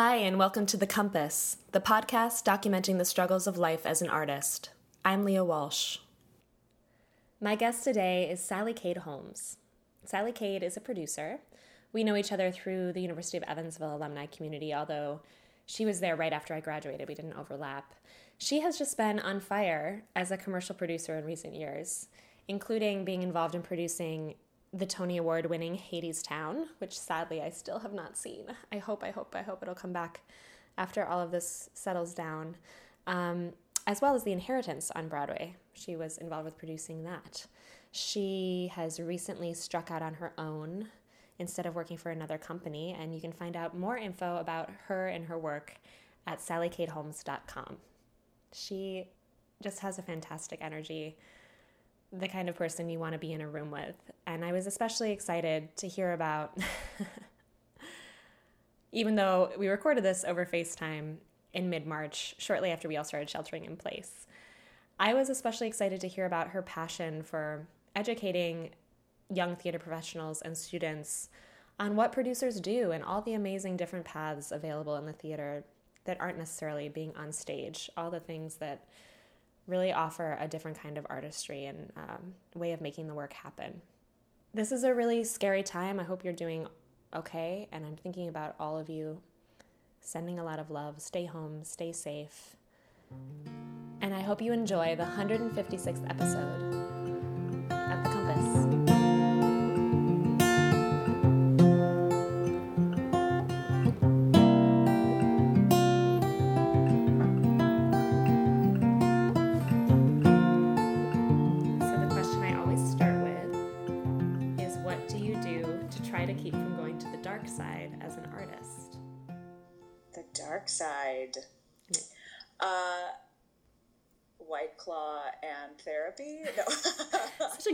Hi, 0.00 0.14
and 0.14 0.38
welcome 0.38 0.64
to 0.66 0.76
The 0.76 0.86
Compass, 0.86 1.56
the 1.72 1.80
podcast 1.80 2.44
documenting 2.44 2.98
the 2.98 3.04
struggles 3.04 3.48
of 3.48 3.58
life 3.58 3.84
as 3.84 4.00
an 4.00 4.08
artist. 4.08 4.70
I'm 5.04 5.24
Leah 5.24 5.42
Walsh. 5.42 5.98
My 7.40 7.56
guest 7.56 7.82
today 7.82 8.30
is 8.30 8.40
Sally 8.40 8.72
Cade 8.72 8.98
Holmes. 8.98 9.56
Sally 10.04 10.30
Cade 10.30 10.62
is 10.62 10.76
a 10.76 10.80
producer. 10.80 11.40
We 11.92 12.04
know 12.04 12.14
each 12.14 12.30
other 12.30 12.52
through 12.52 12.92
the 12.92 13.00
University 13.00 13.38
of 13.38 13.42
Evansville 13.42 13.96
alumni 13.96 14.26
community, 14.26 14.72
although 14.72 15.20
she 15.66 15.84
was 15.84 15.98
there 15.98 16.14
right 16.14 16.32
after 16.32 16.54
I 16.54 16.60
graduated. 16.60 17.08
We 17.08 17.16
didn't 17.16 17.36
overlap. 17.36 17.92
She 18.38 18.60
has 18.60 18.78
just 18.78 18.96
been 18.96 19.18
on 19.18 19.40
fire 19.40 20.04
as 20.14 20.30
a 20.30 20.36
commercial 20.36 20.76
producer 20.76 21.18
in 21.18 21.24
recent 21.24 21.56
years, 21.56 22.06
including 22.46 23.04
being 23.04 23.24
involved 23.24 23.56
in 23.56 23.62
producing 23.62 24.36
the 24.72 24.86
Tony 24.86 25.16
Award 25.16 25.46
winning 25.46 25.76
Hadestown, 25.78 26.66
which 26.78 26.98
sadly 26.98 27.40
I 27.40 27.50
still 27.50 27.78
have 27.78 27.92
not 27.94 28.16
seen. 28.16 28.44
I 28.72 28.78
hope, 28.78 29.02
I 29.02 29.10
hope, 29.10 29.34
I 29.34 29.42
hope 29.42 29.62
it'll 29.62 29.74
come 29.74 29.92
back 29.92 30.20
after 30.76 31.04
all 31.04 31.20
of 31.20 31.30
this 31.30 31.70
settles 31.74 32.14
down, 32.14 32.56
um, 33.06 33.52
as 33.86 34.00
well 34.00 34.14
as 34.14 34.24
The 34.24 34.32
Inheritance 34.32 34.90
on 34.94 35.08
Broadway. 35.08 35.56
She 35.72 35.96
was 35.96 36.18
involved 36.18 36.44
with 36.44 36.58
producing 36.58 37.04
that. 37.04 37.46
She 37.90 38.70
has 38.74 39.00
recently 39.00 39.54
struck 39.54 39.90
out 39.90 40.02
on 40.02 40.14
her 40.14 40.32
own 40.36 40.88
instead 41.38 41.66
of 41.66 41.74
working 41.74 41.96
for 41.96 42.10
another 42.10 42.36
company, 42.36 42.96
and 42.98 43.14
you 43.14 43.20
can 43.20 43.32
find 43.32 43.56
out 43.56 43.76
more 43.76 43.96
info 43.96 44.36
about 44.36 44.70
her 44.86 45.08
and 45.08 45.24
her 45.26 45.38
work 45.38 45.74
at 46.26 46.40
sallycadeholmes.com. 46.40 47.76
She 48.52 49.08
just 49.62 49.80
has 49.80 49.98
a 49.98 50.02
fantastic 50.02 50.58
energy 50.60 51.16
the 52.12 52.28
kind 52.28 52.48
of 52.48 52.56
person 52.56 52.88
you 52.88 52.98
want 52.98 53.12
to 53.12 53.18
be 53.18 53.32
in 53.32 53.40
a 53.40 53.48
room 53.48 53.70
with. 53.70 53.96
And 54.26 54.44
I 54.44 54.52
was 54.52 54.66
especially 54.66 55.12
excited 55.12 55.76
to 55.76 55.88
hear 55.88 56.12
about, 56.12 56.56
even 58.92 59.14
though 59.14 59.50
we 59.58 59.68
recorded 59.68 60.04
this 60.04 60.24
over 60.26 60.46
FaceTime 60.46 61.16
in 61.52 61.70
mid 61.70 61.86
March, 61.86 62.34
shortly 62.38 62.70
after 62.70 62.88
we 62.88 62.96
all 62.96 63.04
started 63.04 63.28
sheltering 63.28 63.64
in 63.64 63.76
place. 63.76 64.26
I 65.00 65.14
was 65.14 65.28
especially 65.28 65.68
excited 65.68 66.00
to 66.00 66.08
hear 66.08 66.26
about 66.26 66.48
her 66.48 66.62
passion 66.62 67.22
for 67.22 67.68
educating 67.94 68.70
young 69.32 69.56
theater 69.56 69.78
professionals 69.78 70.40
and 70.42 70.56
students 70.56 71.28
on 71.78 71.94
what 71.94 72.12
producers 72.12 72.60
do 72.60 72.90
and 72.90 73.04
all 73.04 73.22
the 73.22 73.34
amazing 73.34 73.76
different 73.76 74.04
paths 74.04 74.50
available 74.50 74.96
in 74.96 75.06
the 75.06 75.12
theater 75.12 75.64
that 76.04 76.20
aren't 76.20 76.38
necessarily 76.38 76.88
being 76.88 77.14
on 77.16 77.30
stage, 77.30 77.90
all 77.96 78.10
the 78.10 78.18
things 78.18 78.56
that 78.56 78.86
really 79.68 79.92
offer 79.92 80.36
a 80.40 80.48
different 80.48 80.80
kind 80.80 80.98
of 80.98 81.06
artistry 81.08 81.66
and 81.66 81.92
um, 81.96 82.34
way 82.54 82.72
of 82.72 82.80
making 82.80 83.06
the 83.06 83.14
work 83.14 83.32
happen. 83.34 83.80
This 84.54 84.72
is 84.72 84.82
a 84.82 84.94
really 84.94 85.22
scary 85.22 85.62
time. 85.62 86.00
I 86.00 86.04
hope 86.04 86.24
you're 86.24 86.32
doing 86.32 86.66
okay, 87.14 87.68
and 87.70 87.86
I'm 87.86 87.96
thinking 87.96 88.28
about 88.28 88.56
all 88.58 88.78
of 88.78 88.88
you 88.88 89.20
sending 90.00 90.38
a 90.38 90.44
lot 90.44 90.58
of 90.58 90.70
love. 90.70 91.00
Stay 91.00 91.26
home, 91.26 91.62
stay 91.64 91.92
safe. 91.92 92.56
And 94.00 94.14
I 94.14 94.20
hope 94.20 94.40
you 94.40 94.52
enjoy 94.52 94.96
the 94.96 95.04
156th 95.04 96.08
episode 96.10 96.97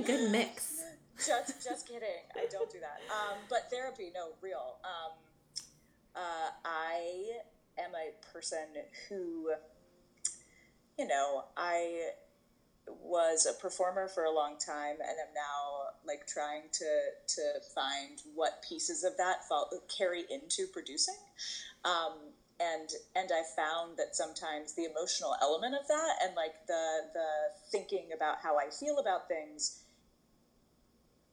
good 0.04 0.30
mix. 0.30 0.82
just 1.16 1.62
just 1.62 1.88
kidding. 1.88 2.24
I 2.36 2.46
don't 2.50 2.70
do 2.70 2.78
that. 2.80 3.00
Um, 3.10 3.38
but 3.48 3.70
therapy, 3.70 4.10
no, 4.14 4.30
real. 4.42 4.76
Um, 4.84 5.12
uh, 6.16 6.50
I 6.64 7.40
am 7.78 7.90
a 7.94 8.32
person 8.32 8.66
who, 9.08 9.50
you 10.98 11.06
know, 11.06 11.44
I 11.56 12.10
was 12.86 13.46
a 13.46 13.60
performer 13.60 14.08
for 14.08 14.24
a 14.24 14.30
long 14.30 14.56
time 14.58 14.96
and 15.00 15.18
am 15.18 15.32
now 15.34 15.90
like 16.06 16.26
trying 16.26 16.62
to 16.72 16.84
to 17.26 17.42
find 17.74 18.20
what 18.34 18.62
pieces 18.68 19.04
of 19.04 19.16
that 19.16 19.48
fall, 19.48 19.70
carry 19.96 20.24
into 20.30 20.66
producing 20.72 21.16
um, 21.84 22.12
and 22.60 22.88
and 23.16 23.30
I 23.32 23.42
found 23.56 23.96
that 23.96 24.14
sometimes 24.14 24.74
the 24.74 24.84
emotional 24.84 25.34
element 25.42 25.74
of 25.74 25.86
that 25.88 26.12
and 26.24 26.34
like 26.36 26.66
the 26.66 27.08
the 27.14 27.28
thinking 27.70 28.10
about 28.14 28.36
how 28.42 28.58
I 28.58 28.68
feel 28.70 28.98
about 28.98 29.28
things 29.28 29.83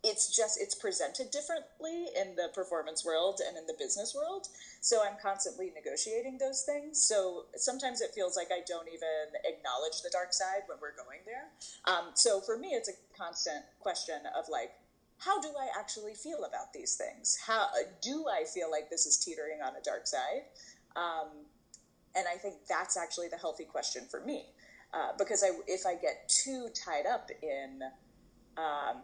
it's 0.03 0.35
just 0.35 0.59
it's 0.59 0.73
presented 0.73 1.29
differently 1.29 2.07
in 2.19 2.35
the 2.35 2.49
performance 2.55 3.05
world 3.05 3.39
and 3.45 3.57
in 3.57 3.67
the 3.67 3.75
business 3.77 4.15
world. 4.15 4.47
So 4.81 5.01
i'm 5.05 5.17
constantly 5.21 5.71
negotiating 5.75 6.37
those 6.39 6.63
things. 6.63 7.01
So 7.01 7.45
sometimes 7.55 8.01
it 8.01 8.11
feels 8.13 8.35
like 8.35 8.49
i 8.51 8.61
don't 8.67 8.87
even 8.87 9.37
acknowledge 9.45 10.01
the 10.01 10.09
dark 10.11 10.33
side 10.33 10.63
when 10.67 10.77
we're 10.81 10.95
going 10.95 11.21
there. 11.25 11.49
Um, 11.85 12.11
so 12.15 12.41
for 12.41 12.57
me 12.57 12.69
it's 12.69 12.89
a 12.89 12.97
constant 13.17 13.63
question 13.79 14.21
of 14.37 14.45
like 14.49 14.71
how 15.19 15.39
do 15.39 15.49
i 15.49 15.67
actually 15.79 16.15
feel 16.15 16.45
about 16.45 16.73
these 16.73 16.95
things? 16.95 17.37
How 17.45 17.67
do 18.01 18.25
i 18.27 18.43
feel 18.43 18.71
like 18.71 18.89
this 18.89 19.05
is 19.05 19.17
teetering 19.17 19.61
on 19.61 19.75
a 19.75 19.83
dark 19.83 20.07
side? 20.07 20.49
Um, 20.95 21.45
and 22.15 22.25
i 22.27 22.37
think 22.37 22.55
that's 22.67 22.97
actually 22.97 23.27
the 23.29 23.37
healthy 23.37 23.63
question 23.63 24.03
for 24.09 24.19
me 24.21 24.45
uh, 24.93 25.11
because 25.17 25.43
I, 25.43 25.51
if 25.67 25.85
i 25.85 25.95
get 25.95 26.27
too 26.27 26.67
tied 26.73 27.05
up 27.05 27.29
in 27.41 27.81
um, 28.57 29.01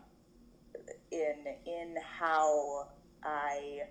in 1.11 1.45
in 1.65 1.95
how 2.19 2.87
I, 3.23 3.81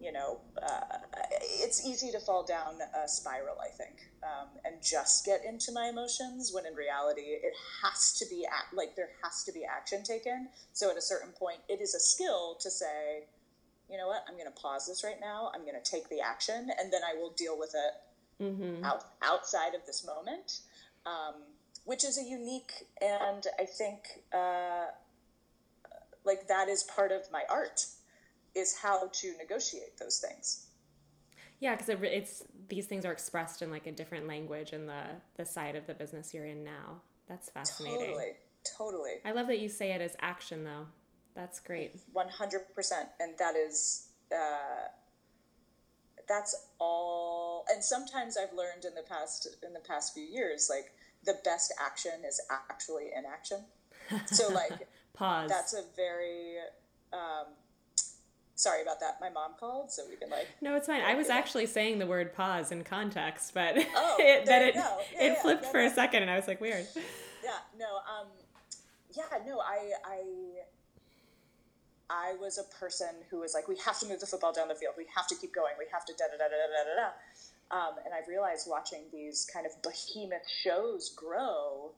you 0.00 0.12
know, 0.12 0.40
uh, 0.62 0.98
it's 1.42 1.86
easy 1.86 2.10
to 2.12 2.20
fall 2.20 2.44
down 2.44 2.74
a 3.04 3.08
spiral. 3.08 3.56
I 3.60 3.68
think, 3.68 4.08
um, 4.22 4.48
and 4.64 4.76
just 4.82 5.24
get 5.24 5.44
into 5.44 5.72
my 5.72 5.88
emotions 5.88 6.52
when 6.52 6.66
in 6.66 6.74
reality 6.74 7.22
it 7.22 7.54
has 7.82 8.12
to 8.18 8.26
be 8.28 8.46
act, 8.46 8.74
like 8.74 8.96
there 8.96 9.10
has 9.22 9.44
to 9.44 9.52
be 9.52 9.64
action 9.64 10.02
taken. 10.02 10.48
So 10.72 10.90
at 10.90 10.96
a 10.96 11.02
certain 11.02 11.32
point, 11.32 11.58
it 11.68 11.80
is 11.80 11.94
a 11.94 12.00
skill 12.00 12.56
to 12.60 12.70
say, 12.70 13.24
you 13.90 13.96
know 13.98 14.06
what, 14.06 14.24
I'm 14.28 14.34
going 14.34 14.52
to 14.52 14.60
pause 14.60 14.86
this 14.86 15.04
right 15.04 15.20
now. 15.20 15.50
I'm 15.54 15.62
going 15.62 15.80
to 15.82 15.90
take 15.90 16.08
the 16.08 16.20
action, 16.20 16.70
and 16.78 16.92
then 16.92 17.02
I 17.02 17.14
will 17.14 17.30
deal 17.30 17.58
with 17.58 17.74
it 17.74 17.94
out 18.84 19.04
outside 19.22 19.74
of 19.74 19.86
this 19.86 20.04
moment. 20.04 20.60
Um, 21.06 21.34
which 21.84 22.04
is 22.04 22.18
a 22.18 22.22
unique 22.22 22.86
and 23.00 23.46
I 23.58 23.64
think 23.64 24.22
uh, 24.32 24.86
like 26.24 26.48
that 26.48 26.68
is 26.68 26.82
part 26.84 27.12
of 27.12 27.22
my 27.32 27.42
art 27.48 27.86
is 28.54 28.76
how 28.82 29.08
to 29.08 29.36
negotiate 29.38 29.96
those 29.98 30.18
things 30.18 30.66
Yeah, 31.60 31.74
because 31.74 31.88
it, 31.88 32.02
it's 32.02 32.42
these 32.68 32.86
things 32.86 33.04
are 33.04 33.12
expressed 33.12 33.62
in 33.62 33.70
like 33.70 33.86
a 33.86 33.92
different 33.92 34.26
language 34.26 34.72
in 34.72 34.86
the 34.86 35.02
the 35.36 35.44
side 35.44 35.76
of 35.76 35.86
the 35.86 35.94
business 35.94 36.32
you're 36.34 36.46
in 36.46 36.64
now. 36.64 37.02
That's 37.28 37.50
fascinating. 37.50 38.06
totally 38.06 38.32
totally 38.78 39.14
I 39.24 39.32
love 39.32 39.46
that 39.48 39.58
you 39.58 39.68
say 39.68 39.92
it 39.92 40.00
as 40.00 40.16
action 40.20 40.64
though. 40.64 40.86
That's 41.34 41.58
great. 41.60 42.00
One 42.12 42.28
hundred 42.28 42.72
percent, 42.74 43.08
and 43.18 43.36
that 43.38 43.56
is 43.56 44.08
uh, 44.32 44.88
that's 46.28 46.54
all. 46.78 47.64
And 47.72 47.82
sometimes 47.82 48.36
I've 48.36 48.56
learned 48.56 48.84
in 48.84 48.94
the 48.94 49.02
past 49.02 49.48
in 49.66 49.72
the 49.72 49.80
past 49.80 50.14
few 50.14 50.24
years, 50.24 50.70
like 50.70 50.92
the 51.24 51.38
best 51.44 51.74
action 51.84 52.24
is 52.26 52.40
actually 52.50 53.10
inaction. 53.16 53.64
So 54.26 54.48
like 54.48 54.86
Pause. 55.14 55.48
that's 55.48 55.74
a 55.74 55.82
very 55.96 56.56
um, 57.12 57.46
sorry 58.56 58.82
about 58.82 59.00
that. 59.00 59.18
My 59.20 59.30
mom 59.30 59.52
called, 59.58 59.90
so 59.90 60.02
we 60.08 60.16
can 60.16 60.28
like 60.30 60.48
No, 60.60 60.74
it's 60.74 60.86
fine. 60.86 61.02
I 61.02 61.14
was 61.14 61.30
actually 61.30 61.66
saying 61.66 61.98
the 61.98 62.06
word 62.06 62.34
pause 62.34 62.72
in 62.72 62.84
context, 62.84 63.54
but 63.54 63.74
Oh, 63.94 64.16
it, 64.20 64.46
you 64.46 64.52
it. 64.52 64.74
Yeah, 64.74 64.96
it 65.20 65.32
yeah, 65.36 65.42
flipped 65.42 65.66
for 65.66 65.80
a 65.80 65.90
second, 65.90 66.22
and 66.22 66.30
I 66.30 66.36
was 66.36 66.48
like, 66.48 66.60
weird. 66.60 66.86
yeah 67.44 67.50
no 67.78 67.96
um 68.08 68.28
yeah 69.14 69.24
no 69.46 69.60
i 69.60 69.92
i 70.06 70.20
i 72.08 72.34
was 72.40 72.56
a 72.56 72.64
person 72.74 73.08
who 73.30 73.40
was 73.40 73.52
like 73.52 73.68
we 73.68 73.76
have 73.84 73.98
to 74.00 74.06
move 74.06 74.18
the 74.18 74.26
football 74.26 74.52
down 74.52 74.66
the 74.66 74.74
field 74.74 74.94
we 74.96 75.04
have 75.14 75.26
to 75.26 75.34
keep 75.36 75.54
going 75.54 75.74
we 75.78 75.84
have 75.92 76.06
to 76.06 76.14
da 76.14 76.24
da 76.24 76.38
da 76.38 76.48
da 76.48 76.56
da 76.72 76.84
da 76.88 76.94
da 77.02 77.86
um, 77.88 77.94
and 78.06 78.14
i've 78.14 78.26
realized 78.28 78.66
watching 78.68 79.00
these 79.12 79.46
kind 79.52 79.66
of 79.66 79.72
behemoth 79.82 80.48
shows 80.48 81.10
grow 81.10 81.90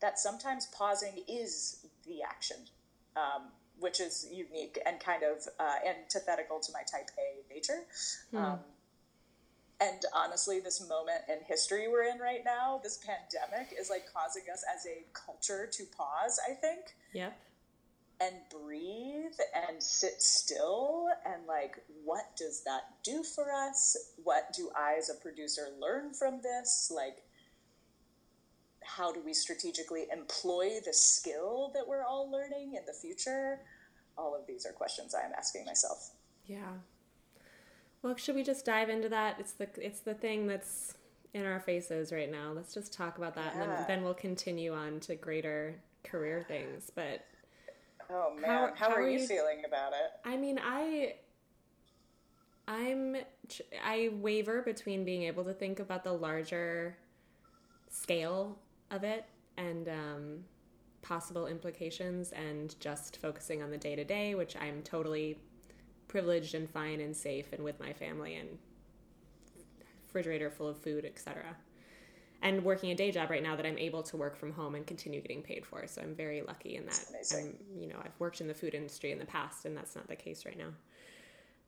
that 0.00 0.18
sometimes 0.18 0.66
pausing 0.66 1.22
is 1.28 1.86
the 2.06 2.22
action 2.22 2.58
um, 3.16 3.48
which 3.78 4.00
is 4.00 4.26
unique 4.30 4.78
and 4.86 5.00
kind 5.00 5.22
of 5.22 5.46
uh, 5.58 5.76
antithetical 5.86 6.60
to 6.60 6.72
my 6.72 6.82
type 6.90 7.10
a 7.18 7.54
nature 7.54 7.84
um, 8.36 8.58
and 9.80 10.04
honestly, 10.14 10.60
this 10.60 10.86
moment 10.86 11.22
in 11.28 11.38
history 11.46 11.88
we're 11.88 12.02
in 12.02 12.18
right 12.18 12.42
now, 12.44 12.80
this 12.82 12.98
pandemic, 12.98 13.74
is 13.78 13.88
like 13.88 14.04
causing 14.12 14.42
us 14.52 14.62
as 14.74 14.84
a 14.84 15.04
culture 15.14 15.66
to 15.72 15.84
pause, 15.96 16.38
I 16.48 16.52
think, 16.52 16.94
Yep. 17.14 17.34
and 18.20 18.34
breathe 18.50 19.32
and 19.54 19.82
sit 19.82 20.20
still. 20.20 21.08
And 21.24 21.46
like, 21.46 21.82
what 22.04 22.36
does 22.36 22.62
that 22.64 23.02
do 23.02 23.22
for 23.22 23.50
us? 23.52 23.96
What 24.22 24.52
do 24.52 24.70
I, 24.76 24.96
as 24.98 25.08
a 25.08 25.14
producer, 25.14 25.68
learn 25.80 26.12
from 26.12 26.42
this? 26.42 26.92
Like, 26.94 27.22
how 28.96 29.12
do 29.12 29.20
we 29.24 29.32
strategically 29.34 30.06
employ 30.12 30.78
the 30.84 30.92
skill 30.92 31.70
that 31.74 31.86
we're 31.86 32.02
all 32.04 32.30
learning 32.30 32.74
in 32.74 32.82
the 32.86 32.92
future? 32.92 33.60
All 34.18 34.34
of 34.34 34.46
these 34.46 34.66
are 34.66 34.72
questions 34.72 35.14
I 35.14 35.24
am 35.24 35.32
asking 35.36 35.64
myself. 35.64 36.10
Yeah. 36.46 36.72
Well, 38.02 38.16
should 38.16 38.34
we 38.34 38.42
just 38.42 38.64
dive 38.64 38.88
into 38.88 39.08
that? 39.10 39.36
It's 39.38 39.52
the 39.52 39.68
it's 39.76 40.00
the 40.00 40.14
thing 40.14 40.46
that's 40.46 40.94
in 41.34 41.44
our 41.46 41.60
faces 41.60 42.12
right 42.12 42.30
now. 42.30 42.52
Let's 42.52 42.74
just 42.74 42.92
talk 42.92 43.18
about 43.18 43.34
that, 43.36 43.54
and 43.54 43.70
then, 43.70 43.84
then 43.86 44.02
we'll 44.02 44.14
continue 44.14 44.74
on 44.74 44.98
to 45.00 45.14
greater 45.14 45.76
career 46.02 46.44
things. 46.48 46.90
But 46.94 47.24
Oh 48.12 48.34
man, 48.34 48.50
How- 48.50 48.66
how, 48.74 48.88
how 48.88 48.94
are 48.96 49.02
are 49.02 49.08
you 49.08 49.20
you- 49.20 49.26
feeling 49.26 49.62
about 49.66 49.92
it? 49.92 50.10
I 50.24 50.36
mean, 50.36 50.58
I 50.62 51.14
I'm 52.66 53.16
I 53.84 54.10
waver 54.14 54.62
between 54.62 55.04
being 55.04 55.22
able 55.24 55.44
to 55.44 55.52
think 55.52 55.78
about 55.80 56.02
the 56.04 56.12
larger 56.12 56.96
scale 57.88 58.58
of 58.90 59.04
it 59.04 59.24
and 59.56 59.88
um, 59.88 60.44
possible 61.02 61.46
implications, 61.46 62.32
and 62.32 62.78
just 62.80 63.18
focusing 63.20 63.62
on 63.62 63.70
the 63.70 63.78
day 63.78 63.96
to 63.96 64.04
day, 64.04 64.34
which 64.34 64.56
I'm 64.56 64.82
totally 64.82 65.38
privileged 66.08 66.54
and 66.54 66.68
fine 66.68 67.00
and 67.00 67.16
safe 67.16 67.52
and 67.52 67.62
with 67.62 67.78
my 67.78 67.92
family 67.92 68.36
and 68.36 68.48
refrigerator 70.06 70.50
full 70.50 70.68
of 70.68 70.78
food, 70.78 71.04
etc. 71.04 71.56
And 72.42 72.64
working 72.64 72.90
a 72.90 72.94
day 72.94 73.10
job 73.10 73.30
right 73.30 73.42
now 73.42 73.54
that 73.54 73.66
I'm 73.66 73.78
able 73.78 74.02
to 74.04 74.16
work 74.16 74.36
from 74.36 74.52
home 74.52 74.74
and 74.74 74.86
continue 74.86 75.20
getting 75.20 75.42
paid 75.42 75.66
for. 75.66 75.86
So 75.86 76.00
I'm 76.00 76.14
very 76.14 76.42
lucky 76.42 76.76
in 76.76 76.86
that. 76.86 77.04
I'm, 77.36 77.56
you 77.78 77.86
know, 77.86 77.96
I've 78.02 78.18
worked 78.18 78.40
in 78.40 78.48
the 78.48 78.54
food 78.54 78.74
industry 78.74 79.12
in 79.12 79.18
the 79.18 79.26
past, 79.26 79.66
and 79.66 79.76
that's 79.76 79.94
not 79.94 80.08
the 80.08 80.16
case 80.16 80.44
right 80.46 80.58
now. 80.58 80.70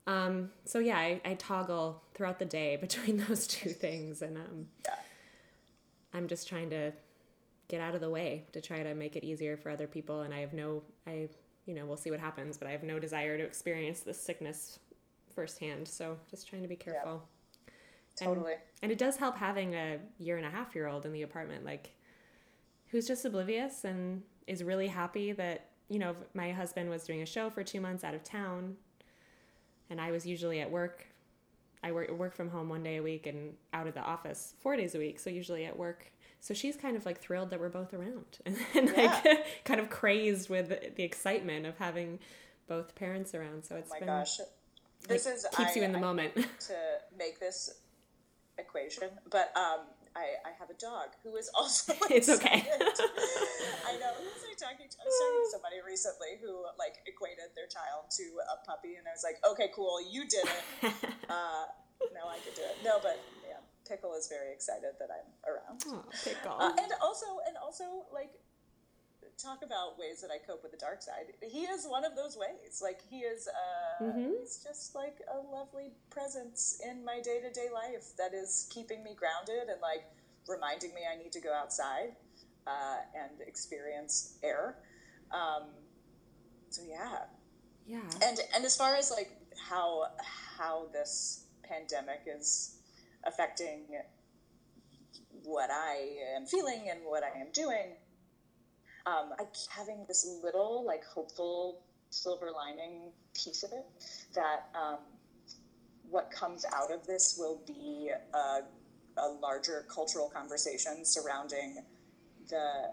Um, 0.06 0.50
so 0.64 0.78
yeah, 0.80 0.98
I, 0.98 1.20
I 1.24 1.34
toggle 1.34 2.02
throughout 2.14 2.38
the 2.38 2.44
day 2.44 2.76
between 2.80 3.18
those 3.18 3.46
two 3.46 3.70
things, 3.70 4.22
and 4.22 4.36
um, 4.36 4.66
I'm 6.14 6.26
just 6.26 6.48
trying 6.48 6.70
to 6.70 6.92
get 7.68 7.80
out 7.80 7.94
of 7.94 8.00
the 8.00 8.10
way 8.10 8.44
to 8.52 8.60
try 8.60 8.82
to 8.82 8.94
make 8.94 9.16
it 9.16 9.24
easier 9.24 9.56
for 9.56 9.70
other 9.70 9.86
people. 9.86 10.22
And 10.22 10.34
I 10.34 10.40
have 10.40 10.52
no, 10.52 10.82
I, 11.06 11.28
you 11.66 11.74
know, 11.74 11.86
we'll 11.86 11.96
see 11.96 12.10
what 12.10 12.20
happens, 12.20 12.56
but 12.58 12.68
I 12.68 12.72
have 12.72 12.82
no 12.82 12.98
desire 12.98 13.38
to 13.38 13.44
experience 13.44 14.00
this 14.00 14.20
sickness 14.20 14.78
firsthand. 15.34 15.88
So 15.88 16.18
just 16.30 16.48
trying 16.48 16.62
to 16.62 16.68
be 16.68 16.76
careful. 16.76 17.22
And- 18.20 18.28
Totally. 18.28 18.54
And, 18.82 18.92
it 18.92 18.98
does 18.98 19.16
help 19.16 19.36
having 19.36 19.74
a 19.74 19.98
year 20.18 20.36
and 20.36 20.44
a 20.44 20.50
half 20.50 20.74
year 20.74 20.86
old 20.86 21.06
in 21.06 21.12
the 21.12 21.22
apartment, 21.22 21.64
like 21.64 21.94
who's 22.88 23.06
just 23.06 23.24
oblivious 23.24 23.84
and 23.84 24.22
is 24.46 24.62
really 24.62 24.88
happy 24.88 25.32
that, 25.32 25.70
you 25.88 25.98
know, 25.98 26.14
my 26.34 26.52
husband 26.52 26.90
was 26.90 27.04
doing 27.04 27.22
a 27.22 27.26
show 27.26 27.48
for 27.48 27.62
two 27.64 27.80
months 27.80 28.04
out 28.04 28.14
of 28.14 28.22
town 28.22 28.76
and 29.88 30.00
I 30.00 30.10
was 30.10 30.26
usually 30.26 30.60
at 30.60 30.70
work. 30.70 31.06
I 31.82 31.92
work, 31.92 32.10
work 32.10 32.34
from 32.34 32.48
home 32.50 32.68
one 32.68 32.82
day 32.82 32.96
a 32.96 33.02
week 33.02 33.26
and 33.26 33.54
out 33.72 33.86
of 33.86 33.94
the 33.94 34.00
office 34.00 34.54
four 34.60 34.76
days 34.76 34.94
a 34.94 34.98
week. 34.98 35.18
So 35.18 35.30
usually 35.30 35.64
at 35.64 35.76
work. 35.78 36.12
So 36.42 36.54
she's 36.54 36.74
kind 36.74 36.96
of 36.96 37.06
like 37.06 37.20
thrilled 37.20 37.50
that 37.50 37.60
we're 37.60 37.68
both 37.68 37.94
around 37.94 38.26
and 38.44 38.58
like 38.96 39.24
kind 39.64 39.78
of 39.78 39.88
crazed 39.90 40.50
with 40.50 40.96
the 40.96 41.04
excitement 41.04 41.66
of 41.66 41.78
having 41.78 42.18
both 42.66 42.96
parents 42.96 43.32
around. 43.32 43.64
So 43.64 43.76
it's 43.76 43.90
Oh 43.90 43.94
my 43.94 43.98
been, 44.00 44.08
gosh. 44.08 44.40
This 45.06 45.26
is 45.26 45.46
keeps 45.54 45.76
I, 45.76 45.78
you 45.78 45.82
in 45.84 45.92
the 45.92 45.98
I 45.98 46.02
moment. 46.02 46.34
to 46.66 46.74
make 47.16 47.38
this 47.38 47.78
equation, 48.58 49.08
but 49.30 49.52
um, 49.56 49.86
I, 50.14 50.34
I 50.46 50.50
have 50.58 50.68
a 50.68 50.78
dog 50.78 51.14
who 51.22 51.36
is 51.36 51.48
also. 51.54 51.94
It's 52.10 52.28
okay. 52.28 52.66
I 52.66 53.98
know. 53.98 54.10
Who 54.18 54.26
was 54.26 54.42
I 54.46 54.54
talking 54.58 54.86
to? 54.90 54.96
I 54.98 55.04
was 55.06 55.14
talking 55.18 55.42
to 55.46 55.50
somebody 55.50 55.76
recently 55.86 56.38
who 56.42 56.62
like 56.78 57.02
equated 57.06 57.54
their 57.54 57.66
child 57.66 58.10
to 58.18 58.24
a 58.50 58.66
puppy, 58.66 58.94
and 58.94 59.06
I 59.06 59.14
was 59.14 59.24
like, 59.24 59.38
"Okay, 59.42 59.70
cool, 59.74 59.98
you 60.10 60.26
did 60.28 60.44
it. 60.46 60.94
Uh, 61.30 61.66
no, 62.14 62.28
I 62.28 62.38
could 62.44 62.54
do 62.54 62.62
it. 62.62 62.76
No, 62.84 62.98
but 63.02 63.18
yeah, 63.18 63.31
Pickle 63.92 64.14
is 64.14 64.26
very 64.28 64.52
excited 64.52 64.96
that 64.98 65.08
I'm 65.12 65.28
around. 65.44 65.84
oh, 65.88 66.04
pickle. 66.24 66.56
Uh, 66.58 66.72
and 66.80 66.92
also, 67.02 67.26
and 67.46 67.56
also, 67.62 67.84
like, 68.12 68.32
talk 69.36 69.62
about 69.62 69.98
ways 69.98 70.22
that 70.22 70.30
I 70.30 70.38
cope 70.38 70.62
with 70.62 70.72
the 70.72 70.78
dark 70.78 71.02
side. 71.02 71.36
He 71.42 71.64
is 71.64 71.84
one 71.84 72.04
of 72.04 72.16
those 72.16 72.38
ways. 72.38 72.80
Like, 72.82 73.00
he 73.10 73.18
is, 73.18 73.48
uh, 73.48 74.12
he's 74.16 74.64
just 74.64 74.94
like 74.94 75.20
a 75.28 75.38
lovely 75.54 75.90
presence 76.08 76.80
in 76.82 77.04
my 77.04 77.20
day 77.20 77.40
to 77.40 77.52
day 77.52 77.68
life 77.72 78.16
that 78.16 78.32
is 78.32 78.66
keeping 78.72 79.04
me 79.04 79.14
grounded 79.14 79.68
and 79.68 79.80
like 79.82 80.04
reminding 80.48 80.94
me 80.94 81.02
I 81.10 81.22
need 81.22 81.32
to 81.32 81.40
go 81.40 81.52
outside 81.52 82.16
uh, 82.66 82.96
and 83.14 83.46
experience 83.46 84.38
air. 84.42 84.76
Um, 85.30 85.64
so 86.70 86.82
yeah, 86.88 87.18
yeah. 87.86 88.00
and 88.22 88.38
and 88.54 88.64
as 88.64 88.76
far 88.76 88.94
as 88.94 89.10
like 89.10 89.30
how 89.68 90.04
how 90.56 90.86
this 90.92 91.44
pandemic 91.62 92.22
is 92.26 92.78
affecting 93.24 93.86
what 95.44 95.70
I 95.70 96.16
am 96.36 96.46
feeling 96.46 96.88
and 96.90 97.00
what 97.04 97.22
I 97.22 97.38
am 97.38 97.48
doing, 97.52 97.96
um, 99.06 99.30
I 99.38 99.44
having 99.70 100.04
this 100.06 100.38
little 100.42 100.84
like 100.86 101.04
hopeful 101.04 101.82
silver 102.10 102.50
lining 102.54 103.10
piece 103.34 103.62
of 103.62 103.72
it 103.72 103.86
that 104.34 104.68
um, 104.74 104.98
what 106.08 106.30
comes 106.30 106.64
out 106.74 106.92
of 106.92 107.06
this 107.06 107.36
will 107.38 107.60
be 107.66 108.10
a, 108.34 108.60
a 109.18 109.28
larger 109.40 109.86
cultural 109.88 110.28
conversation 110.28 111.04
surrounding 111.04 111.78
the 112.48 112.90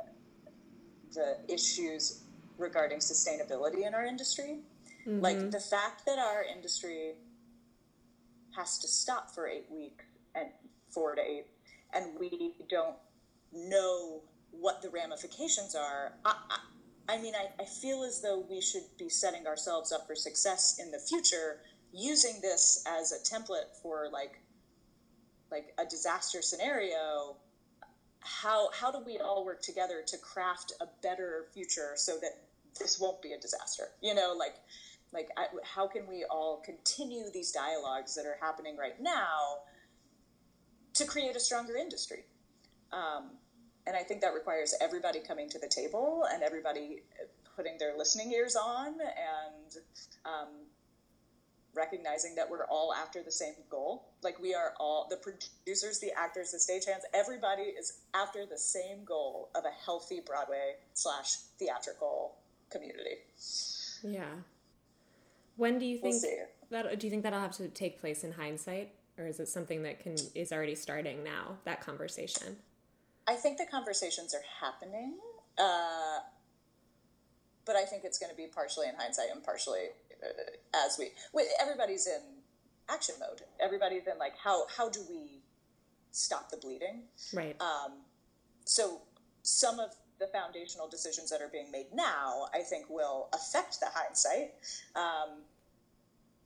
the 1.13 1.37
issues 1.47 2.23
regarding 2.57 2.99
sustainability 2.99 3.85
in 3.85 3.93
our 3.93 4.05
industry. 4.05 4.59
Like 5.05 5.49
the 5.49 5.59
fact 5.59 6.05
that 6.05 6.19
our 6.19 6.43
industry 6.43 7.13
has 8.55 8.77
to 8.79 8.87
stop 8.87 9.31
for 9.33 9.47
eight 9.47 9.65
weeks 9.71 10.05
four 10.93 11.15
to 11.15 11.21
eight, 11.21 11.45
and 11.93 12.05
we 12.19 12.53
don't 12.69 12.95
know 13.53 14.21
what 14.51 14.81
the 14.81 14.89
ramifications 14.89 15.75
are. 15.75 16.13
I, 16.25 16.35
I, 16.49 17.15
I 17.15 17.21
mean, 17.21 17.33
I, 17.35 17.61
I 17.61 17.65
feel 17.65 18.03
as 18.03 18.21
though 18.21 18.45
we 18.49 18.61
should 18.61 18.83
be 18.97 19.09
setting 19.09 19.47
ourselves 19.47 19.91
up 19.91 20.05
for 20.07 20.15
success 20.15 20.79
in 20.79 20.91
the 20.91 20.99
future 20.99 21.61
using 21.91 22.39
this 22.41 22.83
as 22.87 23.11
a 23.11 23.17
template 23.17 23.75
for 23.81 24.09
like 24.11 24.39
like 25.51 25.73
a 25.79 25.85
disaster 25.85 26.41
scenario 26.41 27.35
how 28.19 28.69
how 28.71 28.91
do 28.91 28.99
we 29.05 29.17
all 29.17 29.45
work 29.45 29.61
together 29.61 30.03
to 30.05 30.17
craft 30.17 30.73
a 30.81 30.85
better 31.01 31.45
future 31.53 31.93
so 31.95 32.13
that 32.21 32.43
this 32.79 32.99
won't 32.99 33.21
be 33.21 33.33
a 33.33 33.39
disaster 33.39 33.85
you 34.01 34.13
know 34.13 34.35
like 34.37 34.55
like 35.11 35.29
I, 35.37 35.45
how 35.63 35.87
can 35.87 36.07
we 36.07 36.25
all 36.29 36.61
continue 36.63 37.23
these 37.33 37.51
dialogues 37.51 38.13
that 38.15 38.25
are 38.25 38.37
happening 38.39 38.77
right 38.77 39.01
now 39.01 39.57
to 40.99 41.05
create 41.05 41.35
a 41.35 41.39
stronger 41.39 41.75
industry 41.75 42.23
um, 42.93 43.31
and 43.87 43.95
i 43.95 44.03
think 44.03 44.21
that 44.21 44.33
requires 44.33 44.75
everybody 44.81 45.19
coming 45.19 45.49
to 45.49 45.59
the 45.59 45.67
table 45.67 46.25
and 46.31 46.43
everybody 46.43 47.01
putting 47.55 47.77
their 47.77 47.97
listening 47.97 48.31
ears 48.31 48.55
on 48.55 48.87
and 48.87 49.83
um, 50.25 50.47
recognizing 51.75 52.35
that 52.35 52.49
we're 52.49 52.65
all 52.65 52.93
after 52.93 53.21
the 53.23 53.31
same 53.31 53.53
goal. 53.69 54.09
Like 54.23 54.39
we 54.39 54.53
are 54.53 54.73
all 54.79 55.07
the 55.09 55.17
producers, 55.17 55.99
the 55.99 56.11
actors, 56.17 56.51
the 56.51 56.57
stagehands, 56.57 57.01
everybody 57.13 57.63
is 57.63 58.01
after 58.13 58.45
the 58.45 58.57
same 58.57 59.03
goal 59.05 59.49
of 59.55 59.65
a 59.65 59.85
healthy 59.85 60.21
Broadway 60.25 60.75
slash 60.93 61.35
theatrical 61.57 62.35
community. 62.69 63.17
Yeah. 64.03 64.23
When 65.57 65.79
do 65.79 65.85
you 65.85 65.99
We'll 66.01 66.13
think 66.13 66.47
that? 66.71 66.99
Do 66.99 67.07
you 67.07 67.11
think 67.11 67.23
that'll 67.23 67.39
have 67.39 67.57
to 67.57 67.67
take 67.67 67.99
place 67.99 68.23
in 68.23 68.31
hindsight, 68.31 68.93
or 69.19 69.27
is 69.27 69.39
it 69.39 69.47
something 69.47 69.83
that 69.83 69.99
can 69.99 70.15
is 70.33 70.51
already 70.51 70.75
starting 70.75 71.23
now? 71.23 71.57
That 71.65 71.81
conversation. 71.81 72.57
I 73.27 73.35
think 73.35 73.57
the 73.57 73.65
conversations 73.65 74.33
are 74.33 74.41
happening, 74.65 75.15
uh, 75.57 76.19
but 77.65 77.75
I 77.75 77.83
think 77.83 78.03
it's 78.05 78.17
going 78.17 78.31
to 78.31 78.35
be 78.35 78.47
partially 78.47 78.87
in 78.87 78.95
hindsight 78.95 79.27
and 79.33 79.43
partially 79.43 79.89
uh, 80.23 80.77
as 80.85 80.97
we. 80.97 81.09
Everybody's 81.61 82.07
in 82.07 82.21
action 82.89 83.15
mode. 83.19 83.41
Everybody's 83.59 84.07
in 84.07 84.17
like 84.17 84.33
how 84.41 84.65
how 84.75 84.89
do 84.89 85.01
we 85.09 85.41
stop 86.11 86.49
the 86.49 86.57
bleeding? 86.57 87.03
Right. 87.33 87.55
Um, 87.61 87.99
so 88.65 89.01
some 89.43 89.79
of 89.79 89.91
the 90.19 90.27
foundational 90.27 90.87
decisions 90.87 91.29
that 91.29 91.41
are 91.41 91.47
being 91.47 91.71
made 91.71 91.87
now, 91.93 92.47
I 92.53 92.59
think, 92.61 92.89
will 92.89 93.29
affect 93.33 93.79
the 93.79 93.87
hindsight. 93.93 94.51
Um, 94.95 95.43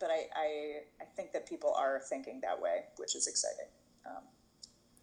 but 0.03 0.11
I, 0.11 0.27
I, 0.35 0.47
I 1.01 1.05
think 1.15 1.31
that 1.31 1.47
people 1.47 1.73
are 1.77 2.01
thinking 2.09 2.41
that 2.41 2.61
way, 2.61 2.81
which 2.97 3.15
is 3.15 3.25
exciting. 3.25 3.71
Um, 4.05 4.23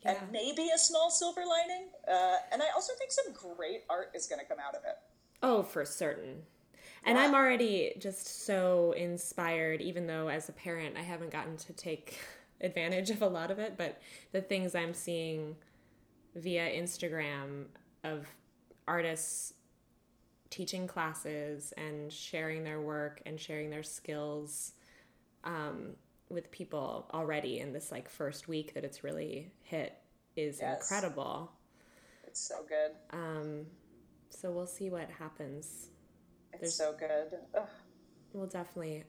Yeah. 0.05 0.11
And 0.21 0.31
maybe 0.31 0.69
a 0.75 0.79
small 0.79 1.11
silver 1.11 1.41
lining. 1.41 1.89
Uh, 2.07 2.37
and 2.53 2.63
I 2.63 2.67
also 2.75 2.93
think 2.99 3.11
some 3.11 3.33
great 3.33 3.85
art 3.89 4.11
is 4.15 4.27
going 4.27 4.41
to 4.41 4.45
come 4.45 4.59
out 4.59 4.75
of 4.75 4.83
it. 4.85 4.97
Oh, 5.43 5.63
for 5.63 5.87
certain. 5.87 6.43
And 7.07 7.17
Yeah. 7.17 7.25
I'm 7.25 7.35
already 7.35 7.95
just 7.99 8.45
so 8.45 8.93
inspired, 8.93 9.81
even 9.81 10.07
though 10.07 10.29
as 10.29 10.51
a 10.51 10.53
parent 10.53 10.99
I 10.99 11.03
haven't 11.03 11.31
gotten 11.31 11.57
to 11.57 11.73
take 11.73 12.19
advantage 12.61 13.09
of 13.09 13.23
a 13.23 13.27
lot 13.29 13.51
of 13.51 13.59
it. 13.59 13.79
But 13.79 14.03
the 14.33 14.43
things 14.43 14.75
I'm 14.75 14.93
seeing 14.93 15.57
via 16.35 16.69
Instagram 16.79 17.69
of 18.05 18.27
artists 18.87 19.55
teaching 20.51 20.87
classes 20.87 21.73
and 21.79 22.13
sharing 22.13 22.65
their 22.65 22.83
work 22.83 23.23
and 23.25 23.41
sharing 23.41 23.71
their 23.71 23.83
skills 23.85 24.73
um, 25.45 25.95
with 26.29 26.51
people 26.51 27.09
already 27.13 27.59
in 27.59 27.73
this 27.73 27.91
like 27.91 28.09
first 28.09 28.49
week 28.49 28.75
that 28.75 28.85
it's 28.85 29.03
really 29.05 29.53
hit 29.63 29.97
is 30.37 30.59
Yes. 30.61 30.83
incredible. 30.91 31.53
It's 32.27 32.41
so 32.41 32.65
good. 32.69 32.93
Um, 33.11 33.67
so 34.31 34.51
we'll 34.51 34.67
see 34.67 34.91
what 34.91 35.11
happens. 35.11 35.89
It's 36.53 36.75
so 36.75 36.95
good. 36.99 37.39
Ugh. 37.57 37.67
will 38.33 38.47
definitely 38.47 39.05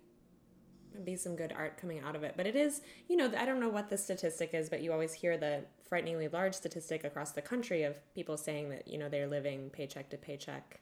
be 1.06 1.16
some 1.16 1.36
good 1.36 1.54
art 1.56 1.78
coming 1.78 2.00
out 2.02 2.16
of 2.16 2.24
it. 2.24 2.34
But 2.36 2.48
it 2.48 2.56
is, 2.56 2.82
you 3.08 3.16
know, 3.16 3.32
I 3.38 3.46
don't 3.46 3.60
know 3.60 3.70
what 3.70 3.90
the 3.90 3.98
statistic 3.98 4.54
is, 4.54 4.70
but 4.70 4.82
you 4.82 4.92
always 4.92 5.14
hear 5.14 5.38
the 5.38 5.64
frighteningly 5.88 6.28
large 6.28 6.54
statistic 6.54 7.04
across 7.04 7.32
the 7.32 7.42
country 7.42 7.84
of 7.84 7.96
people 8.14 8.36
saying 8.38 8.70
that, 8.70 8.88
you 8.88 8.98
know, 8.98 9.08
they're 9.10 9.28
living 9.28 9.70
paycheck 9.70 10.10
to 10.10 10.18
paycheck. 10.18 10.82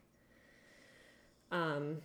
Um, 1.51 1.98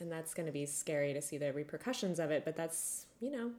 and 0.00 0.10
that's 0.10 0.34
going 0.34 0.46
to 0.46 0.52
be 0.52 0.66
scary 0.66 1.12
to 1.12 1.22
see 1.22 1.38
the 1.38 1.52
repercussions 1.52 2.18
of 2.18 2.30
it. 2.30 2.44
But 2.44 2.56
that's, 2.56 3.06
you 3.20 3.30
know, 3.30 3.50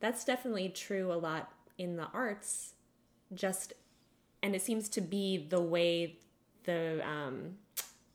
that's 0.00 0.24
definitely 0.24 0.68
true 0.68 1.12
a 1.12 1.14
lot 1.14 1.52
in 1.78 1.96
the 1.96 2.08
arts. 2.12 2.74
Just, 3.34 3.72
and 4.42 4.54
it 4.54 4.62
seems 4.62 4.88
to 4.90 5.00
be 5.00 5.46
the 5.48 5.60
way 5.60 6.18
the 6.64 7.00
um, 7.06 7.56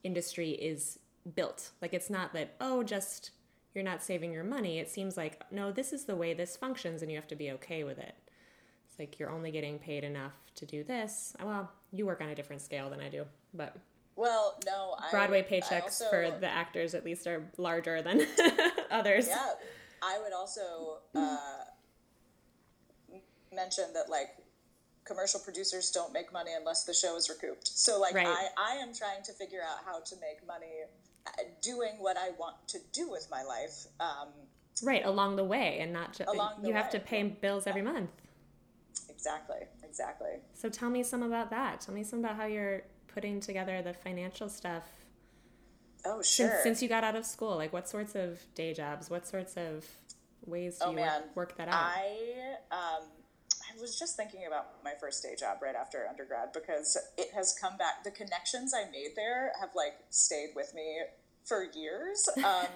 industry 0.04 0.50
is 0.50 0.98
built. 1.34 1.70
Like 1.82 1.94
it's 1.94 2.10
not 2.10 2.32
that, 2.34 2.54
oh, 2.60 2.82
just 2.82 3.30
you're 3.74 3.84
not 3.84 4.02
saving 4.02 4.32
your 4.32 4.44
money. 4.44 4.78
It 4.78 4.90
seems 4.90 5.16
like, 5.16 5.42
no, 5.52 5.70
this 5.70 5.92
is 5.92 6.04
the 6.04 6.16
way 6.16 6.34
this 6.34 6.56
functions 6.56 7.02
and 7.02 7.10
you 7.10 7.16
have 7.16 7.28
to 7.28 7.36
be 7.36 7.50
okay 7.52 7.84
with 7.84 7.98
it. 7.98 8.14
It's 8.88 8.98
like 8.98 9.18
you're 9.18 9.30
only 9.30 9.50
getting 9.50 9.78
paid 9.78 10.04
enough 10.04 10.32
to 10.56 10.66
do 10.66 10.82
this. 10.82 11.36
Well, 11.42 11.70
you 11.92 12.06
work 12.06 12.20
on 12.20 12.28
a 12.28 12.34
different 12.34 12.62
scale 12.62 12.90
than 12.90 13.00
I 13.00 13.08
do, 13.08 13.24
but 13.54 13.76
Well, 14.18 14.58
no. 14.66 14.96
I, 14.98 15.10
Broadway 15.12 15.46
paychecks 15.48 15.82
also- 15.84 16.10
for 16.10 16.30
the 16.40 16.48
actors 16.48 16.94
at 16.94 17.04
least 17.04 17.26
are 17.28 17.48
larger 17.56 18.02
than 18.02 18.26
others. 18.90 19.28
Yeah, 19.28 19.46
I 20.02 20.18
would 20.20 20.32
also 20.32 20.98
uh, 21.14 21.38
mention 23.54 23.84
that 23.94 24.10
like 24.10 24.30
commercial 25.04 25.38
producers 25.40 25.90
don't 25.92 26.12
make 26.12 26.32
money 26.32 26.50
unless 26.58 26.82
the 26.84 26.92
show 26.92 27.16
is 27.16 27.30
recouped. 27.30 27.68
So 27.68 28.00
like 28.00 28.14
Right. 28.14 28.26
I, 28.26 28.48
I 28.58 28.74
am 28.76 28.92
trying 28.92 29.22
to 29.22 29.32
figure 29.32 29.60
out 29.62 29.78
how 29.86 30.00
to 30.00 30.16
make 30.16 30.44
money 30.46 30.66
uh, 31.26 31.30
doing 31.62 31.92
what 31.98 32.16
I 32.16 32.30
want 32.38 32.56
to 32.68 32.78
do 32.92 33.08
with 33.10 33.28
my 33.30 33.42
life. 33.44 33.86
Um, 34.00 34.28
Right, 34.82 35.04
along 35.04 35.36
the 35.36 35.44
way 35.44 35.78
and 35.80 35.92
not 35.92 36.12
just 36.12 36.28
Along 36.28 36.62
the 36.62 36.68
you 36.68 36.74
have 36.74 36.90
to 36.90 37.00
pay 37.00 37.22
bills 37.22 37.66
every 37.66 37.82
month. 37.82 38.10
exactly, 39.08 39.58
exactly. 39.82 40.30
So 40.54 40.68
tell 40.68 40.90
me 40.90 41.02
some 41.02 41.22
about 41.22 41.50
that. 41.50 41.80
Tell 41.80 41.94
me 41.94 42.04
some 42.04 42.18
about 42.20 42.36
how 42.36 42.46
you're 42.46 42.82
putting 43.14 43.40
together 43.40 43.82
the 43.82 43.92
financial 43.92 44.48
stuff 44.48 44.84
Oh 46.04 46.22
since, 46.22 46.50
sure. 46.50 46.60
since 46.62 46.82
you 46.82 46.88
got 46.88 47.04
out 47.04 47.16
of 47.16 47.26
school. 47.26 47.56
Like 47.56 47.72
what 47.72 47.88
sorts 47.88 48.14
of 48.14 48.40
day 48.54 48.72
jobs, 48.72 49.10
what 49.10 49.26
sorts 49.26 49.56
of 49.56 49.84
ways 50.46 50.78
do 50.78 50.86
Oh 50.86 50.90
you 50.90 50.96
man, 50.96 51.22
work, 51.34 51.36
work 51.36 51.56
that 51.58 51.68
out? 51.68 51.74
I 51.74 52.56
um, 52.70 53.02
I 53.48 53.80
was 53.80 53.98
just 53.98 54.16
thinking 54.16 54.46
about 54.46 54.82
my 54.84 54.92
first 55.00 55.22
day 55.22 55.34
job 55.38 55.58
right 55.62 55.74
after 55.74 56.06
undergrad 56.08 56.52
because 56.52 56.96
it 57.16 57.28
has 57.34 57.56
come 57.60 57.76
back. 57.76 58.04
The 58.04 58.10
connections 58.10 58.72
I 58.74 58.90
made 58.90 59.10
there 59.16 59.52
have 59.60 59.70
like 59.74 59.94
stayed 60.10 60.50
with 60.54 60.72
me 60.74 61.00
for 61.44 61.64
years. 61.74 62.28
Um, 62.38 62.66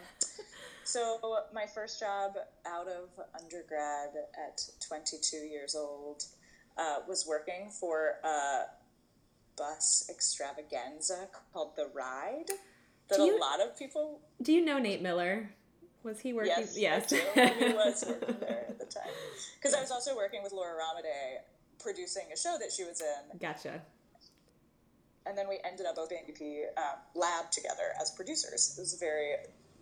so 0.85 1.19
my 1.55 1.67
first 1.73 2.01
job 2.01 2.33
out 2.67 2.89
of 2.89 3.09
undergrad 3.41 4.09
at 4.37 4.61
22 4.89 5.37
years 5.37 5.77
old 5.77 6.25
uh, 6.77 6.97
was 7.09 7.25
working 7.27 7.71
for 7.71 8.15
a 8.25 8.65
bus 9.57 10.07
extravaganza 10.11 11.29
called 11.53 11.77
the 11.77 11.89
Ride. 11.95 12.51
That 13.09 13.19
you- 13.19 13.37
a 13.37 13.41
lot 13.41 13.61
of 13.61 13.77
people 13.77 14.21
do 14.41 14.53
you 14.53 14.65
know 14.65 14.79
Nate 14.79 15.03
Miller? 15.03 15.51
Was 16.03 16.21
he 16.21 16.33
working? 16.33 16.67
Yes, 16.75 17.09
do. 17.09 17.17
He 17.35 17.73
was 17.73 18.05
working 18.09 18.37
there 18.41 18.67
at 18.69 18.79
the 18.79 18.87
time. 18.87 19.05
Because 19.57 19.75
I 19.75 19.81
was 19.81 19.91
also 19.93 20.17
working 20.17 20.43
with 20.43 20.53
Laura 20.53 20.73
Ramadei, 20.75 21.39
producing 21.79 22.25
a 22.33 22.37
show 22.37 22.57
that 22.59 22.73
she 22.73 22.83
was 22.83 23.01
in, 23.01 23.39
gotcha. 23.39 23.81
and 25.27 25.39
then 25.39 25.49
we 25.49 25.61
ended 25.65 25.87
up 25.87 25.95
both 25.95 26.09
being 26.09 26.23
BP 26.29 26.65
um, 26.77 26.99
lab 27.15 27.51
together 27.53 27.95
as 28.01 28.11
producers. 28.11 28.75
It 28.77 28.81
was 28.81 28.95
very. 28.95 29.35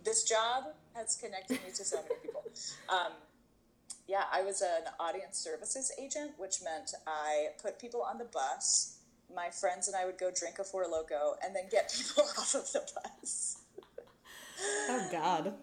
This 0.03 0.23
job 0.23 0.65
has 0.95 1.15
connected 1.15 1.59
me 1.63 1.71
to 1.75 1.83
so 1.83 1.97
many 1.97 2.15
people. 2.21 2.43
Um, 2.89 3.13
yeah, 4.07 4.23
I 4.31 4.41
was 4.41 4.61
an 4.61 4.91
audience 4.99 5.37
services 5.37 5.91
agent, 5.99 6.31
which 6.37 6.61
meant 6.63 6.91
I 7.07 7.49
put 7.61 7.79
people 7.79 8.01
on 8.01 8.17
the 8.17 8.25
bus. 8.25 8.97
My 9.35 9.49
friends 9.49 9.87
and 9.87 9.95
I 9.95 10.05
would 10.05 10.17
go 10.17 10.31
drink 10.31 10.59
a 10.59 10.63
Four 10.63 10.85
Loco 10.89 11.35
and 11.43 11.55
then 11.55 11.63
get 11.71 11.93
people 11.97 12.23
off 12.37 12.55
of 12.55 12.71
the 12.71 12.81
bus. 12.95 13.57
Oh 14.89 15.07
God. 15.11 15.53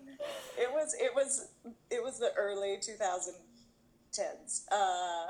it 0.59 0.71
was 0.73 0.95
it 0.99 1.15
was 1.15 1.49
it 1.91 2.03
was 2.03 2.19
the 2.19 2.33
early 2.37 2.77
2010s 2.79 4.65
uh, 4.73 5.27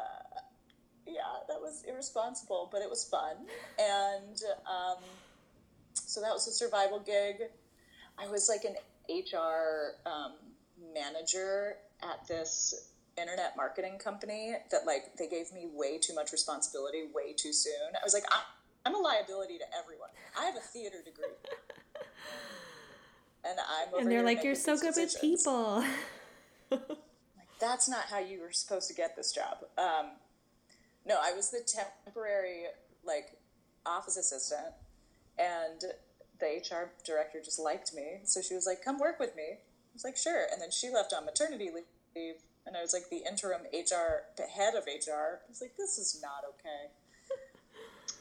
yeah 1.07 1.21
that 1.49 1.61
was 1.61 1.85
irresponsible 1.87 2.69
but 2.73 2.81
it 2.81 2.89
was 2.89 3.05
fun 3.05 3.37
and 3.79 4.41
um, 4.67 5.03
so 5.93 6.21
that 6.21 6.31
was 6.33 6.47
a 6.49 6.53
survival 6.53 6.99
gig 7.01 7.43
i 8.19 8.27
was 8.29 8.49
like 8.49 8.65
an 8.65 8.75
hr 9.11 9.99
um, 10.09 10.33
manager 10.95 11.77
at 12.03 12.27
this 12.27 12.93
internet 13.21 13.57
marketing 13.57 13.99
company 13.99 14.55
that 14.71 14.87
like 14.87 15.17
they 15.17 15.29
gave 15.29 15.53
me 15.53 15.67
way 15.73 15.99
too 15.99 16.15
much 16.15 16.33
responsibility 16.33 17.05
way 17.15 17.33
too 17.33 17.53
soon 17.53 17.95
i 17.95 18.05
was 18.05 18.15
like 18.15 18.25
i'm, 18.33 18.43
I'm 18.87 18.95
a 18.95 18.99
liability 18.99 19.59
to 19.59 19.65
everyone 19.79 20.09
i 20.39 20.45
have 20.45 20.57
a 20.57 20.61
theater 20.61 20.99
degree 21.05 21.27
and 23.45 23.59
i'm 23.59 23.89
over 23.89 24.03
And 24.03 24.11
they're 24.11 24.25
like, 24.25 24.45
you're 24.45 24.55
so 24.55 24.77
good 24.77 24.95
with 24.97 25.13
decisions." 25.13 25.41
people. 25.43 25.85
that's 27.61 27.89
not 27.89 28.05
how 28.05 28.19
you 28.19 28.41
were 28.41 28.53
supposed 28.53 28.89
to 28.89 28.95
get 28.95 29.17
this 29.17 29.33
job. 29.33 29.59
Um, 29.77 30.11
no, 31.07 31.17
I 31.21 31.33
was 31.33 31.51
the 31.51 31.61
temporary 32.05 32.65
like 33.05 33.39
office 33.87 34.17
assistant, 34.17 34.75
and 35.39 35.83
the 36.41 36.47
HR 36.47 36.93
director 37.05 37.41
just 37.43 37.59
liked 37.59 37.95
me, 37.95 38.19
so 38.25 38.41
she 38.41 38.55
was 38.55 38.67
like, 38.67 38.85
"Come 38.85 38.99
work 38.99 39.19
with 39.19 39.35
me." 39.35 39.45
I 39.53 39.95
was 39.95 40.05
like, 40.05 40.17
"Sure," 40.17 40.47
and 40.53 40.61
then 40.61 40.71
she 40.71 40.91
left 40.91 41.13
on 41.13 41.25
maternity 41.25 41.71
leave, 42.15 42.35
and 42.69 42.77
I 42.77 42.83
was 42.83 42.93
like 42.93 43.09
the 43.11 43.25
interim 43.29 43.63
HR 43.73 44.29
the 44.37 44.45
head 44.45 44.75
of 44.75 44.85
HR. 44.85 45.41
I 45.43 45.49
was 45.49 45.61
like, 45.61 45.77
"This 45.77 45.99
is 45.99 46.21
not 46.23 46.45
okay." 46.55 46.93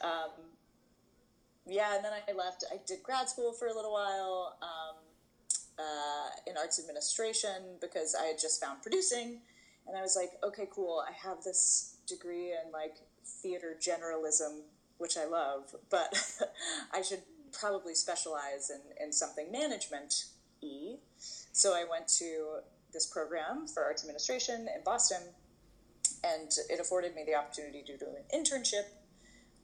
um, 0.02 0.32
yeah, 1.66 1.94
and 1.94 2.04
then 2.04 2.12
I 2.12 2.32
left. 2.32 2.64
I 2.72 2.80
did 2.86 3.02
grad 3.04 3.28
school 3.28 3.52
for 3.52 3.68
a 3.68 3.74
little 3.74 3.92
while. 3.92 4.56
Um, 4.62 4.96
uh, 5.78 6.30
in 6.46 6.56
arts 6.56 6.80
administration 6.80 7.78
because 7.80 8.16
I 8.20 8.26
had 8.26 8.38
just 8.38 8.60
found 8.60 8.82
producing, 8.82 9.38
and 9.86 9.96
I 9.96 10.02
was 10.02 10.16
like, 10.16 10.30
okay, 10.42 10.68
cool. 10.70 11.02
I 11.08 11.12
have 11.28 11.42
this 11.44 11.96
degree 12.06 12.52
in 12.52 12.72
like 12.72 12.96
theater 13.24 13.76
generalism, 13.80 14.62
which 14.98 15.16
I 15.16 15.26
love, 15.26 15.74
but 15.90 16.14
I 16.92 17.02
should 17.02 17.22
probably 17.52 17.94
specialize 17.94 18.70
in, 18.70 19.06
in 19.06 19.12
something 19.12 19.50
management 19.52 20.26
e. 20.60 20.96
So 21.52 21.74
I 21.74 21.84
went 21.90 22.08
to 22.18 22.58
this 22.98 23.06
program 23.06 23.64
for 23.68 23.84
arts 23.84 24.02
administration 24.02 24.66
in 24.74 24.82
Boston, 24.84 25.22
and 26.24 26.50
it 26.68 26.80
afforded 26.80 27.14
me 27.14 27.22
the 27.24 27.36
opportunity 27.36 27.80
to 27.86 27.96
do 27.96 28.06
an 28.06 28.24
internship 28.36 28.86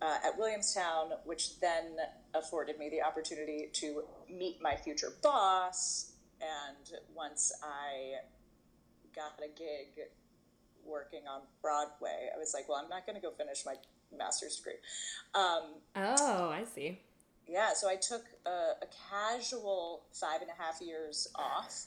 uh, 0.00 0.18
at 0.24 0.38
Williamstown, 0.38 1.10
which 1.24 1.58
then 1.58 1.96
afforded 2.32 2.78
me 2.78 2.88
the 2.88 3.02
opportunity 3.02 3.70
to 3.72 4.04
meet 4.30 4.62
my 4.62 4.76
future 4.76 5.14
boss. 5.20 6.12
And 6.40 7.00
once 7.12 7.52
I 7.60 8.18
got 9.16 9.40
a 9.40 9.48
gig 9.58 10.06
working 10.86 11.22
on 11.28 11.40
Broadway, 11.60 12.30
I 12.32 12.38
was 12.38 12.54
like, 12.54 12.68
well, 12.68 12.78
I'm 12.80 12.88
not 12.88 13.04
going 13.04 13.16
to 13.16 13.22
go 13.22 13.32
finish 13.32 13.66
my 13.66 13.74
master's 14.16 14.56
degree. 14.58 14.78
Um, 15.34 15.74
oh, 15.96 16.50
I 16.50 16.62
see. 16.72 17.00
Yeah, 17.48 17.74
so 17.74 17.88
I 17.88 17.96
took 17.96 18.22
a, 18.46 18.84
a 18.84 18.88
casual 19.10 20.04
five 20.12 20.40
and 20.40 20.50
a 20.50 20.62
half 20.62 20.80
years 20.80 21.28
off, 21.34 21.86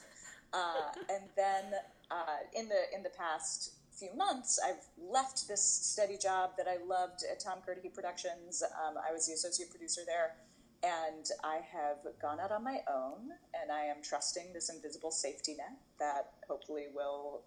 uh, 0.52 0.92
and 1.08 1.24
then 1.36 1.64
uh, 2.10 2.38
in 2.54 2.68
the 2.68 2.94
in 2.94 3.02
the 3.02 3.10
past 3.10 3.74
few 3.98 4.14
months, 4.16 4.60
I've 4.64 4.84
left 4.96 5.48
this 5.48 5.62
steady 5.62 6.16
job 6.16 6.50
that 6.56 6.66
I 6.68 6.76
loved 6.84 7.24
at 7.30 7.40
Tom 7.40 7.58
Kirdahy 7.66 7.92
Productions. 7.92 8.62
Um, 8.62 8.94
I 8.96 9.12
was 9.12 9.26
the 9.26 9.34
associate 9.34 9.70
producer 9.70 10.02
there, 10.06 10.36
and 10.82 11.26
I 11.42 11.56
have 11.72 11.98
gone 12.22 12.38
out 12.40 12.52
on 12.52 12.62
my 12.62 12.78
own, 12.88 13.30
and 13.60 13.72
I 13.72 13.84
am 13.84 13.96
trusting 14.02 14.52
this 14.54 14.70
invisible 14.70 15.10
safety 15.10 15.54
net 15.56 15.76
that 15.98 16.30
hopefully 16.48 16.86
will 16.94 17.42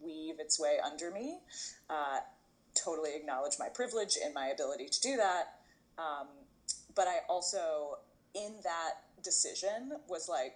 weave 0.00 0.40
its 0.40 0.58
way 0.58 0.78
under 0.84 1.10
me. 1.10 1.38
Uh, 1.90 2.20
totally 2.74 3.14
acknowledge 3.14 3.54
my 3.58 3.68
privilege 3.68 4.16
and 4.24 4.32
my 4.32 4.48
ability 4.48 4.88
to 4.88 5.00
do 5.00 5.16
that. 5.16 5.60
Um, 5.98 6.28
but 6.94 7.06
I 7.06 7.18
also, 7.28 7.98
in 8.34 8.56
that 8.64 9.22
decision, 9.22 9.92
was 10.08 10.28
like, 10.28 10.54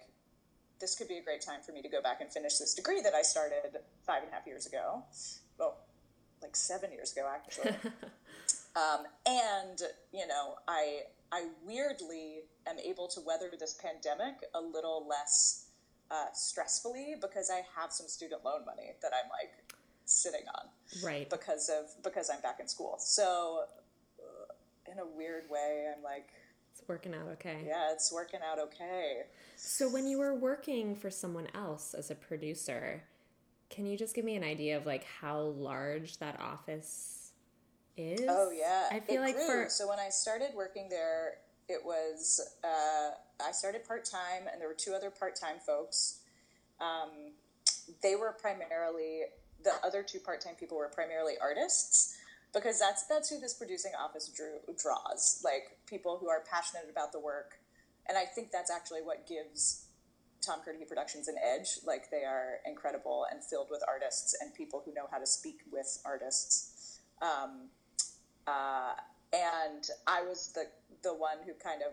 this 0.79 0.95
could 0.95 1.07
be 1.07 1.17
a 1.17 1.23
great 1.23 1.41
time 1.41 1.61
for 1.65 1.71
me 1.71 1.81
to 1.81 1.89
go 1.89 2.01
back 2.01 2.21
and 2.21 2.31
finish 2.31 2.57
this 2.57 2.73
degree 2.73 3.01
that 3.01 3.13
I 3.13 3.21
started 3.21 3.77
five 4.05 4.23
and 4.23 4.31
a 4.31 4.35
half 4.35 4.45
years 4.45 4.65
ago. 4.65 5.03
Well, 5.57 5.77
like 6.41 6.55
seven 6.55 6.91
years 6.91 7.11
ago, 7.11 7.27
actually. 7.33 7.71
um, 8.75 9.05
and, 9.25 9.81
you 10.13 10.27
know, 10.27 10.55
I, 10.67 11.01
I 11.31 11.47
weirdly 11.65 12.41
am 12.67 12.77
able 12.79 13.07
to 13.09 13.21
weather 13.21 13.51
this 13.59 13.73
pandemic 13.73 14.35
a 14.53 14.61
little 14.61 15.07
less 15.07 15.65
uh, 16.11 16.27
stressfully 16.35 17.19
because 17.19 17.49
I 17.49 17.61
have 17.79 17.91
some 17.91 18.07
student 18.07 18.45
loan 18.45 18.65
money 18.65 18.93
that 19.01 19.11
I'm 19.13 19.29
like 19.29 19.75
sitting 20.05 20.45
on. 20.55 20.67
Right. 21.03 21.29
Because 21.29 21.69
of, 21.69 22.03
because 22.03 22.29
I'm 22.29 22.41
back 22.41 22.59
in 22.59 22.67
school. 22.67 22.95
So, 22.99 23.63
in 24.91 24.99
a 24.99 25.05
weird 25.05 25.49
way, 25.49 25.91
I'm 25.95 26.03
like, 26.03 26.29
it's 26.77 26.87
working 26.87 27.13
out 27.13 27.27
okay. 27.33 27.63
Yeah, 27.65 27.91
it's 27.91 28.11
working 28.11 28.39
out 28.47 28.59
okay. 28.59 29.23
So, 29.55 29.89
when 29.89 30.07
you 30.07 30.19
were 30.19 30.35
working 30.35 30.95
for 30.95 31.09
someone 31.09 31.47
else 31.55 31.95
as 31.95 32.11
a 32.11 32.15
producer, 32.15 33.03
can 33.69 33.85
you 33.85 33.97
just 33.97 34.13
give 34.15 34.23
me 34.23 34.35
an 34.35 34.43
idea 34.43 34.77
of 34.77 34.85
like 34.85 35.03
how 35.03 35.39
large 35.39 36.17
that 36.19 36.39
office 36.39 37.31
is? 37.95 38.21
Oh 38.27 38.51
yeah, 38.51 38.89
I 38.91 38.99
feel 38.99 39.23
it 39.23 39.25
like 39.25 39.35
grew. 39.35 39.63
for 39.63 39.69
so 39.69 39.89
when 39.89 39.99
I 39.99 40.09
started 40.09 40.49
working 40.55 40.87
there, 40.89 41.39
it 41.67 41.83
was 41.83 42.39
uh, 42.63 43.09
I 43.43 43.51
started 43.51 43.83
part 43.83 44.05
time, 44.05 44.47
and 44.51 44.61
there 44.61 44.67
were 44.67 44.75
two 44.75 44.93
other 44.93 45.09
part 45.09 45.35
time 45.35 45.57
folks. 45.65 46.19
Um, 46.79 47.33
they 48.03 48.15
were 48.15 48.35
primarily 48.39 49.21
the 49.63 49.73
other 49.83 50.03
two 50.03 50.19
part 50.19 50.41
time 50.41 50.53
people 50.59 50.77
were 50.77 50.89
primarily 50.89 51.33
artists 51.41 52.17
because 52.59 52.79
that's 52.79 53.05
that's 53.07 53.29
who 53.29 53.39
this 53.39 53.53
producing 53.53 53.91
office 53.99 54.29
drew, 54.35 54.59
draws 54.77 55.41
like 55.43 55.77
people 55.87 56.17
who 56.19 56.29
are 56.29 56.43
passionate 56.49 56.85
about 56.89 57.11
the 57.11 57.19
work. 57.19 57.59
And 58.07 58.17
i 58.17 58.25
think 58.25 58.51
that's 58.51 58.71
actually 58.71 59.01
what 59.01 59.27
gives 59.27 59.85
tom 60.41 60.59
kirdahy 60.59 60.87
productions 60.87 61.27
an 61.27 61.35
edge. 61.43 61.79
Like 61.85 62.09
they 62.09 62.23
are 62.23 62.59
incredible 62.65 63.25
and 63.31 63.43
filled 63.43 63.67
with 63.69 63.81
artists 63.87 64.35
and 64.41 64.53
people 64.53 64.81
who 64.85 64.93
know 64.93 65.07
how 65.11 65.17
to 65.17 65.27
speak 65.27 65.61
with 65.71 65.99
artists. 66.05 66.99
Um, 67.21 67.69
uh, 68.45 68.93
and 69.33 69.83
i 70.07 70.21
was 70.21 70.53
the 70.53 70.65
the 71.03 71.13
one 71.13 71.37
who 71.45 71.51
kind 71.61 71.81
of 71.81 71.91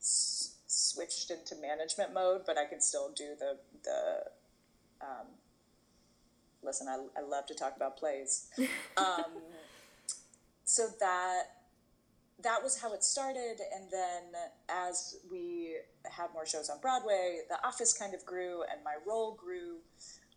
s- 0.00 0.56
switched 0.66 1.30
into 1.30 1.54
management 1.62 2.12
mode 2.12 2.40
but 2.44 2.58
i 2.58 2.64
can 2.64 2.80
still 2.80 3.12
do 3.16 3.36
the 3.38 3.56
the 3.84 4.24
um, 5.00 5.26
listen 6.66 6.88
I, 6.88 6.96
I 7.18 7.22
love 7.22 7.46
to 7.46 7.54
talk 7.54 7.76
about 7.76 7.96
plays. 7.96 8.48
Um, 8.98 9.42
so 10.66 10.88
that 11.00 11.44
that 12.42 12.62
was 12.62 12.78
how 12.78 12.92
it 12.92 13.02
started 13.02 13.60
and 13.74 13.90
then 13.90 14.22
as 14.68 15.16
we 15.30 15.76
had 16.04 16.26
more 16.34 16.44
shows 16.44 16.68
on 16.68 16.78
broadway 16.82 17.38
the 17.48 17.66
office 17.66 17.96
kind 17.96 18.12
of 18.12 18.26
grew 18.26 18.62
and 18.70 18.84
my 18.84 18.94
role 19.06 19.34
grew 19.34 19.76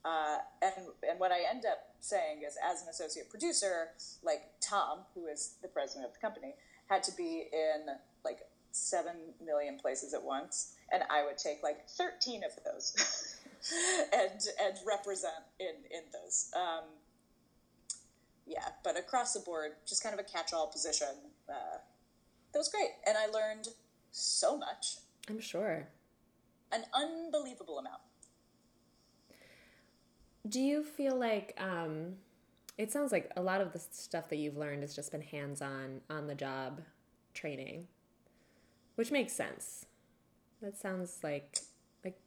uh, 0.06 0.38
and 0.62 0.88
and 1.10 1.20
what 1.20 1.32
i 1.32 1.39
end 1.50 1.65
up 1.65 1.80
saying 2.00 2.44
is 2.48 2.56
as 2.72 2.84
an 2.84 2.88
associate 2.89 3.30
producer 3.30 3.89
like 4.24 4.44
tom 4.62 5.00
who 5.13 5.28
is 5.28 5.56
the 5.62 5.68
president 5.68 6.06
of 6.06 6.13
the 6.13 6.20
company 6.20 6.54
had 6.88 7.04
to 7.04 7.12
be 7.18 7.48
in 7.52 7.88
like 8.24 8.39
7 8.72 9.12
million 9.44 9.78
places 9.78 10.13
at 10.13 10.24
once 10.24 10.76
and 10.94 11.04
i 11.10 11.26
would 11.26 11.38
take 11.38 11.62
like 11.63 11.89
13 11.89 12.44
of 12.44 12.52
those 12.63 13.36
and 14.13 14.39
and 14.62 14.78
represent 14.88 15.44
in 15.60 15.76
in 15.92 16.04
those. 16.13 16.52
Um, 16.56 16.86
yeah, 18.50 18.70
but 18.84 18.98
across 18.98 19.34
the 19.34 19.40
board, 19.40 19.74
just 19.88 20.04
kind 20.04 20.14
of 20.14 20.20
a 20.20 20.24
catch-all 20.24 20.68
position. 20.68 21.08
Uh, 21.48 21.78
that 22.52 22.60
was 22.60 22.68
great, 22.70 22.90
and 23.08 23.16
I 23.18 23.28
learned 23.28 23.70
so 24.12 24.58
much. 24.58 24.98
I'm 25.30 25.40
sure. 25.40 25.88
An 26.72 26.84
unbelievable 26.94 27.80
amount. 27.80 28.02
Do 30.48 30.60
you 30.60 30.84
feel 30.84 31.16
like 31.18 31.56
um, 31.60 32.16
it 32.78 32.92
sounds 32.92 33.12
like 33.12 33.32
a 33.38 33.42
lot 33.42 33.62
of 33.62 33.72
the 33.72 33.80
stuff 33.92 34.30
that 34.30 34.38
you've 34.38 34.58
learned 34.58 34.82
has 34.82 34.96
just 34.96 35.12
been 35.12 35.22
hands-on, 35.22 36.02
on-the-job 36.10 36.82
training, 37.34 37.88
which 38.96 39.12
makes 39.12 39.34
sense. 39.34 39.86
That 40.62 40.78
sounds 40.78 41.20
like 41.24 41.60
like 42.04 42.20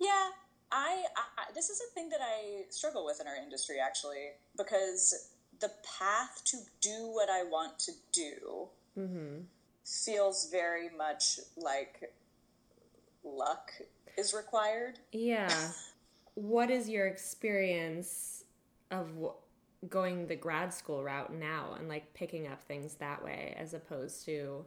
yeah. 0.00 0.30
I, 0.72 1.04
I 1.16 1.52
this 1.54 1.70
is 1.70 1.80
a 1.80 1.94
thing 1.94 2.08
that 2.08 2.20
I 2.20 2.64
struggle 2.70 3.04
with 3.04 3.20
in 3.20 3.26
our 3.26 3.36
industry 3.36 3.76
actually 3.80 4.30
because 4.56 5.30
the 5.60 5.70
path 5.98 6.42
to 6.46 6.58
do 6.80 7.10
what 7.12 7.28
I 7.30 7.42
want 7.44 7.78
to 7.80 7.92
do 8.12 8.68
mm-hmm. 8.98 9.40
feels 9.84 10.50
very 10.50 10.88
much 10.96 11.40
like 11.56 12.12
luck 13.24 13.70
is 14.16 14.34
required. 14.34 14.98
Yeah. 15.12 15.70
what 16.34 16.70
is 16.70 16.88
your 16.88 17.06
experience 17.06 18.44
of 18.90 19.08
w- 19.14 19.32
going 19.88 20.26
the 20.26 20.36
grad 20.36 20.72
school 20.72 21.02
route 21.02 21.32
now 21.32 21.76
and 21.78 21.88
like 21.88 22.12
picking 22.14 22.46
up 22.46 22.62
things 22.62 22.94
that 22.94 23.24
way 23.24 23.54
as 23.58 23.74
opposed 23.74 24.24
to 24.24 24.64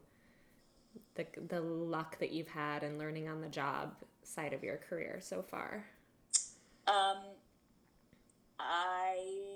the 1.15 1.25
the 1.47 1.61
luck 1.61 2.17
that 2.19 2.31
you've 2.31 2.47
had 2.47 2.83
and 2.83 2.97
learning 2.97 3.27
on 3.27 3.41
the 3.41 3.47
job 3.47 3.93
side 4.23 4.53
of 4.53 4.63
your 4.63 4.77
career 4.77 5.19
so 5.21 5.41
far? 5.41 5.85
Um, 6.87 7.17
I 8.59 9.48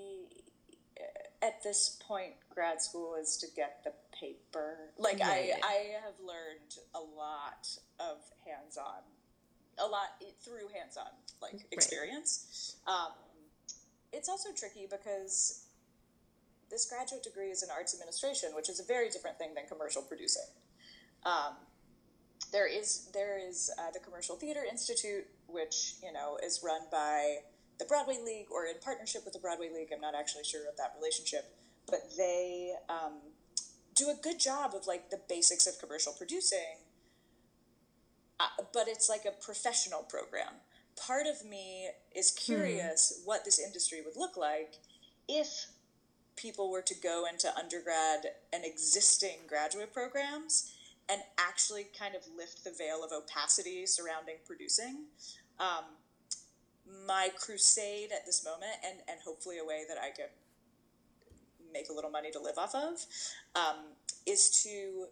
at 1.44 1.62
this 1.62 1.98
point, 2.08 2.32
grad 2.52 2.80
school 2.80 3.16
is 3.20 3.36
to 3.36 3.46
get 3.54 3.84
the 3.84 3.92
paper. 4.18 4.76
Like 4.98 5.18
Yeah, 5.18 5.28
I. 5.28 5.54
I 5.62 5.76
have 6.02 6.14
learned 6.24 6.78
a 6.94 7.00
lot 7.00 7.68
of 8.00 8.16
hands-on, 8.46 9.02
a 9.78 9.86
lot 9.86 10.08
through 10.42 10.68
hands-on 10.74 11.12
like 11.42 11.66
experience. 11.70 12.76
Um, 12.86 13.12
it's 14.12 14.28
also 14.28 14.48
tricky 14.56 14.86
because 14.90 15.66
this 16.70 16.88
graduate 16.88 17.22
degree 17.22 17.50
is 17.50 17.62
in 17.62 17.68
arts 17.70 17.94
administration, 17.94 18.50
which 18.54 18.70
is 18.70 18.80
a 18.80 18.84
very 18.84 19.10
different 19.10 19.38
thing 19.38 19.54
than 19.54 19.64
commercial 19.66 20.02
producing. 20.02 20.48
Um, 21.24 21.54
there 22.52 22.66
is 22.66 23.10
there 23.12 23.38
is 23.38 23.70
uh, 23.78 23.90
the 23.92 23.98
Commercial 23.98 24.36
Theater 24.36 24.60
Institute, 24.68 25.26
which 25.48 25.94
you 26.02 26.12
know 26.12 26.38
is 26.42 26.62
run 26.64 26.82
by 26.90 27.38
the 27.78 27.84
Broadway 27.84 28.18
League 28.24 28.46
or 28.50 28.66
in 28.66 28.74
partnership 28.82 29.22
with 29.24 29.34
the 29.34 29.40
Broadway 29.40 29.68
League. 29.74 29.88
I'm 29.92 30.00
not 30.00 30.14
actually 30.14 30.44
sure 30.44 30.68
of 30.68 30.76
that 30.76 30.94
relationship, 30.98 31.54
but 31.86 32.00
they 32.16 32.72
um, 32.88 33.14
do 33.94 34.08
a 34.08 34.14
good 34.20 34.40
job 34.40 34.74
of 34.74 34.86
like 34.86 35.10
the 35.10 35.20
basics 35.28 35.66
of 35.66 35.78
commercial 35.78 36.12
producing. 36.12 36.78
Uh, 38.40 38.62
but 38.72 38.88
it's 38.88 39.08
like 39.08 39.24
a 39.24 39.44
professional 39.44 40.02
program. 40.02 40.60
Part 40.96 41.26
of 41.26 41.48
me 41.48 41.88
is 42.14 42.30
curious 42.30 43.22
what 43.24 43.44
this 43.44 43.58
industry 43.58 44.00
would 44.04 44.16
look 44.16 44.36
like 44.36 44.76
if 45.28 45.66
people 46.36 46.70
were 46.70 46.82
to 46.82 46.94
go 46.94 47.24
into 47.30 47.54
undergrad 47.56 48.26
and 48.52 48.64
existing 48.64 49.38
graduate 49.48 49.92
programs 49.92 50.72
and 51.08 51.20
actually 51.38 51.86
kind 51.98 52.14
of 52.14 52.22
lift 52.36 52.64
the 52.64 52.72
veil 52.76 53.04
of 53.04 53.12
opacity 53.12 53.86
surrounding 53.86 54.36
producing. 54.46 55.04
Um, 55.60 55.84
my 57.06 57.30
crusade 57.38 58.10
at 58.12 58.26
this 58.26 58.44
moment, 58.44 58.72
and, 58.84 58.98
and 59.08 59.20
hopefully 59.24 59.58
a 59.58 59.64
way 59.64 59.82
that 59.88 59.98
I 59.98 60.10
can 60.10 60.26
make 61.72 61.88
a 61.90 61.92
little 61.92 62.10
money 62.10 62.30
to 62.30 62.40
live 62.40 62.58
off 62.58 62.74
of, 62.74 63.04
um, 63.56 63.76
is 64.26 64.62
to 64.62 65.06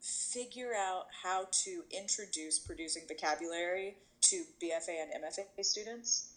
figure 0.00 0.72
out 0.74 1.06
how 1.22 1.46
to 1.50 1.82
introduce 1.90 2.58
producing 2.58 3.02
vocabulary 3.08 3.96
to 4.20 4.44
BFA 4.62 5.02
and 5.02 5.24
MFA 5.24 5.64
students 5.64 6.34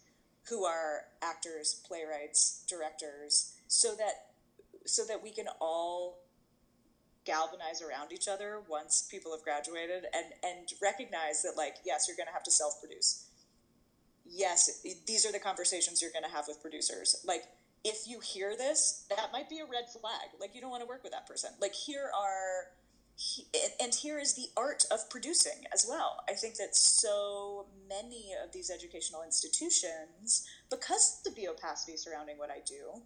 who 0.50 0.64
are 0.64 1.02
actors, 1.22 1.82
playwrights, 1.86 2.64
directors, 2.68 3.54
so 3.68 3.94
that 3.96 4.28
so 4.86 5.04
that 5.06 5.22
we 5.22 5.32
can 5.32 5.46
all 5.60 6.20
galvanize 7.26 7.82
around 7.82 8.14
each 8.14 8.30
other 8.30 8.62
once 8.70 9.06
people 9.12 9.34
have 9.34 9.44
graduated 9.44 10.06
and 10.14 10.28
and 10.44 10.72
recognize 10.82 11.44
that 11.44 11.58
like 11.58 11.76
yes 11.86 12.06
you're 12.08 12.16
going 12.16 12.28
to 12.28 12.32
have 12.32 12.44
to 12.44 12.52
self 12.52 12.80
produce 12.80 13.27
yes 14.30 14.86
these 15.06 15.26
are 15.26 15.32
the 15.32 15.40
conversations 15.40 16.02
you're 16.02 16.12
going 16.12 16.24
to 16.24 16.36
have 16.36 16.46
with 16.48 16.62
producers. 16.62 17.24
Like 17.26 17.44
if 17.84 18.08
you 18.08 18.20
hear 18.20 18.56
this 18.56 19.06
that 19.10 19.32
might 19.32 19.50
be 19.50 19.60
a 19.60 19.66
red 19.66 19.90
flag. 19.92 20.30
Like 20.40 20.56
you 20.56 20.62
don't 20.62 20.72
want 20.72 20.84
to 20.84 20.88
work 20.88 21.04
with 21.04 21.12
that 21.12 21.28
person. 21.28 21.52
Like 21.62 21.74
here 21.74 22.10
are 22.18 22.72
and 23.82 23.96
here 23.96 24.20
is 24.20 24.36
the 24.36 24.48
art 24.56 24.86
of 24.92 25.10
producing 25.10 25.66
as 25.74 25.88
well. 25.90 26.24
I 26.30 26.34
think 26.34 26.58
that 26.58 26.76
so 26.76 27.66
many 27.90 28.36
of 28.44 28.52
these 28.54 28.70
educational 28.70 29.24
institutions 29.24 30.48
because 30.70 31.24
of 31.26 31.36
the 31.36 31.48
opacity 31.48 31.98
surrounding 31.98 32.38
what 32.38 32.52
i 32.52 32.60
do 32.64 33.02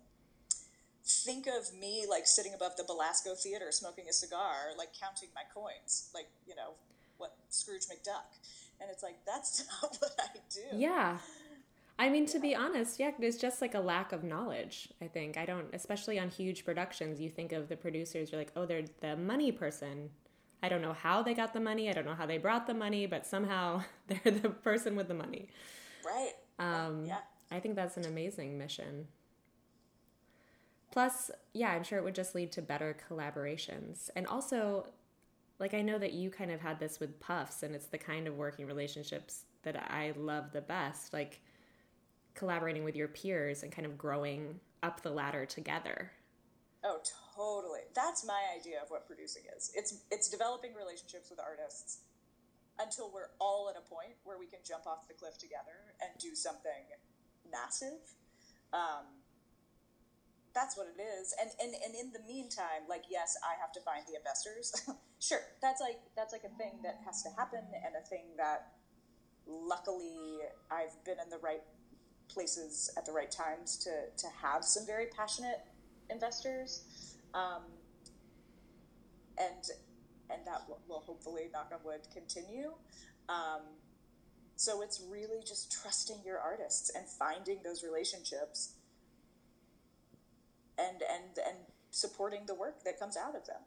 think 1.03 1.47
of 1.47 1.73
me 1.77 2.05
like 2.09 2.27
sitting 2.27 2.53
above 2.53 2.75
the 2.77 2.83
Belasco 2.83 3.35
Theater 3.35 3.71
smoking 3.71 4.05
a 4.09 4.13
cigar, 4.13 4.71
like 4.77 4.89
counting 4.99 5.29
my 5.35 5.41
coins, 5.53 6.09
like, 6.13 6.27
you 6.47 6.55
know, 6.55 6.73
what 7.17 7.35
Scrooge 7.49 7.85
McDuck. 7.85 8.37
And 8.81 8.89
it's 8.89 9.03
like, 9.03 9.17
that's 9.25 9.65
not 9.81 9.95
what 9.99 10.15
I 10.19 10.37
do. 10.49 10.77
Yeah. 10.77 11.17
I 11.99 12.09
mean, 12.09 12.25
to 12.27 12.39
be 12.39 12.55
honest, 12.55 12.99
yeah, 12.99 13.11
there's 13.19 13.37
just 13.37 13.61
like 13.61 13.75
a 13.75 13.79
lack 13.79 14.11
of 14.11 14.23
knowledge, 14.23 14.89
I 15.01 15.07
think. 15.07 15.37
I 15.37 15.45
don't, 15.45 15.67
especially 15.73 16.17
on 16.17 16.29
huge 16.29 16.65
productions, 16.65 17.21
you 17.21 17.29
think 17.29 17.51
of 17.51 17.69
the 17.69 17.77
producers, 17.77 18.31
you're 18.31 18.41
like, 18.41 18.51
oh, 18.55 18.65
they're 18.65 18.85
the 19.01 19.15
money 19.15 19.51
person. 19.51 20.09
I 20.63 20.69
don't 20.69 20.81
know 20.81 20.93
how 20.93 21.21
they 21.21 21.35
got 21.35 21.53
the 21.53 21.59
money. 21.59 21.89
I 21.89 21.93
don't 21.93 22.05
know 22.05 22.15
how 22.15 22.25
they 22.25 22.39
brought 22.39 22.65
the 22.65 22.73
money, 22.73 23.05
but 23.05 23.25
somehow 23.27 23.83
they're 24.07 24.33
the 24.33 24.49
person 24.49 24.95
with 24.95 25.09
the 25.09 25.13
money. 25.13 25.49
Right. 26.03 26.33
Um, 26.57 27.05
yeah. 27.05 27.19
I 27.51 27.59
think 27.59 27.75
that's 27.75 27.97
an 27.97 28.05
amazing 28.05 28.57
mission. 28.57 29.07
Plus, 30.91 31.29
yeah, 31.53 31.69
I'm 31.69 31.83
sure 31.83 31.99
it 31.99 32.03
would 32.03 32.15
just 32.15 32.33
lead 32.35 32.51
to 32.53 32.61
better 32.61 32.97
collaborations. 33.09 34.09
And 34.15 34.27
also, 34.27 34.87
like, 35.61 35.73
I 35.73 35.81
know 35.81 35.97
that 35.97 36.11
you 36.11 36.29
kind 36.29 36.51
of 36.51 36.59
had 36.59 36.79
this 36.79 36.99
with 36.99 37.19
Puffs, 37.19 37.63
and 37.63 37.73
it's 37.73 37.85
the 37.85 37.97
kind 37.97 38.27
of 38.27 38.35
working 38.35 38.65
relationships 38.65 39.45
that 39.63 39.77
I 39.77 40.13
love 40.17 40.51
the 40.51 40.61
best. 40.61 41.13
Like, 41.13 41.39
collaborating 42.33 42.83
with 42.83 42.95
your 42.95 43.07
peers 43.07 43.63
and 43.63 43.71
kind 43.71 43.85
of 43.85 43.97
growing 43.97 44.59
up 44.83 45.01
the 45.01 45.11
ladder 45.11 45.45
together. 45.45 46.11
Oh, 46.83 46.99
totally. 47.35 47.81
That's 47.93 48.25
my 48.25 48.41
idea 48.59 48.81
of 48.81 48.89
what 48.89 49.05
producing 49.05 49.43
is. 49.55 49.71
It's 49.75 49.99
it's 50.09 50.29
developing 50.29 50.73
relationships 50.73 51.29
with 51.29 51.39
artists 51.39 51.99
until 52.79 53.11
we're 53.13 53.29
all 53.39 53.69
at 53.69 53.77
a 53.77 53.87
point 53.87 54.17
where 54.23 54.39
we 54.39 54.47
can 54.47 54.59
jump 54.67 54.87
off 54.87 55.07
the 55.07 55.13
cliff 55.13 55.37
together 55.37 55.93
and 56.01 56.09
do 56.19 56.33
something 56.33 56.89
massive. 57.51 58.01
Um, 58.73 59.20
that's 60.53 60.77
what 60.77 60.87
it 60.87 61.01
is. 61.01 61.33
And, 61.39 61.49
and 61.61 61.73
and 61.83 61.95
in 61.95 62.11
the 62.11 62.19
meantime, 62.27 62.87
like 62.89 63.03
yes, 63.09 63.37
I 63.43 63.59
have 63.59 63.71
to 63.73 63.81
find 63.81 64.03
the 64.07 64.17
investors. 64.17 64.73
sure, 65.19 65.41
that's 65.61 65.81
like 65.81 65.99
that's 66.15 66.33
like 66.33 66.43
a 66.43 66.53
thing 66.57 66.79
that 66.83 66.99
has 67.05 67.23
to 67.23 67.29
happen, 67.37 67.61
and 67.73 67.95
a 67.95 68.05
thing 68.07 68.35
that 68.37 68.73
luckily 69.47 70.39
I've 70.69 70.95
been 71.05 71.17
in 71.23 71.29
the 71.29 71.39
right 71.39 71.63
places 72.27 72.89
at 72.97 73.05
the 73.05 73.11
right 73.11 73.31
times 73.31 73.77
to 73.83 73.91
to 74.17 74.27
have 74.41 74.63
some 74.63 74.85
very 74.85 75.07
passionate 75.15 75.65
investors, 76.09 77.15
um, 77.33 77.63
and 79.37 79.63
and 80.29 80.45
that 80.45 80.63
will, 80.67 80.79
will, 80.87 81.01
hopefully 81.01 81.49
knock 81.51 81.71
on 81.73 81.79
wood 81.83 82.01
continue. 82.13 82.71
Um, 83.27 83.61
so 84.55 84.81
it's 84.81 85.01
really 85.09 85.41
just 85.45 85.71
trusting 85.71 86.17
your 86.25 86.39
artists 86.39 86.91
and 86.95 87.05
finding 87.07 87.59
those 87.63 87.83
relationships 87.83 88.75
and 90.81 91.01
and 91.01 91.37
and 91.47 91.57
supporting 91.91 92.45
the 92.45 92.55
work 92.55 92.83
that 92.83 92.99
comes 92.99 93.17
out 93.17 93.35
of 93.35 93.45
them. 93.45 93.61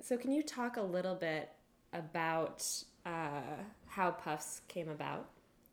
So, 0.00 0.16
can 0.16 0.32
you 0.32 0.42
talk 0.42 0.76
a 0.76 0.82
little 0.82 1.14
bit 1.14 1.50
about 1.92 2.66
uh, 3.04 3.62
how 3.86 4.10
Puffs 4.12 4.62
came 4.68 4.88
about 4.88 5.28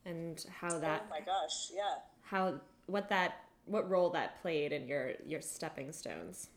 and 0.05 0.43
how 0.59 0.77
that? 0.79 1.03
Oh 1.05 1.09
my 1.09 1.19
gosh, 1.19 1.71
yeah. 1.73 1.97
How 2.21 2.59
what 2.87 3.09
that 3.09 3.45
what 3.65 3.89
role 3.89 4.09
that 4.11 4.41
played 4.41 4.71
in 4.71 4.87
your 4.87 5.13
your 5.25 5.41
stepping 5.41 5.91
stones? 5.91 6.49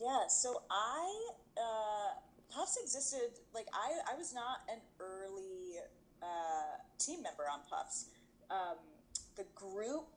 Yeah, 0.00 0.26
so 0.28 0.62
I 0.70 1.30
uh, 1.56 2.20
Puffs 2.54 2.78
existed 2.82 3.40
like 3.54 3.66
I 3.72 4.12
I 4.12 4.16
was 4.16 4.34
not 4.34 4.58
an 4.68 4.80
early 5.00 5.78
uh, 6.22 6.78
team 6.98 7.22
member 7.22 7.44
on 7.50 7.60
Puffs. 7.68 8.06
Um, 8.50 8.76
the 9.36 9.44
group 9.54 10.08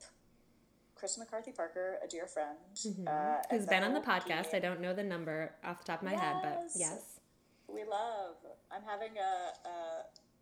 Chris 1.00 1.18
McCarthy 1.18 1.52
Parker, 1.52 1.98
a 2.04 2.08
dear 2.08 2.28
friend, 2.28 2.58
mm-hmm. 2.76 3.08
uh, 3.08 3.38
who's 3.50 3.66
been 3.66 3.84
on 3.84 3.94
the 3.94 4.02
podcast. 4.02 4.54
I 4.54 4.60
don't 4.60 4.82
know 4.82 4.94
the 4.94 5.04
number 5.04 5.54
off 5.64 5.80
the 5.80 5.86
top 5.86 6.02
of 6.02 6.06
my 6.06 6.12
yes. 6.12 6.22
head, 6.22 6.36
but 6.44 6.60
yes, 6.76 7.20
we 7.68 7.86
love. 7.86 8.36
I'm 8.70 8.82
having 8.84 9.16
a, 9.18 9.70
a 9.70 9.76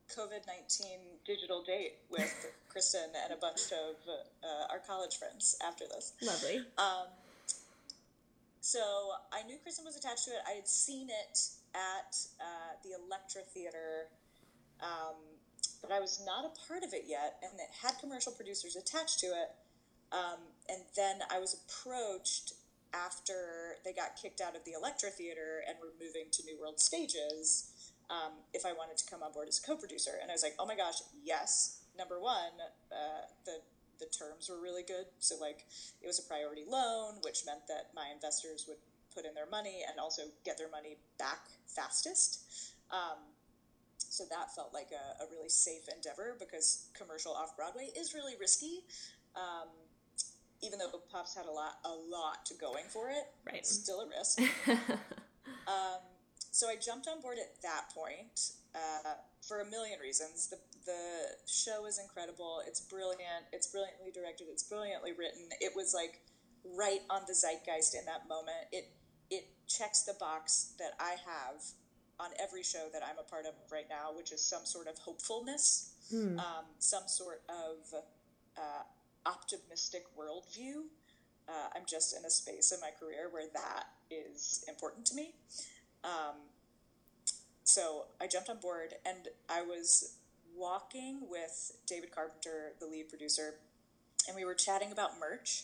COVID 0.10 0.48
nineteen 0.48 0.98
digital 1.28 1.62
date 1.62 1.98
with 2.10 2.48
Kristen 2.70 3.06
and 3.24 3.34
a 3.34 3.38
bunch 3.38 3.72
of 3.72 3.96
uh, 4.10 4.72
our 4.72 4.80
college 4.80 5.18
friends 5.18 5.56
after 5.66 5.86
this. 5.86 6.14
Lovely. 6.24 6.66
Um, 6.80 7.06
so 8.62 8.80
I 9.32 9.44
knew 9.44 9.58
Kristen 9.62 9.86
was 9.86 9.96
attached 9.96 10.26
to 10.26 10.32
it. 10.32 10.42
I 10.50 10.56
had 10.56 10.68
seen 10.68 11.10
it 11.10 11.40
at 11.76 12.18
uh, 12.42 12.74
the 12.84 12.98
Elektra 13.00 13.42
Theater. 13.54 14.10
Um, 14.82 15.16
but 15.82 15.92
I 15.92 16.00
was 16.00 16.22
not 16.26 16.46
a 16.46 16.68
part 16.68 16.84
of 16.84 16.94
it 16.94 17.04
yet, 17.08 17.38
and 17.44 17.54
it 17.60 17.70
had 17.82 18.00
commercial 18.00 18.32
producers 18.32 18.76
attached 18.76 19.20
to 19.20 19.28
it. 19.28 19.54
Um, 20.12 20.40
and 20.70 20.82
then 20.96 21.20
I 21.32 21.40
was 21.40 21.56
approached 21.56 22.54
after 22.94 23.76
they 23.84 23.94
got 23.94 24.16
kicked 24.22 24.42
out 24.42 24.56
of 24.56 24.64
the 24.64 24.72
Elektra 24.72 25.10
Theater 25.10 25.64
and 25.68 25.78
were 25.80 25.94
moving 26.00 26.32
to 26.32 26.44
New 26.46 26.60
World 26.60 26.80
Stages 26.80 27.72
um, 28.10 28.32
if 28.54 28.66
I 28.66 28.72
wanted 28.74 28.98
to 28.98 29.06
come 29.10 29.22
on 29.22 29.34
board 29.34 29.48
as 29.48 29.60
a 29.60 29.66
co-producer. 29.68 30.12
And 30.22 30.32
I 30.32 30.34
was 30.34 30.44
like, 30.44 30.56
oh 30.60 30.66
my 30.66 30.76
gosh, 30.76 31.04
yes. 31.24 31.82
Number 31.98 32.20
one, 32.20 32.56
uh, 32.92 33.28
the 33.46 33.60
the 34.00 34.06
terms 34.06 34.48
were 34.48 34.62
really 34.62 34.84
good. 34.84 35.06
So 35.18 35.36
like, 35.42 35.66
it 36.02 36.08
was 36.08 36.20
a 36.20 36.24
priority 36.24 36.64
loan, 36.68 37.16
which 37.24 37.46
meant 37.46 37.66
that 37.68 37.90
my 37.96 38.14
investors 38.14 38.66
would 38.68 38.78
put 39.14 39.26
in 39.26 39.34
their 39.34 39.50
money 39.50 39.82
and 39.90 40.00
also 40.00 40.22
get 40.46 40.58
their 40.58 40.70
money 40.70 40.98
back 41.18 41.50
fastest. 41.66 42.46
Um, 42.92 43.18
so 43.98 44.24
that 44.30 44.54
felt 44.54 44.74
like 44.74 44.90
a, 44.94 45.24
a, 45.24 45.26
really 45.32 45.50
safe 45.50 45.90
endeavor 45.94 46.38
because 46.40 46.90
commercial 46.94 47.34
off 47.34 47.58
Broadway 47.58 47.90
is 47.98 48.14
really 48.14 48.34
risky. 48.40 48.86
Um, 49.36 49.68
even 50.62 50.80
though 50.80 50.90
Puffs 51.12 51.36
had 51.36 51.46
a 51.46 51.52
lot 51.52 51.80
a 51.86 51.90
lot 51.90 52.46
to 52.46 52.54
going 52.56 52.86
for 52.90 53.10
it, 53.10 53.26
right? 53.46 53.66
Still 53.66 54.02
a 54.02 54.08
risk. 54.08 54.42
um, 55.68 56.02
so 56.52 56.68
I 56.70 56.76
jumped 56.76 57.08
on 57.08 57.22
board 57.22 57.38
at 57.38 57.62
that 57.62 57.94
point 57.94 58.52
uh, 58.74 59.14
for 59.48 59.62
a 59.62 59.66
million 59.66 60.00
reasons. 60.00 60.50
The 60.50 60.58
the 60.86 61.38
show 61.46 61.86
is 61.86 62.00
incredible. 62.00 62.62
It's 62.66 62.82
brilliant. 62.82 63.46
It's 63.52 63.68
brilliantly 63.68 64.12
directed. 64.12 64.48
It's 64.50 64.64
brilliantly 64.64 65.12
written. 65.12 65.50
It 65.60 65.74
was 65.76 65.94
like 65.94 66.22
right 66.76 67.02
on 67.10 67.22
the 67.28 67.34
zeitgeist 67.34 67.96
in 67.96 68.06
that 68.06 68.28
moment. 68.28 68.72
It 68.72 68.90
it 69.30 69.46
checks 69.68 70.04
the 70.04 70.16
box 70.20 70.74
that 70.80 70.94
I 71.00 71.16
have 71.26 71.62
on 72.20 72.30
every 72.42 72.64
show 72.64 72.88
that 72.94 73.04
I'm 73.04 73.20
a 73.20 73.30
part 73.30 73.46
of 73.46 73.54
right 73.72 73.86
now, 73.90 74.16
which 74.16 74.32
is 74.32 74.42
some 74.42 74.66
sort 74.66 74.88
of 74.88 74.98
hopefulness, 74.98 75.94
hmm. 76.10 76.40
um, 76.40 76.66
some 76.80 77.04
sort 77.06 77.44
of 77.48 77.94
uh, 78.58 78.84
optimistic 79.28 80.06
worldview. 80.18 80.88
Uh, 81.48 81.70
I'm 81.76 81.84
just 81.86 82.16
in 82.18 82.26
a 82.26 82.30
space 82.30 82.72
in 82.72 82.80
my 82.80 82.90
career 82.98 83.30
where 83.32 83.48
that 83.54 83.86
is 84.10 84.64
important 84.68 85.06
to 85.08 85.16
me. 85.16 85.34
Um, 86.04 86.36
so 87.64 88.06
I 88.22 88.28
jumped 88.28 88.50
on 88.50 88.60
board 88.60 88.94
and 89.06 89.28
I 89.50 89.62
was 89.62 90.16
walking 90.56 91.22
with 91.30 91.74
David 91.86 92.12
Carpenter, 92.12 92.74
the 92.80 92.88
lead 92.88 93.10
producer, 93.10 93.56
and 94.28 94.36
we 94.36 94.46
were 94.46 94.56
chatting 94.56 94.92
about 94.92 95.20
merch 95.20 95.64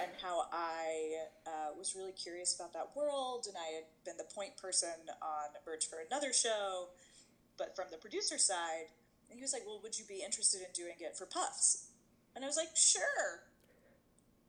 and 0.00 0.10
how 0.22 0.44
I 0.52 1.26
uh, 1.46 1.76
was 1.76 1.94
really 1.96 2.12
curious 2.12 2.54
about 2.54 2.72
that 2.72 2.90
world. 2.94 3.46
And 3.48 3.56
I 3.56 3.74
had 3.74 3.84
been 4.04 4.16
the 4.16 4.32
point 4.34 4.56
person 4.56 4.94
on 5.20 5.50
merch 5.66 5.86
for 5.88 5.98
another 6.06 6.32
show, 6.32 6.88
but 7.58 7.74
from 7.74 7.86
the 7.90 7.98
producer 7.98 8.38
side. 8.38 8.88
And 9.28 9.38
he 9.38 9.42
was 9.42 9.52
like, 9.52 9.62
Well, 9.66 9.80
would 9.82 9.98
you 9.98 10.04
be 10.06 10.22
interested 10.24 10.60
in 10.60 10.72
doing 10.74 10.96
it 11.00 11.16
for 11.16 11.26
Puffs? 11.26 11.89
And 12.34 12.44
I 12.44 12.48
was 12.48 12.56
like, 12.56 12.74
sure. 12.74 13.42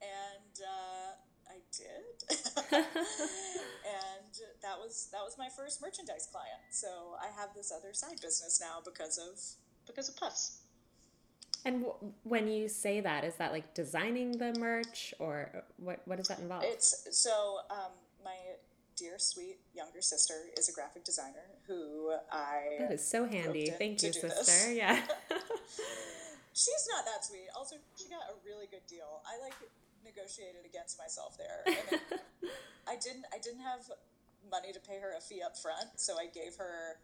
And 0.01 0.55
uh, 0.61 1.11
I 1.49 1.59
did. 1.75 2.37
and 2.73 4.33
that 4.61 4.77
was 4.79 5.09
that 5.11 5.21
was 5.23 5.35
my 5.37 5.49
first 5.55 5.81
merchandise 5.81 6.27
client. 6.31 6.61
So 6.71 7.15
I 7.21 7.27
have 7.39 7.49
this 7.55 7.71
other 7.75 7.93
side 7.93 8.19
business 8.21 8.59
now 8.61 8.79
because 8.83 9.17
of 9.17 9.39
because 9.87 10.09
of 10.09 10.17
Puffs. 10.17 10.61
And 11.63 11.83
w- 11.83 12.13
when 12.23 12.47
you 12.47 12.67
say 12.67 13.01
that, 13.01 13.23
is 13.23 13.35
that 13.35 13.51
like 13.51 13.75
designing 13.75 14.37
the 14.37 14.55
merch, 14.59 15.13
or 15.19 15.63
what? 15.77 16.01
What 16.05 16.17
does 16.17 16.27
that 16.29 16.39
involve? 16.39 16.63
It's 16.65 17.07
so 17.11 17.59
um, 17.69 17.91
my 18.23 18.35
dear 18.95 19.17
sweet 19.17 19.57
younger 19.73 20.01
sister 20.01 20.33
is 20.57 20.69
a 20.69 20.73
graphic 20.73 21.03
designer 21.03 21.45
who 21.67 22.13
I 22.31 22.77
that 22.79 22.91
is 22.91 23.05
so 23.05 23.25
handy. 23.25 23.69
Thank 23.77 24.01
you, 24.01 24.13
sister. 24.13 24.29
This. 24.29 24.73
Yeah. 24.73 24.99
she's 26.53 26.85
not 26.91 27.05
that 27.05 27.23
sweet. 27.23 27.47
Also, 27.55 27.75
she 27.95 28.07
got 28.09 28.27
a 28.27 28.35
really 28.45 28.67
good 28.67 28.85
deal. 28.87 29.23
I 29.27 29.39
like 29.41 29.55
negotiated 30.03 30.65
against 30.65 30.97
myself 30.99 31.37
there. 31.37 31.63
I 32.87 32.95
didn't. 32.97 33.25
I 33.33 33.37
didn't 33.37 33.61
have 33.63 33.87
money 34.49 34.73
to 34.73 34.79
pay 34.79 34.99
her 34.99 35.13
a 35.17 35.21
fee 35.21 35.41
up 35.41 35.57
front, 35.57 35.95
so 35.95 36.17
I 36.17 36.27
gave 36.27 36.55
her 36.57 36.97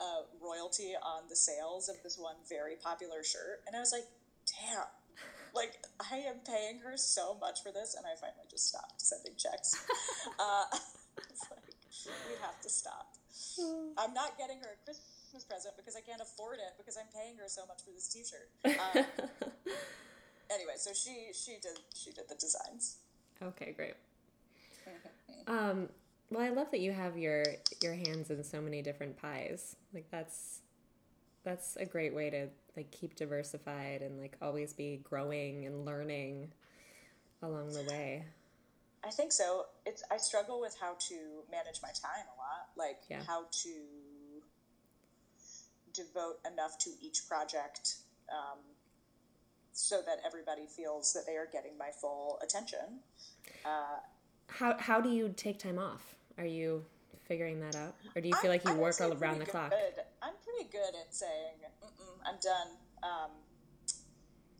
a 0.00 0.24
royalty 0.40 0.96
on 0.96 1.28
the 1.28 1.36
sales 1.36 1.88
of 1.88 2.02
this 2.02 2.16
one 2.18 2.36
very 2.48 2.76
popular 2.76 3.22
shirt, 3.22 3.62
and 3.66 3.76
I 3.76 3.80
was 3.80 3.92
like, 3.92 4.08
damn. 4.46 4.88
Like 5.52 5.82
I 5.98 6.18
am 6.30 6.46
paying 6.46 6.78
her 6.86 6.96
so 6.96 7.36
much 7.40 7.62
for 7.62 7.72
this, 7.72 7.96
and 7.98 8.06
I 8.06 8.14
finally 8.14 8.46
just 8.48 8.68
stopped 8.68 9.02
sending 9.02 9.34
checks. 9.36 9.74
uh, 10.38 10.64
like 11.50 11.74
we 12.06 12.38
have 12.40 12.60
to 12.62 12.70
stop. 12.70 13.18
I'm 13.98 14.14
not 14.14 14.38
getting 14.38 14.58
her 14.58 14.78
a 14.80 14.84
Christmas 14.84 15.19
present 15.38 15.74
because 15.76 15.94
I 15.96 16.00
can't 16.00 16.20
afford 16.20 16.58
it 16.58 16.74
because 16.76 16.96
I'm 16.96 17.06
paying 17.14 17.36
her 17.38 17.46
so 17.46 17.62
much 17.66 17.82
for 17.84 17.90
this 17.90 18.08
T-shirt. 18.08 18.50
Um, 18.80 19.04
anyway, 20.50 20.74
so 20.76 20.90
she 20.92 21.28
she 21.32 21.52
did 21.62 21.78
she 21.94 22.10
did 22.10 22.24
the 22.28 22.34
designs. 22.34 22.96
Okay, 23.42 23.72
great. 23.76 23.94
Um, 25.46 25.88
well, 26.30 26.42
I 26.42 26.50
love 26.50 26.70
that 26.70 26.80
you 26.80 26.92
have 26.92 27.16
your 27.16 27.44
your 27.82 27.94
hands 27.94 28.30
in 28.30 28.44
so 28.44 28.60
many 28.60 28.82
different 28.82 29.16
pies. 29.16 29.74
Like 29.92 30.10
that's 30.10 30.60
that's 31.44 31.76
a 31.76 31.84
great 31.86 32.14
way 32.14 32.30
to 32.30 32.48
like 32.76 32.90
keep 32.90 33.16
diversified 33.16 34.02
and 34.02 34.20
like 34.20 34.36
always 34.42 34.72
be 34.72 35.00
growing 35.02 35.66
and 35.66 35.84
learning 35.84 36.52
along 37.42 37.72
the 37.72 37.82
way. 37.90 38.24
I 39.02 39.10
think 39.10 39.32
so. 39.32 39.66
It's 39.86 40.02
I 40.10 40.18
struggle 40.18 40.60
with 40.60 40.76
how 40.80 40.94
to 41.08 41.14
manage 41.50 41.80
my 41.82 41.88
time 41.88 42.26
a 42.26 42.38
lot, 42.38 42.68
like 42.76 42.98
Yeah. 43.08 43.22
how 43.26 43.44
to 43.50 43.70
devote 46.04 46.38
enough 46.50 46.78
to 46.78 46.90
each 47.00 47.28
project 47.28 47.96
um, 48.30 48.58
so 49.72 50.00
that 50.06 50.18
everybody 50.26 50.66
feels 50.66 51.12
that 51.12 51.22
they 51.26 51.36
are 51.36 51.48
getting 51.52 51.76
my 51.78 51.90
full 52.00 52.38
attention. 52.42 53.00
How 54.48 54.76
how 54.78 55.00
do 55.00 55.08
you 55.08 55.32
take 55.36 55.58
time 55.58 55.78
off? 55.78 56.14
Are 56.38 56.46
you 56.46 56.84
figuring 57.26 57.60
that 57.60 57.76
out, 57.76 57.94
or 58.16 58.20
do 58.20 58.28
you 58.28 58.34
feel 58.36 58.50
like 58.50 58.64
you 58.64 58.74
work 58.74 59.00
all 59.00 59.12
around 59.12 59.38
the 59.38 59.44
pretty 59.44 59.50
clock? 59.50 59.70
good. 59.70 60.02
I'm 60.22 60.34
pretty 60.44 60.68
good 60.70 60.94
at 61.00 61.14
saying 61.14 61.62
I'm 62.26 62.38
done 62.42 62.68
um, 63.02 63.30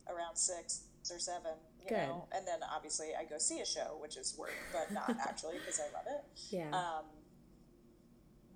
around 0.07 0.35
six 0.35 0.83
or 1.11 1.19
seven. 1.19 1.53
You 1.81 1.89
Good. 1.89 1.97
know, 1.97 2.27
and 2.31 2.47
then 2.47 2.59
obviously 2.73 3.09
I 3.19 3.25
go 3.25 3.39
see 3.39 3.59
a 3.59 3.65
show, 3.65 3.97
which 3.99 4.15
is 4.15 4.35
work, 4.37 4.53
but 4.71 4.93
not 4.93 5.09
actually 5.27 5.55
because 5.57 5.79
I 5.79 5.91
love 5.97 6.05
it. 6.07 6.23
Yeah. 6.51 6.69
Um, 6.69 7.05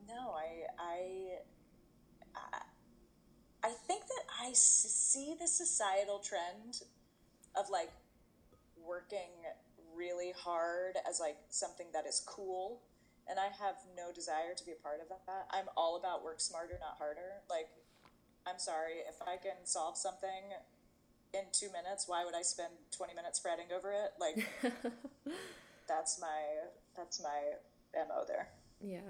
no, 0.07 0.31
I, 0.31 0.67
I, 0.79 0.99
I, 3.65 3.69
think 3.87 4.03
that 4.03 4.23
I 4.41 4.51
see 4.53 5.35
the 5.39 5.47
societal 5.47 6.19
trend 6.19 6.83
of 7.55 7.69
like 7.69 7.91
working 8.85 9.31
really 9.95 10.33
hard 10.37 10.97
as 11.07 11.19
like 11.19 11.37
something 11.49 11.87
that 11.93 12.05
is 12.05 12.23
cool, 12.25 12.81
and 13.27 13.39
I 13.39 13.45
have 13.45 13.75
no 13.97 14.11
desire 14.13 14.53
to 14.55 14.65
be 14.65 14.71
a 14.71 14.81
part 14.83 14.99
of 15.01 15.09
that. 15.09 15.47
I'm 15.51 15.65
all 15.75 15.97
about 15.97 16.23
work 16.23 16.39
smarter, 16.39 16.77
not 16.79 16.97
harder. 16.97 17.41
Like, 17.49 17.69
I'm 18.45 18.59
sorry 18.59 19.01
if 19.09 19.21
I 19.21 19.37
can 19.37 19.65
solve 19.65 19.97
something 19.97 20.53
in 21.33 21.41
two 21.51 21.67
minutes. 21.67 22.05
Why 22.07 22.23
would 22.23 22.35
I 22.35 22.43
spend 22.43 22.73
twenty 22.95 23.15
minutes 23.15 23.39
fretting 23.39 23.67
over 23.75 23.91
it? 23.91 24.11
Like, 24.19 24.45
that's 25.87 26.19
my 26.21 26.69
that's 26.95 27.21
my 27.21 27.57
mo 27.95 28.25
there. 28.27 28.49
yeah. 28.81 29.09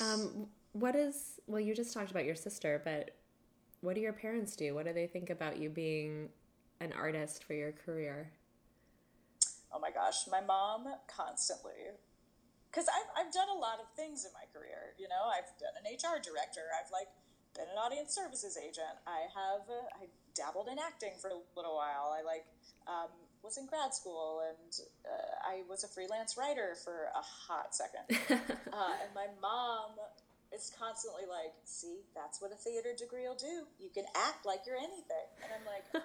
Um, 0.00 0.46
what 0.72 0.94
is 0.94 1.40
well? 1.46 1.60
You 1.60 1.74
just 1.74 1.92
talked 1.92 2.10
about 2.10 2.24
your 2.24 2.34
sister, 2.34 2.80
but 2.84 3.16
what 3.80 3.94
do 3.94 4.00
your 4.00 4.12
parents 4.12 4.56
do? 4.56 4.74
What 4.74 4.86
do 4.86 4.92
they 4.92 5.06
think 5.06 5.30
about 5.30 5.58
you 5.58 5.68
being 5.68 6.28
an 6.80 6.92
artist 6.92 7.44
for 7.44 7.54
your 7.54 7.72
career? 7.72 8.30
Oh 9.72 9.78
my 9.78 9.90
gosh, 9.90 10.26
my 10.30 10.40
mom 10.40 10.86
constantly. 11.06 11.94
Because 12.70 12.86
I've, 12.86 13.26
I've 13.26 13.32
done 13.32 13.50
a 13.50 13.58
lot 13.58 13.82
of 13.82 13.86
things 13.96 14.24
in 14.24 14.30
my 14.30 14.46
career. 14.54 14.94
You 14.98 15.08
know, 15.08 15.26
I've 15.26 15.50
been 15.58 15.74
an 15.74 15.86
HR 15.90 16.22
director. 16.22 16.70
I've 16.70 16.90
like 16.94 17.10
been 17.54 17.66
an 17.66 17.78
audience 17.78 18.14
services 18.14 18.56
agent. 18.56 18.94
I 19.06 19.26
have 19.34 19.66
uh, 19.66 19.90
I 19.98 20.06
dabbled 20.34 20.68
in 20.70 20.78
acting 20.78 21.18
for 21.20 21.30
a 21.30 21.38
little 21.56 21.74
while. 21.74 22.14
I 22.14 22.22
like 22.22 22.46
um, 22.86 23.10
was 23.42 23.56
in 23.56 23.66
grad 23.66 23.94
school 23.94 24.42
and 24.46 24.72
uh, 25.06 25.48
I 25.48 25.62
was 25.68 25.84
a 25.84 25.88
freelance 25.88 26.36
writer 26.36 26.76
for 26.84 27.08
a 27.14 27.22
hot 27.22 27.74
second. 27.74 28.04
uh, 28.72 28.94
and 29.00 29.10
my 29.14 29.26
mom 29.40 29.96
is 30.52 30.72
constantly 30.78 31.22
like, 31.28 31.54
"See, 31.64 32.02
that's 32.14 32.42
what 32.42 32.52
a 32.52 32.56
theater 32.56 32.90
degree 32.96 33.26
will 33.26 33.38
do. 33.38 33.64
You 33.78 33.88
can 33.94 34.04
act 34.16 34.44
like 34.44 34.60
you're 34.66 34.76
anything." 34.76 35.26
And 35.42 35.52
I'm 35.54 35.64
like, 35.64 36.04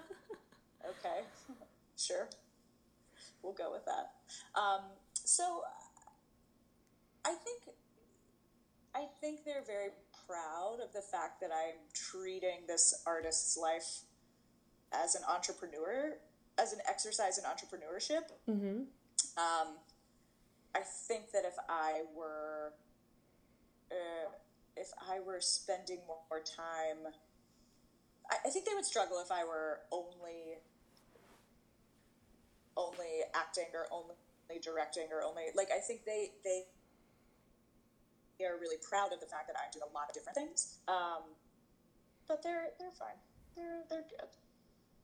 "Okay, 0.84 1.26
sure." 1.96 2.28
we'll 3.46 3.54
go 3.54 3.70
with 3.70 3.84
that. 3.86 4.10
Um, 4.58 4.82
so 5.14 5.62
I 7.24 7.34
think 7.44 7.76
I 8.94 9.06
think 9.20 9.44
they're 9.44 9.64
very 9.66 9.90
proud 10.26 10.78
of 10.82 10.92
the 10.92 11.00
fact 11.00 11.40
that 11.40 11.50
I'm 11.52 11.78
treating 11.92 12.66
this 12.66 13.02
artist's 13.06 13.56
life 13.56 14.00
as 14.92 15.14
an 15.14 15.22
entrepreneur, 15.28 16.16
as 16.58 16.72
an 16.72 16.80
exercise 16.88 17.38
in 17.38 17.44
entrepreneurship. 17.44 18.32
Mm-hmm. 18.48 18.82
Um, 19.36 19.76
I 20.74 20.80
think 21.08 21.32
that 21.32 21.44
if 21.44 21.56
I 21.68 22.02
were 22.16 22.72
uh, 23.90 24.30
if 24.76 24.88
I 25.08 25.20
were 25.20 25.40
spending 25.40 26.00
more 26.06 26.40
time, 26.40 27.12
I, 28.30 28.36
I 28.46 28.50
think 28.50 28.66
they 28.66 28.74
would 28.74 28.84
struggle 28.84 29.18
if 29.24 29.30
I 29.30 29.44
were 29.44 29.80
only 29.92 30.60
only 32.76 33.24
acting 33.34 33.72
or 33.72 33.86
only 33.90 34.16
directing 34.62 35.08
or 35.10 35.22
only 35.24 35.44
like 35.54 35.68
I 35.74 35.80
think 35.80 36.04
they 36.04 36.30
they 36.44 36.64
are 38.44 38.60
really 38.60 38.76
proud 38.76 39.12
of 39.12 39.20
the 39.20 39.26
fact 39.26 39.48
that 39.48 39.56
I 39.56 39.72
do 39.72 39.80
a 39.80 39.90
lot 39.96 40.08
of 40.08 40.14
different 40.14 40.36
things. 40.36 40.78
Um, 40.88 41.24
but 42.28 42.42
they're 42.42 42.76
they're 42.78 42.92
fine. 42.92 43.16
They're 43.56 43.84
they're 43.88 44.04
good. 44.10 44.28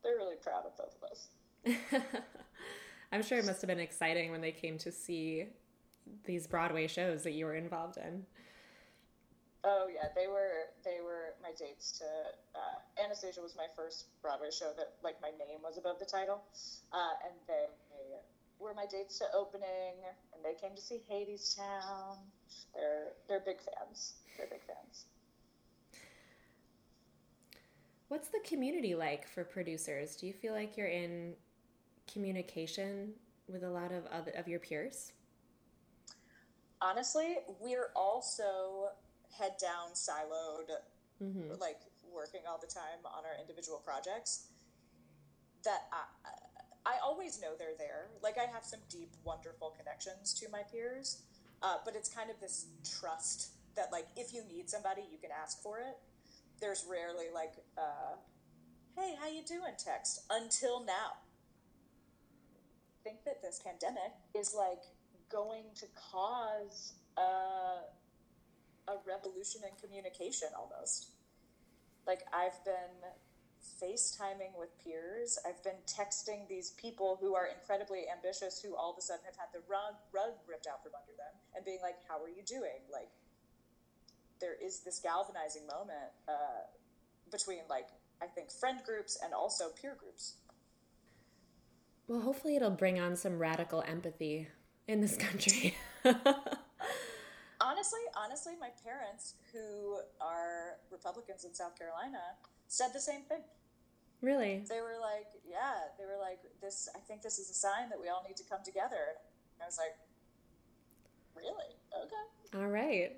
They're 0.03 0.17
really 0.17 0.37
proud 0.37 0.67
of 0.67 0.77
both 0.77 0.97
of 1.01 1.11
us. 1.11 1.29
I'm 3.13 3.23
sure 3.23 3.39
it 3.39 3.45
must 3.45 3.61
have 3.61 3.69
been 3.69 3.81
exciting 3.81 4.31
when 4.31 4.41
they 4.41 4.53
came 4.53 4.79
to 4.79 4.93
see 4.93 5.47
these 6.25 6.47
Broadway 6.47 6.87
shows 6.87 7.23
that 7.23 7.33
you 7.33 7.45
were 7.45 7.55
involved 7.55 7.97
in. 7.97 8.25
Oh 9.65 9.87
yeah, 9.93 10.09
they 10.17 10.27
were 10.27 10.75
they 10.85 10.99
were 11.05 11.35
my 11.41 11.51
dates 11.57 11.93
to 11.99 12.05
uh, 12.05 13.03
Anastasia 13.05 13.41
was 13.41 13.55
my 13.57 13.67
first 13.77 14.07
Broadway 14.21 14.51
show 14.51 14.73
that 14.77 14.95
like 15.05 15.21
my 15.23 15.31
name 15.31 15.61
was 15.63 15.79
above 15.79 16.01
the 16.01 16.05
title, 16.05 16.43
uh, 16.93 17.15
and 17.25 17.35
they 17.47 17.67
were 18.59 18.75
my 18.75 18.87
dates 18.91 19.19
to 19.19 19.25
opening, 19.33 20.03
and 20.35 20.45
they 20.45 20.55
came 20.61 20.75
to 20.75 20.83
see 20.83 21.01
Hadestown. 21.09 22.17
They're 22.75 23.13
they're 23.29 23.41
big 23.41 23.59
fans. 23.61 24.15
They're 24.37 24.49
big 24.49 24.63
fans. 24.67 25.07
What's 28.09 28.29
the 28.29 28.41
community 28.45 28.95
like 28.95 29.29
for 29.29 29.45
producers? 29.45 30.17
Do 30.17 30.27
you 30.27 30.33
feel 30.33 30.55
like 30.55 30.77
you're 30.77 30.89
in 30.89 31.35
communication 32.13 33.13
with 33.49 33.63
a 33.63 33.71
lot 33.71 33.93
of 33.93 34.07
other 34.07 34.33
of 34.33 34.49
your 34.49 34.61
peers? 34.61 35.13
Honestly, 36.81 37.37
we're 37.61 37.91
all 37.95 38.23
so 38.23 38.89
head 39.39 39.53
down, 39.61 39.95
siloed, 39.95 40.69
like 41.61 41.81
working 42.13 42.41
all 42.49 42.59
the 42.61 42.67
time 42.67 42.99
on 43.05 43.25
our 43.25 43.41
individual 43.41 43.79
projects 43.79 44.49
that 45.65 45.83
I, 45.93 46.95
I 46.95 46.95
always 47.03 47.41
know 47.41 47.53
they're 47.59 47.79
there. 47.79 48.09
Like 48.23 48.37
I 48.39 48.51
have 48.53 48.65
some 48.65 48.81
deep, 48.91 49.11
wonderful 49.25 49.75
connections 49.79 50.35
to 50.35 50.49
my 50.51 50.63
peers, 50.71 51.23
uh, 51.63 51.77
but 51.85 51.95
it's 51.95 52.09
kind 52.09 52.31
of 52.31 52.41
this 52.41 52.67
trust 52.85 53.53
that 53.77 53.91
like 53.93 54.07
if 54.17 54.35
you 54.35 54.43
need 54.45 54.69
somebody, 54.69 55.03
you 55.11 55.19
can 55.19 55.31
ask 55.31 55.63
for 55.63 55.79
it. 55.79 55.97
There's 56.61 56.85
rarely 56.89 57.27
like, 57.33 57.55
uh, 57.79 58.17
"Hey, 58.97 59.15
how 59.21 59.29
you 59.29 59.43
doing?" 59.43 59.75
text 59.79 60.25
until 60.31 60.85
now. 60.85 61.22
Think 63.05 63.25
that 63.25 63.43
this 63.43 63.61
pandemic 63.65 64.13
is 64.35 64.55
like 64.57 64.83
going 65.31 65.65
to 65.77 65.87
cause 66.13 66.95
a, 67.17 67.83
a 68.87 68.97
revolution 69.07 69.63
in 69.65 69.75
communication 69.83 70.49
almost. 70.57 71.11
Like 72.07 72.21
I've 72.33 72.63
been 72.65 72.95
FaceTiming 73.83 74.59
with 74.59 74.71
peers. 74.83 75.39
I've 75.47 75.63
been 75.63 75.79
texting 75.87 76.49
these 76.49 76.71
people 76.73 77.19
who 77.21 77.35
are 77.35 77.47
incredibly 77.47 78.05
ambitious, 78.11 78.61
who 78.63 78.77
all 78.77 78.93
of 78.93 78.99
a 78.99 79.03
sudden 79.03 79.25
have 79.25 79.37
had 79.37 79.51
the 79.53 79.63
rug, 79.69 79.95
rug 80.13 80.35
ripped 80.49 80.67
out 80.67 80.83
from 80.83 80.93
under 80.95 81.15
them, 81.19 81.35
and 81.55 81.65
being 81.65 81.79
like, 81.83 81.97
"How 82.09 82.23
are 82.23 82.29
you 82.29 82.43
doing?" 82.43 82.83
Like, 82.93 83.11
there 84.41 84.55
is 84.55 84.81
this 84.81 84.99
galvanizing 84.99 85.67
moment 85.67 86.11
uh, 86.29 86.67
between, 87.31 87.63
like, 87.69 87.89
I 88.21 88.27
think 88.27 88.51
friend 88.51 88.81
groups 88.85 89.19
and 89.23 89.33
also 89.33 89.71
peer 89.71 89.97
groups. 89.99 90.35
Well, 92.13 92.21
hopefully, 92.21 92.57
it'll 92.57 92.69
bring 92.69 93.01
on 93.01 93.17
some 93.17 93.39
radical 93.39 93.83
empathy 93.89 94.47
in 94.87 95.01
this 95.01 95.17
country. 95.17 95.75
honestly, 97.59 98.01
honestly, 98.15 98.53
my 98.61 98.69
parents, 98.85 99.37
who 99.51 99.97
are 100.21 100.77
Republicans 100.91 101.47
in 101.47 101.55
South 101.55 101.75
Carolina, 101.79 102.19
said 102.69 102.89
the 102.93 103.01
same 103.01 103.23
thing. 103.23 103.41
Really? 104.21 104.63
They 104.69 104.83
were 104.83 105.01
like, 105.01 105.29
yeah, 105.49 105.89
they 105.99 106.05
were 106.05 106.21
like, 106.21 106.41
this, 106.61 106.87
I 106.95 106.99
think 106.99 107.23
this 107.23 107.39
is 107.39 107.49
a 107.49 107.55
sign 107.55 107.89
that 107.89 107.99
we 107.99 108.11
all 108.11 108.23
need 108.29 108.37
to 108.37 108.45
come 108.45 108.61
together. 108.63 109.17
I 109.63 109.65
was 109.65 109.79
like, 109.79 109.97
really? 111.35 111.77
Okay. 111.97 112.63
All 112.63 112.69
right. 112.69 113.17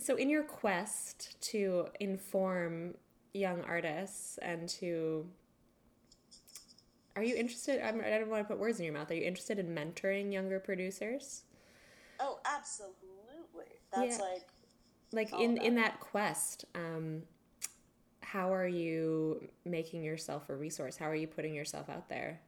So, 0.00 0.16
in 0.16 0.28
your 0.28 0.42
quest 0.42 1.40
to 1.52 1.86
inform 2.00 2.94
young 3.32 3.62
artists 3.62 4.38
and 4.38 4.68
to 4.70 5.24
are 7.18 7.24
you 7.24 7.34
interested 7.34 7.84
I'm, 7.84 8.00
i 8.00 8.10
don't 8.10 8.28
want 8.28 8.44
to 8.44 8.48
put 8.48 8.58
words 8.58 8.78
in 8.78 8.84
your 8.84 8.94
mouth 8.94 9.10
are 9.10 9.14
you 9.14 9.24
interested 9.24 9.58
in 9.58 9.74
mentoring 9.74 10.32
younger 10.32 10.60
producers 10.60 11.42
oh 12.20 12.38
absolutely 12.44 12.94
that's 13.92 14.18
yeah. 14.18 14.24
like 14.24 14.46
like 15.12 15.40
in 15.40 15.56
that. 15.56 15.64
in 15.64 15.74
that 15.74 16.00
quest 16.00 16.64
um 16.74 17.22
how 18.20 18.52
are 18.54 18.68
you 18.68 19.48
making 19.64 20.04
yourself 20.04 20.48
a 20.48 20.54
resource 20.54 20.96
how 20.96 21.06
are 21.06 21.14
you 21.16 21.26
putting 21.26 21.54
yourself 21.54 21.88
out 21.88 22.08
there 22.08 22.40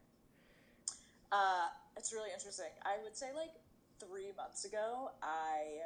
uh 1.33 1.67
it's 1.97 2.13
really 2.13 2.31
interesting 2.33 2.71
i 2.85 2.97
would 3.03 3.17
say 3.17 3.27
like 3.35 3.51
three 3.99 4.31
months 4.37 4.65
ago 4.65 5.11
i 5.23 5.79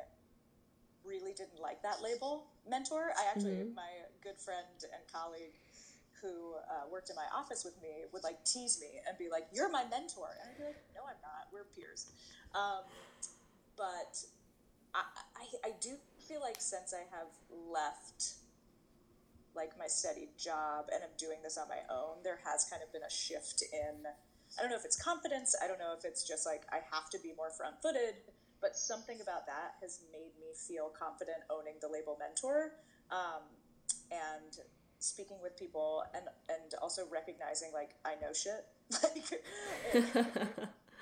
really 1.07 1.33
didn't 1.33 1.61
like 1.61 1.83
that 1.83 2.03
label 2.03 2.45
mentor 2.69 3.13
i 3.19 3.31
actually 3.31 3.53
mm-hmm. 3.53 3.75
my 3.75 3.89
good 4.23 4.39
friend 4.39 4.67
and 4.83 5.03
colleague 5.13 5.55
who 6.25 6.57
uh, 6.73 6.89
worked 6.89 7.11
in 7.11 7.17
my 7.17 7.29
office 7.37 7.69
with 7.69 7.77
me 7.85 8.09
would 8.13 8.25
like 8.25 8.41
tease 8.49 8.81
me 8.81 8.97
and 9.05 9.19
be 9.21 9.29
like 9.29 9.45
you're 9.53 9.69
my 9.69 9.85
mentor. 9.93 10.33
And 10.41 10.49
i'd 10.49 10.57
be 10.57 10.65
like 10.65 10.81
no 10.97 11.05
i'm 11.05 11.21
not. 11.21 11.53
We're 11.53 11.69
peers. 11.77 12.09
Um, 12.57 12.89
but 13.77 14.17
I, 14.97 15.05
I, 15.37 15.45
I 15.69 15.73
do 15.85 16.01
feel 16.25 16.41
like 16.41 16.57
since 16.59 16.95
I 16.97 17.05
have 17.13 17.29
left 17.53 18.41
like 19.55 19.77
my 19.79 19.87
steady 19.87 20.33
job 20.41 20.87
and 20.89 21.05
I'm 21.05 21.15
doing 21.21 21.45
this 21.45 21.59
on 21.61 21.69
my 21.69 21.85
own, 21.93 22.25
there 22.25 22.41
has 22.43 22.65
kind 22.65 22.81
of 22.83 22.91
been 22.91 23.05
a 23.05 23.13
shift 23.13 23.63
in 23.69 24.09
I 24.57 24.63
don't 24.63 24.71
know 24.71 24.79
if 24.79 24.85
it's 24.85 24.97
confidence, 24.97 25.55
I 25.63 25.67
don't 25.67 25.79
know 25.79 25.95
if 25.99 26.05
it's 26.05 26.27
just 26.27 26.47
like 26.47 26.63
I 26.73 26.79
have 26.95 27.11
to 27.11 27.19
be 27.19 27.35
more 27.37 27.51
front 27.51 27.83
footed, 27.83 28.23
but 28.63 28.77
something 28.77 29.21
about 29.21 29.47
that 29.47 29.77
has 29.83 30.01
made 30.13 30.33
me 30.39 30.55
feel 30.55 30.89
confident 30.95 31.43
owning 31.51 31.75
the 31.83 31.89
label 31.89 32.17
mentor. 32.19 32.79
Um, 33.11 33.43
and 34.11 34.59
speaking 35.05 35.37
with 35.43 35.57
people 35.59 36.03
and 36.15 36.25
and 36.49 36.75
also 36.81 37.03
recognizing 37.13 37.71
like 37.73 37.95
I 38.05 38.15
know 38.21 38.33
shit. 38.33 38.65
like 39.03 39.41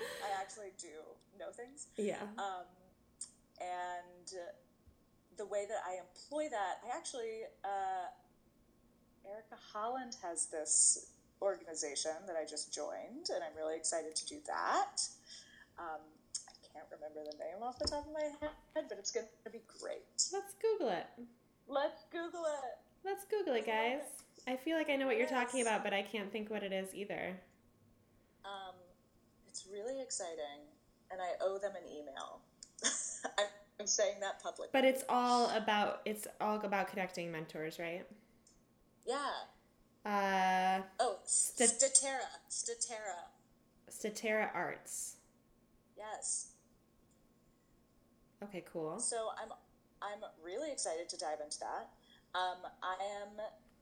I 0.01 0.41
actually 0.41 0.73
do 0.79 0.89
know 1.39 1.51
things. 1.53 1.87
Yeah. 1.97 2.23
Um, 2.39 2.67
and 3.61 4.35
the 5.37 5.47
way 5.47 5.67
that 5.69 5.83
I 5.87 5.99
employ 5.99 6.49
that, 6.51 6.83
I 6.85 6.97
actually, 6.97 7.47
uh, 7.65 8.11
Erica 9.25 9.57
Holland 9.73 10.17
has 10.23 10.47
this 10.47 11.13
organization 11.41 12.13
that 12.27 12.37
I 12.37 12.45
just 12.45 12.75
joined, 12.75 13.31
and 13.31 13.43
I'm 13.43 13.57
really 13.57 13.77
excited 13.77 14.15
to 14.15 14.27
do 14.27 14.39
that. 14.47 15.03
Um, 15.79 16.03
I 16.47 16.55
can't 16.63 16.87
remember 16.91 17.23
the 17.25 17.37
name 17.39 17.63
off 17.63 17.79
the 17.79 17.87
top 17.87 18.07
of 18.07 18.13
my 18.13 18.31
head, 18.41 18.87
but 18.89 18.99
it's 18.99 19.11
going 19.11 19.27
to 19.45 19.51
be 19.51 19.63
great. 19.81 20.07
Let's 20.33 20.55
Google 20.61 20.91
it. 20.91 21.07
Let's 21.69 22.05
Google 22.11 22.45
it. 22.47 22.79
Let's 23.05 23.25
Google 23.25 23.55
it, 23.55 23.67
guys. 23.67 24.01
I 24.47 24.57
feel 24.57 24.77
like 24.77 24.91
I 24.91 24.97
know 24.97 25.07
what 25.07 25.17
you're 25.17 25.29
talking 25.29 25.63
about, 25.63 25.85
but 25.85 25.93
I 25.93 26.03
can't 26.03 26.31
think 26.31 26.51
what 26.51 26.63
it 26.63 26.73
is 26.73 26.95
either. 26.95 27.37
Um, 28.45 28.75
it's 29.49 29.67
really 29.71 30.01
exciting, 30.01 30.67
and 31.11 31.21
I 31.21 31.45
owe 31.45 31.59
them 31.59 31.73
an 31.77 31.89
email. 31.91 32.41
I'm 33.81 33.87
saying 33.87 34.17
that 34.21 34.43
publicly. 34.43 34.69
But 34.73 34.85
it's 34.85 35.05
all 35.09 35.51
about 35.51 36.03
it's 36.05 36.27
all 36.41 36.61
about 36.61 36.89
connecting 36.89 37.33
mentors, 37.33 37.79
right? 37.79 38.07
Yeah. 39.07 39.17
Uh, 40.05 40.83
oh, 41.01 41.19
St- 41.25 41.71
Statera. 41.71 42.19
Statera. 42.51 43.29
Statera 43.91 44.51
Arts. 44.55 45.17
Yes. 45.97 46.53
Okay, 48.43 48.65
cool. 48.73 48.99
So 48.99 49.29
I'm 49.41 49.51
I'm 50.01 50.19
really 50.45 50.71
excited 50.73 51.09
to 51.09 51.17
dive 51.19 51.39
into 51.43 51.59
that. 51.61 51.89
Um, 52.35 52.65
I 52.83 52.97
am 53.23 53.37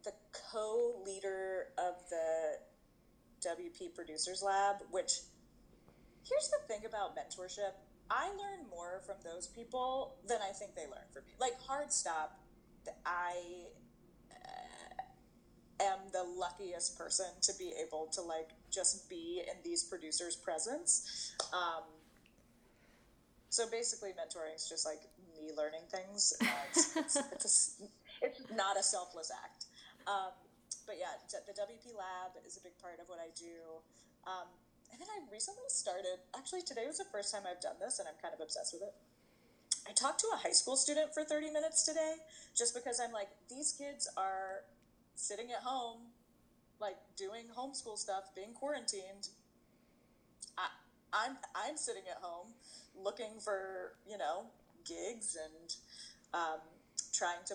the 0.04 0.12
co-leader 0.52 1.68
of 1.78 1.94
the 2.10 2.58
WP 3.48 3.94
Producers 3.94 4.42
Lab, 4.42 4.76
which 4.90 5.20
here's 6.28 6.50
the 6.50 6.58
thing 6.66 6.84
about 6.86 7.16
mentorship 7.16 7.72
I 8.10 8.26
learn 8.30 8.68
more 8.68 9.00
from 9.06 9.16
those 9.22 9.46
people 9.46 10.16
than 10.26 10.38
I 10.42 10.52
think 10.52 10.74
they 10.74 10.82
learn 10.82 11.06
from 11.12 11.22
me. 11.26 11.32
Like 11.38 11.60
Hard 11.60 11.92
Stop, 11.92 12.40
I 13.06 13.36
uh, 14.32 15.84
am 15.84 15.98
the 16.12 16.24
luckiest 16.24 16.98
person 16.98 17.26
to 17.42 17.52
be 17.56 17.72
able 17.80 18.08
to 18.14 18.20
like 18.20 18.50
just 18.70 19.08
be 19.08 19.42
in 19.46 19.54
these 19.64 19.84
producers' 19.84 20.34
presence. 20.34 21.36
Um, 21.52 21.84
so 23.48 23.70
basically, 23.70 24.10
mentoring 24.10 24.56
is 24.56 24.68
just 24.68 24.84
like 24.84 25.02
me 25.36 25.50
learning 25.56 25.82
things. 25.90 26.32
Uh, 26.40 26.46
it's, 26.70 26.96
it's, 26.96 27.16
it's, 27.32 27.78
a, 27.80 27.84
not 28.54 28.78
a 28.78 28.82
selfless 28.82 29.30
act. 29.30 29.66
Um, 30.06 30.34
but 30.86 30.96
yeah, 30.98 31.14
the 31.30 31.54
WP 31.54 31.94
Lab 31.94 32.34
is 32.46 32.56
a 32.56 32.62
big 32.62 32.74
part 32.82 32.98
of 32.98 33.06
what 33.08 33.18
I 33.22 33.30
do. 33.38 33.78
Um, 34.26 34.48
and 34.90 34.98
then 35.00 35.06
I 35.06 35.22
recently 35.30 35.68
started, 35.68 36.18
actually, 36.36 36.62
today 36.62 36.84
was 36.86 36.98
the 36.98 37.06
first 37.12 37.32
time 37.32 37.46
I've 37.46 37.62
done 37.62 37.78
this, 37.78 37.98
and 37.98 38.08
I'm 38.08 38.18
kind 38.20 38.34
of 38.34 38.40
obsessed 38.42 38.74
with 38.74 38.82
it. 38.82 38.94
I 39.88 39.92
talked 39.92 40.20
to 40.20 40.28
a 40.34 40.36
high 40.36 40.52
school 40.52 40.76
student 40.76 41.14
for 41.14 41.24
30 41.24 41.50
minutes 41.50 41.86
today 41.86 42.14
just 42.54 42.74
because 42.74 43.00
I'm 43.00 43.12
like, 43.12 43.28
these 43.48 43.72
kids 43.72 44.10
are 44.16 44.66
sitting 45.14 45.50
at 45.52 45.62
home, 45.62 46.10
like 46.80 46.96
doing 47.16 47.44
homeschool 47.56 47.96
stuff, 47.96 48.34
being 48.34 48.52
quarantined. 48.52 49.30
I, 50.58 50.68
I'm, 51.12 51.36
I'm 51.54 51.76
sitting 51.76 52.04
at 52.10 52.20
home 52.20 52.48
looking 52.94 53.38
for, 53.42 53.94
you 54.08 54.18
know, 54.18 54.46
gigs 54.84 55.36
and 55.38 55.74
um, 56.34 56.60
trying 57.12 57.42
to 57.46 57.54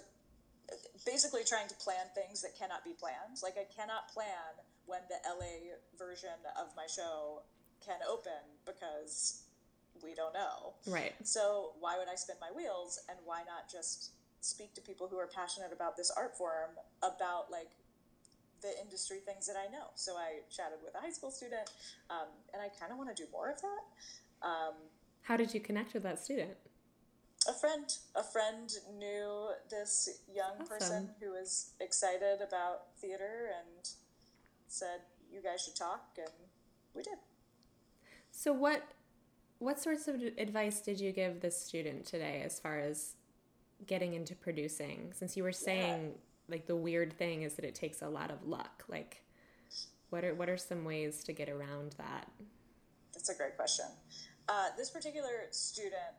basically 1.06 1.44
trying 1.44 1.68
to 1.68 1.76
plan 1.76 2.08
things 2.14 2.42
that 2.42 2.58
cannot 2.58 2.84
be 2.84 2.94
planned. 2.94 3.42
Like, 3.44 3.56
I 3.58 3.66
cannot 3.70 4.10
plan 4.14 4.62
when 4.86 5.02
the 5.10 5.18
LA 5.28 5.78
version 5.98 6.38
of 6.60 6.76
my 6.76 6.86
show 6.88 7.42
can 7.86 7.98
open 8.10 8.42
because 8.66 9.44
we 10.04 10.14
don't 10.14 10.34
know. 10.34 10.74
Right. 10.88 11.14
So 11.24 11.74
why 11.80 11.98
would 11.98 12.10
I 12.10 12.16
spin 12.16 12.36
my 12.42 12.52
wheels 12.56 13.00
and 13.10 13.18
why 13.26 13.40
not 13.40 13.72
just 13.72 14.12
speak 14.42 14.74
to 14.76 14.82
people 14.82 15.08
who 15.08 15.18
are 15.18 15.28
passionate 15.28 15.72
about 15.74 15.98
this 15.98 16.12
art 16.12 16.38
form 16.38 16.78
about 17.02 17.50
like 17.52 17.70
the 18.62 18.82
industry 18.82 19.18
things 19.26 19.48
that 19.48 19.56
I 19.56 19.72
know. 19.72 19.88
So 19.96 20.16
I 20.16 20.42
chatted 20.50 20.80
with 20.84 20.96
a 20.96 21.00
high 21.00 21.12
school 21.12 21.32
student, 21.32 21.70
um, 22.10 22.28
and 22.54 22.62
I 22.62 22.70
kind 22.80 22.92
of 22.92 22.98
want 22.98 23.16
to 23.16 23.24
do 23.24 23.30
more 23.32 23.52
of 23.52 23.62
that. 23.62 24.48
Um, 24.48 24.74
How 25.22 25.38
did 25.38 25.54
you 25.54 25.60
connect 25.60 25.94
with 25.94 26.04
that 26.04 26.20
student? 26.20 26.52
A 27.48 27.54
friend. 27.54 27.86
A 28.16 28.24
friend 28.24 28.72
knew 28.98 29.50
this 29.70 30.22
young 30.34 30.62
awesome. 30.62 30.68
person 30.68 31.10
who 31.20 31.32
was 31.32 31.72
excited 31.80 32.42
about 32.42 32.96
theater 32.98 33.52
and 33.60 33.90
said, 34.68 35.02
"You 35.32 35.42
guys 35.42 35.64
should 35.64 35.76
talk," 35.76 36.18
and 36.18 36.34
we 36.94 37.04
did. 37.04 37.18
So 38.32 38.52
what 38.52 38.84
what 39.60 39.80
sorts 39.80 40.08
of 40.08 40.22
advice 40.38 40.82
did 40.82 41.00
you 41.00 41.12
give 41.12 41.40
this 41.40 41.60
student 41.60 42.06
today 42.06 42.42
as 42.44 42.60
far 42.60 42.80
as 42.80 43.16
getting 43.86 44.14
into 44.14 44.36
producing? 44.36 45.14
Since 45.14 45.38
you 45.38 45.44
were 45.44 45.52
saying 45.52 46.04
yeah. 46.04 46.54
like 46.54 46.68
the 46.68 46.76
weird 46.76 47.14
thing 47.14 47.44
is 47.44 47.54
that 47.54 47.66
it 47.66 47.76
takes 47.76 48.02
a 48.02 48.10
lot 48.10 48.32
of 48.32 48.46
luck. 48.48 48.84
Like 48.90 49.24
what 50.10 50.24
are 50.24 50.34
what 50.34 50.50
are 50.50 50.58
some 50.58 50.84
ways 50.86 51.24
to 51.24 51.34
get 51.34 51.50
around 51.50 51.96
that? 51.98 52.30
That's 53.14 53.30
a 53.30 53.36
great 53.36 53.56
question. 53.56 53.86
Uh, 54.48 54.68
this 54.78 54.90
particular 54.90 55.48
student, 55.52 56.14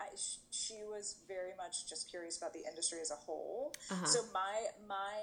I, 0.00 0.06
she 0.50 0.84
was 0.84 1.16
very 1.26 1.52
much 1.56 1.88
just 1.88 2.10
curious 2.10 2.36
about 2.36 2.52
the 2.52 2.64
industry 2.68 2.98
as 3.00 3.10
a 3.10 3.16
whole. 3.16 3.72
Uh-huh. 3.90 4.06
So 4.06 4.20
my 4.32 4.66
my 4.86 5.18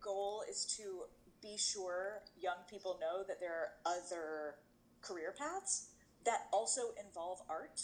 goal 0.00 0.44
is 0.48 0.64
to 0.76 1.04
be 1.42 1.56
sure 1.58 2.22
young 2.40 2.62
people 2.70 2.98
know 3.00 3.24
that 3.26 3.40
there 3.40 3.52
are 3.52 3.70
other 3.84 4.54
career 5.02 5.34
paths 5.36 5.88
that 6.24 6.48
also 6.52 6.94
involve 7.04 7.40
art 7.48 7.82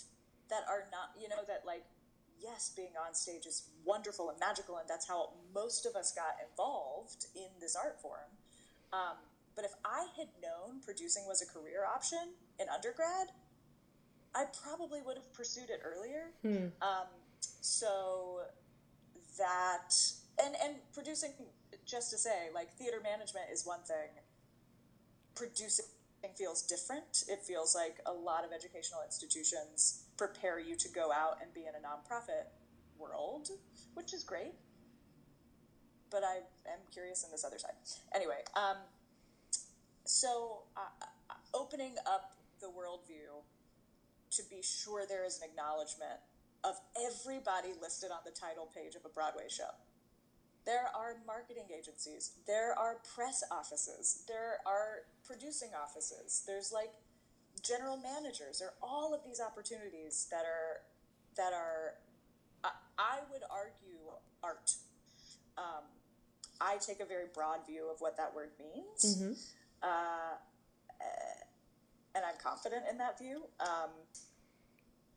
that 0.49 0.65
are 0.69 0.89
not, 0.91 1.11
you 1.21 1.29
know, 1.29 1.45
that 1.47 1.63
like, 1.67 1.85
yes, 2.41 2.73
being 2.75 2.97
on 2.97 3.15
stage 3.15 3.47
is 3.47 3.69
wonderful 3.85 4.31
and 4.31 4.39
magical, 4.41 4.79
and 4.79 4.89
that's 4.89 5.07
how 5.07 5.31
most 5.55 5.87
of 5.87 5.95
us 5.95 6.13
got 6.13 6.37
involved 6.49 7.27
in 7.37 7.49
this 7.61 7.77
art 7.77 8.01
form. 8.01 8.33
Um, 8.93 9.17
but 9.55 9.65
if 9.65 9.73
I 9.85 10.07
had 10.17 10.29
known 10.43 10.81
producing 10.83 11.25
was 11.27 11.43
a 11.43 11.47
career 11.47 11.85
option 11.85 12.33
in 12.59 12.67
undergrad, 12.69 13.29
I 14.35 14.45
probably 14.63 15.01
would 15.03 15.17
have 15.17 15.33
pursued 15.33 15.71
it 15.71 15.81
earlier. 15.85 16.31
Um, 16.83 17.09
so 17.61 18.41
that 19.39 19.95
and 20.43 20.55
and 20.63 20.75
producing, 20.93 21.33
just 21.87 22.11
to 22.11 22.19
say, 22.19 22.49
like 22.55 22.73
theater 22.77 23.01
management 23.03 23.47
is 23.53 23.67
one 23.67 23.81
thing. 23.83 24.11
Producing 25.35 25.87
feels 26.37 26.63
different. 26.63 27.25
It 27.29 27.43
feels 27.43 27.75
like 27.75 27.99
a 28.07 28.13
lot 28.13 28.45
of 28.45 28.53
educational 28.53 29.01
institutions 29.05 30.05
prepare 30.17 30.61
you 30.61 30.77
to 30.77 30.89
go 30.89 31.11
out 31.11 31.39
and 31.41 31.53
be 31.55 31.63
in 31.63 31.75
a 31.75 31.81
nonprofit 31.81 32.45
world, 32.99 33.49
which 33.95 34.13
is 34.13 34.23
great. 34.23 34.53
But 36.11 36.23
I 36.25 36.37
am 36.71 36.81
curious 36.93 37.25
in 37.25 37.31
this 37.31 37.45
other 37.45 37.59
side. 37.59 37.73
Anyway, 38.15 38.43
um, 38.55 38.77
so 40.05 40.63
uh, 40.77 40.81
uh, 41.31 41.35
opening 41.55 41.95
up 42.07 42.37
the 42.61 42.67
worldview 42.67 43.43
to 44.31 44.43
be 44.49 44.63
sure 44.63 45.05
there 45.09 45.25
is 45.25 45.39
an 45.39 45.49
acknowledgement 45.51 46.21
of 46.65 46.75
everybody 46.97 47.69
listed 47.81 48.11
on 48.11 48.19
the 48.25 48.31
title 48.31 48.69
page 48.75 48.95
of 48.95 49.05
a 49.05 49.09
Broadway 49.09 49.49
show. 49.49 49.71
There 50.67 50.89
are 50.95 51.17
marketing 51.27 51.65
agencies, 51.77 52.33
there 52.47 52.79
are 52.79 52.99
press 53.15 53.43
offices, 53.51 54.25
there 54.29 54.59
are 54.67 55.09
producing 55.27 55.71
offices, 55.75 56.45
there's 56.47 56.71
like 56.71 56.93
general 57.63 57.97
managers, 57.97 58.59
there 58.59 58.69
are 58.69 58.75
all 58.83 59.15
of 59.15 59.25
these 59.25 59.41
opportunities 59.41 60.29
that 60.31 60.45
are 60.45 60.83
that 61.37 61.53
are 61.55 61.95
I, 62.63 62.71
I 62.99 63.19
would 63.33 63.43
argue 63.51 64.13
art. 64.43 64.75
Um, 65.57 65.85
I 66.61 66.77
take 66.77 67.01
a 67.01 67.07
very 67.07 67.27
broad 67.35 67.67
view 67.67 67.89
of 67.91 68.01
what 68.01 68.19
that 68.19 68.35
word 68.35 68.51
means. 68.59 69.17
Uh, 69.83 70.37
and 72.15 72.25
I'm 72.25 72.37
confident 72.43 72.85
in 72.91 72.99
that 72.99 73.19
view. 73.19 73.43
Um, 73.61 73.91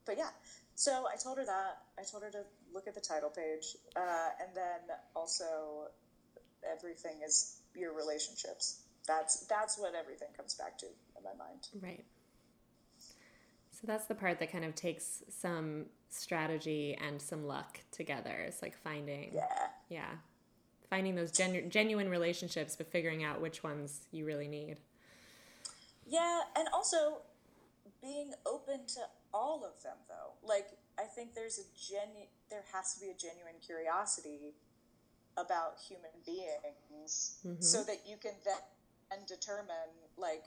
but 0.06 0.18
yeah, 0.18 0.30
so 0.76 1.06
I 1.12 1.16
told 1.18 1.38
her 1.38 1.46
that. 1.46 1.78
I 2.00 2.04
told 2.04 2.24
her 2.24 2.32
to 2.32 2.44
look 2.74 2.88
at 2.88 2.96
the 2.96 3.02
title 3.02 3.30
page, 3.30 3.78
uh, 3.96 4.30
and 4.42 4.56
then 4.56 4.96
also 5.16 5.88
everything 6.70 7.22
is 7.26 7.62
your 7.76 7.96
relationships. 7.96 8.82
That's 9.08 9.46
that's 9.48 9.78
what 9.78 9.94
everything 9.96 10.30
comes 10.36 10.56
back 10.56 10.78
to 10.80 10.86
in 10.86 11.24
my 11.24 11.34
mind. 11.38 11.68
Right. 11.82 12.06
So 13.72 13.88
that's 13.88 14.06
the 14.06 14.16
part 14.16 14.40
that 14.40 14.52
kind 14.52 14.64
of 14.64 14.76
takes 14.76 15.24
some 15.30 15.88
strategy 16.10 16.98
and 17.06 17.22
some 17.22 17.46
luck 17.46 17.80
together. 17.92 18.32
It's 18.48 18.62
like 18.62 18.78
finding, 18.78 19.32
Yeah, 19.34 19.68
yeah, 19.90 20.10
finding 20.90 21.16
those 21.16 21.32
genu- 21.32 21.68
genuine 21.68 22.08
relationships, 22.08 22.76
but 22.78 22.88
figuring 22.92 23.24
out 23.24 23.42
which 23.42 23.62
ones 23.64 24.08
you 24.12 24.26
really 24.26 24.48
need. 24.48 24.78
Yeah, 26.08 26.42
and 26.58 26.68
also 26.74 27.22
being 28.02 28.34
open 28.46 28.86
to 28.96 29.02
all 29.34 29.64
of 29.66 29.82
them, 29.84 29.98
though. 30.08 30.34
Like 30.46 30.68
I 31.00 31.04
think 31.04 31.34
there's 31.34 31.60
a 31.60 31.68
genu- 31.78 32.32
there 32.50 32.64
has 32.74 32.94
to 32.96 33.00
be 33.00 33.10
a 33.10 33.18
genuine 33.18 33.60
curiosity 33.66 34.54
about 35.38 35.80
human 35.88 36.14
beings, 36.26 37.40
so 37.60 37.84
that 37.84 38.02
you 38.08 38.18
can 38.18 38.34
then 38.46 38.62
and 39.12 39.28
determine 39.28 39.94
like 40.18 40.46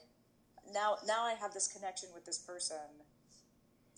now 0.73 0.97
now 1.07 1.23
I 1.23 1.35
have 1.35 1.53
this 1.55 1.69
connection 1.69 2.09
with 2.15 2.25
this 2.25 2.39
person. 2.39 3.05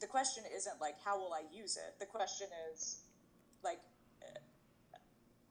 The 0.00 0.06
question 0.06 0.44
isn't 0.54 0.80
like 0.80 0.94
how 1.04 1.18
will 1.18 1.32
I 1.32 1.42
use 1.52 1.76
it. 1.76 1.98
The 1.98 2.06
question 2.06 2.46
is 2.72 3.02
like 3.64 3.80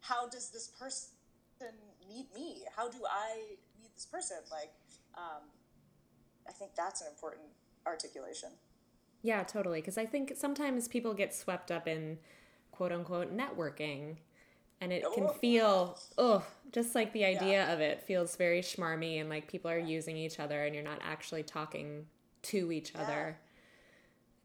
how 0.01 0.27
does 0.29 0.49
this 0.51 0.71
person 0.79 1.75
need 2.07 2.27
me? 2.33 2.63
How 2.75 2.89
do 2.89 2.99
I 3.09 3.57
need 3.81 3.91
this 3.93 4.05
person? 4.05 4.37
Like 4.49 4.71
um, 5.15 5.43
I 6.47 6.51
think 6.51 6.71
that's 6.75 7.01
an 7.01 7.07
important 7.07 7.45
articulation. 7.85 8.49
Yeah, 9.21 9.43
totally. 9.43 9.81
Because 9.81 9.97
I 9.97 10.05
think 10.05 10.33
sometimes 10.35 10.87
people 10.87 11.13
get 11.13 11.33
swept 11.33 11.71
up 11.71 11.87
in 11.87 12.17
quote 12.71 12.91
unquote 12.91 13.35
networking, 13.35 14.17
and 14.79 14.93
it 14.93 15.03
can 15.15 15.25
Oh. 15.25 15.33
feel, 15.33 15.99
oh, 16.17 16.45
just 16.71 16.93
like 16.95 17.11
the 17.13 17.25
idea 17.25 17.71
of 17.73 17.79
it 17.79 18.03
feels 18.03 18.35
very 18.35 18.61
schmarmy 18.61 19.19
and 19.19 19.29
like 19.29 19.47
people 19.47 19.71
are 19.71 19.79
using 19.79 20.15
each 20.17 20.39
other 20.39 20.65
and 20.65 20.75
you're 20.75 20.83
not 20.83 20.99
actually 21.01 21.43
talking 21.43 22.05
to 22.43 22.71
each 22.71 22.93
other. 22.95 23.39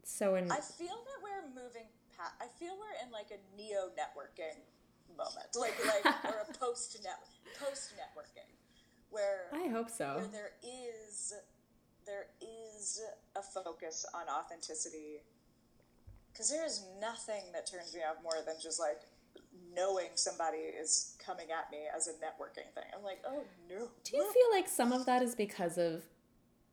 It's 0.01 0.13
so 0.13 0.35
in. 0.37 0.51
I 0.51 0.61
feel 0.61 0.89
that 0.89 1.23
we're 1.23 1.49
moving 1.63 1.87
past. 2.17 2.33
I 2.41 2.47
feel 2.59 2.75
we're 2.79 3.07
in 3.07 3.13
like 3.13 3.31
a 3.31 3.57
neo 3.57 3.91
networking 3.91 4.59
moment, 5.17 5.47
like 5.55 5.75
like 5.87 6.05
or 6.25 6.47
a 6.49 6.53
post 6.59 6.99
net 7.05 7.19
post 7.61 7.93
networking, 7.95 8.49
where 9.11 9.47
I 9.53 9.69
hope 9.69 9.91
so. 9.91 10.17
where 10.17 10.27
there 10.27 10.53
is 10.63 11.35
there 12.07 12.27
is 12.41 13.01
a 13.37 13.43
focus 13.43 14.07
on 14.15 14.23
authenticity 14.29 15.23
because 16.33 16.51
there 16.51 16.65
is 16.65 16.85
nothing 17.01 17.43
that 17.53 17.71
turns 17.71 17.95
me 17.95 18.01
off 18.01 18.23
more 18.23 18.43
than 18.45 18.57
just 18.63 18.81
like 18.81 19.03
knowing 19.75 20.09
somebody 20.15 20.59
is 20.59 21.17
coming 21.25 21.47
at 21.51 21.71
me 21.71 21.79
as 21.95 22.09
a 22.09 22.13
networking 22.13 22.73
thing. 22.75 22.85
I'm 22.97 23.05
like, 23.05 23.21
oh 23.27 23.43
no. 23.69 23.89
Do 24.05 24.17
you 24.17 24.23
feel 24.23 24.51
like 24.53 24.69
some 24.69 24.93
of 24.93 25.07
that 25.07 25.23
is 25.23 25.35
because 25.35 25.79
of 25.79 26.05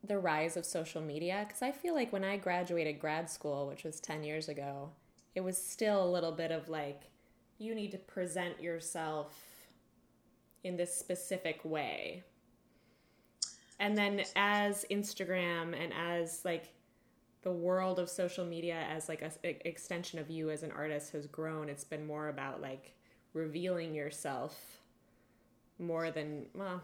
the 0.03 0.17
rise 0.17 0.55
of 0.57 0.65
social 0.65 1.01
media? 1.01 1.45
Because 1.47 1.61
I 1.61 1.71
feel 1.71 1.93
like 1.93 2.13
when 2.13 2.23
I 2.23 2.38
graduated 2.38 2.99
grad 2.99 3.30
school, 3.30 3.67
which 3.67 3.84
was 3.84 3.99
10 3.99 4.23
years 4.23 4.49
ago, 4.49 4.91
it 5.36 5.41
was 5.41 5.57
still 5.57 6.03
a 6.03 6.09
little 6.09 6.32
bit 6.32 6.51
of 6.51 6.69
like, 6.69 7.03
you 7.57 7.75
need 7.75 7.91
to 7.91 7.97
present 7.97 8.61
yourself 8.61 9.34
in 10.63 10.77
this 10.77 10.95
specific 10.95 11.59
way. 11.63 12.23
And 13.80 13.97
then 13.97 14.23
as 14.36 14.86
Instagram 14.91 15.73
and 15.82 15.93
as 15.93 16.43
like 16.43 16.73
the 17.41 17.51
world 17.51 17.99
of 17.99 18.09
social 18.09 18.45
media 18.45 18.86
as 18.89 19.07
like 19.07 19.21
a 19.21 19.32
e- 19.47 19.57
extension 19.65 20.19
of 20.19 20.30
you 20.30 20.49
as 20.49 20.63
an 20.63 20.71
artist 20.71 21.13
has 21.13 21.27
grown, 21.27 21.69
it's 21.69 21.86
been 21.86 22.05
more 22.05 22.27
about 22.27 22.61
like 22.61 22.93
revealing 23.34 23.93
yourself 23.93 24.82
more 25.77 26.11
than 26.11 26.45
well 26.53 26.84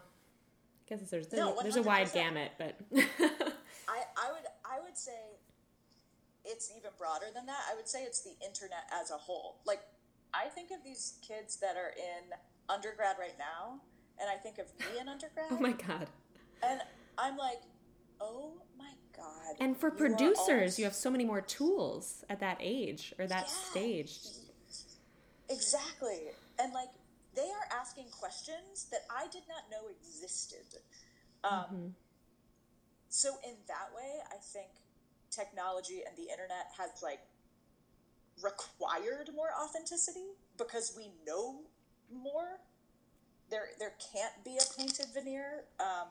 I 0.86 0.88
guess 0.88 1.10
there's 1.10 1.26
there's, 1.26 1.40
No, 1.40 1.58
a, 1.58 1.62
there's 1.62 1.76
a 1.76 1.82
wide 1.82 2.12
gamut, 2.12 2.52
but 2.58 2.78
I, 2.94 4.02
I 4.16 4.32
would 4.32 4.46
I 4.64 4.80
would 4.82 4.96
say 4.96 5.12
it's 6.44 6.70
even 6.76 6.90
broader 6.96 7.26
than 7.34 7.44
that. 7.46 7.58
I 7.70 7.74
would 7.74 7.88
say 7.88 8.04
it's 8.04 8.22
the 8.22 8.34
internet 8.44 8.88
as 8.92 9.10
a 9.10 9.16
whole. 9.16 9.56
Like 9.66 9.80
I 10.32 10.48
think 10.48 10.70
of 10.70 10.84
these 10.84 11.14
kids 11.26 11.56
that 11.56 11.76
are 11.76 11.90
in 11.90 12.32
undergrad 12.68 13.16
right 13.18 13.36
now, 13.38 13.80
and 14.20 14.30
I 14.30 14.36
think 14.36 14.58
of 14.58 14.66
me 14.78 15.00
in 15.00 15.08
undergrad, 15.08 15.46
oh 15.50 15.58
my 15.58 15.72
god! 15.72 16.06
And 16.62 16.80
I'm 17.18 17.36
like, 17.36 17.62
oh 18.20 18.54
my 18.78 18.92
god. 19.16 19.56
And 19.60 19.76
for 19.76 19.88
you 19.88 19.96
producers, 19.96 20.78
you 20.78 20.84
have 20.84 20.94
so 20.94 21.10
many 21.10 21.24
more 21.24 21.40
tools 21.40 22.24
at 22.28 22.40
that 22.40 22.58
age 22.60 23.14
or 23.18 23.26
that 23.26 23.46
Yeah. 23.48 23.70
stage. 23.70 24.18
Exactly. 25.48 26.30
And 26.58 26.72
like 26.72 26.88
they 27.34 27.50
are 27.50 27.68
asking 27.80 28.06
questions 28.10 28.86
that 28.90 29.02
I 29.10 29.28
did 29.28 29.42
not 29.48 29.70
know 29.70 29.88
existed. 29.88 30.80
Um, 31.44 31.94
So 33.08 33.36
in 33.44 33.54
that 33.68 33.94
way, 33.94 34.20
I 34.30 34.36
think 34.36 34.68
technology 35.30 36.02
and 36.06 36.16
the 36.16 36.30
internet 36.30 36.66
has 36.76 37.02
like 37.02 37.20
required 38.42 39.30
more 39.34 39.50
authenticity 39.62 40.36
because 40.58 40.94
we 40.96 41.12
know 41.26 41.60
more. 42.12 42.60
There, 43.48 43.68
there 43.78 43.94
can't 44.12 44.44
be 44.44 44.58
a 44.58 44.64
painted 44.76 45.06
veneer. 45.14 45.64
Um, 45.78 46.08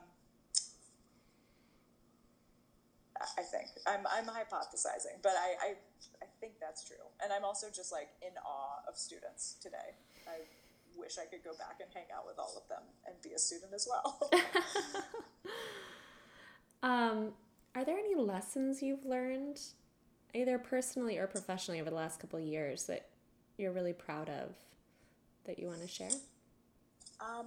I- 3.20 3.42
think 3.42 3.68
I'm, 3.86 4.06
I'm 4.10 4.26
hypothesizing, 4.26 5.22
but 5.22 5.32
I, 5.32 5.70
I, 5.70 5.74
I 6.22 6.26
think 6.40 6.54
that's 6.60 6.84
true. 6.84 7.04
And 7.22 7.32
I'm 7.32 7.44
also 7.44 7.68
just 7.74 7.92
like 7.92 8.08
in 8.22 8.32
awe 8.44 8.82
of 8.88 8.96
students 8.96 9.56
today. 9.62 9.94
I 10.26 10.44
wish 10.96 11.18
I 11.18 11.26
could 11.26 11.44
go 11.44 11.52
back 11.58 11.78
and 11.80 11.88
hang 11.94 12.06
out 12.16 12.26
with 12.26 12.38
all 12.38 12.54
of 12.56 12.68
them 12.68 12.82
and 13.06 13.14
be 13.22 13.32
a 13.32 13.38
student 13.38 13.72
as 13.74 13.86
well. 13.88 14.30
Um, 16.82 17.32
are 17.74 17.84
there 17.84 17.98
any 17.98 18.14
lessons 18.14 18.80
you've 18.80 19.04
learned, 19.04 19.60
either 20.34 20.56
personally 20.56 21.18
or 21.18 21.26
professionally, 21.26 21.80
over 21.80 21.90
the 21.90 21.96
last 21.96 22.20
couple 22.20 22.38
of 22.38 22.44
years 22.44 22.84
that 22.84 23.08
you're 23.58 23.72
really 23.72 23.92
proud 23.92 24.28
of 24.28 24.54
that 25.46 25.58
you 25.58 25.66
want 25.66 25.80
to 25.80 25.88
share? 25.88 26.10
Um, 27.20 27.46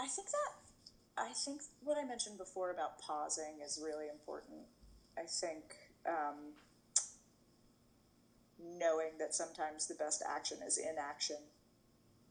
I 0.00 0.06
think 0.06 0.28
that 0.28 1.22
I 1.22 1.32
think 1.32 1.62
what 1.82 1.98
I 1.98 2.04
mentioned 2.04 2.38
before 2.38 2.70
about 2.70 2.98
pausing 2.98 3.60
is 3.64 3.80
really 3.82 4.06
important. 4.08 4.60
I 5.18 5.22
think 5.22 5.64
um, 6.06 6.52
knowing 8.78 9.18
that 9.18 9.34
sometimes 9.34 9.86
the 9.86 9.94
best 9.94 10.22
action 10.28 10.58
is 10.66 10.78
inaction 10.78 11.36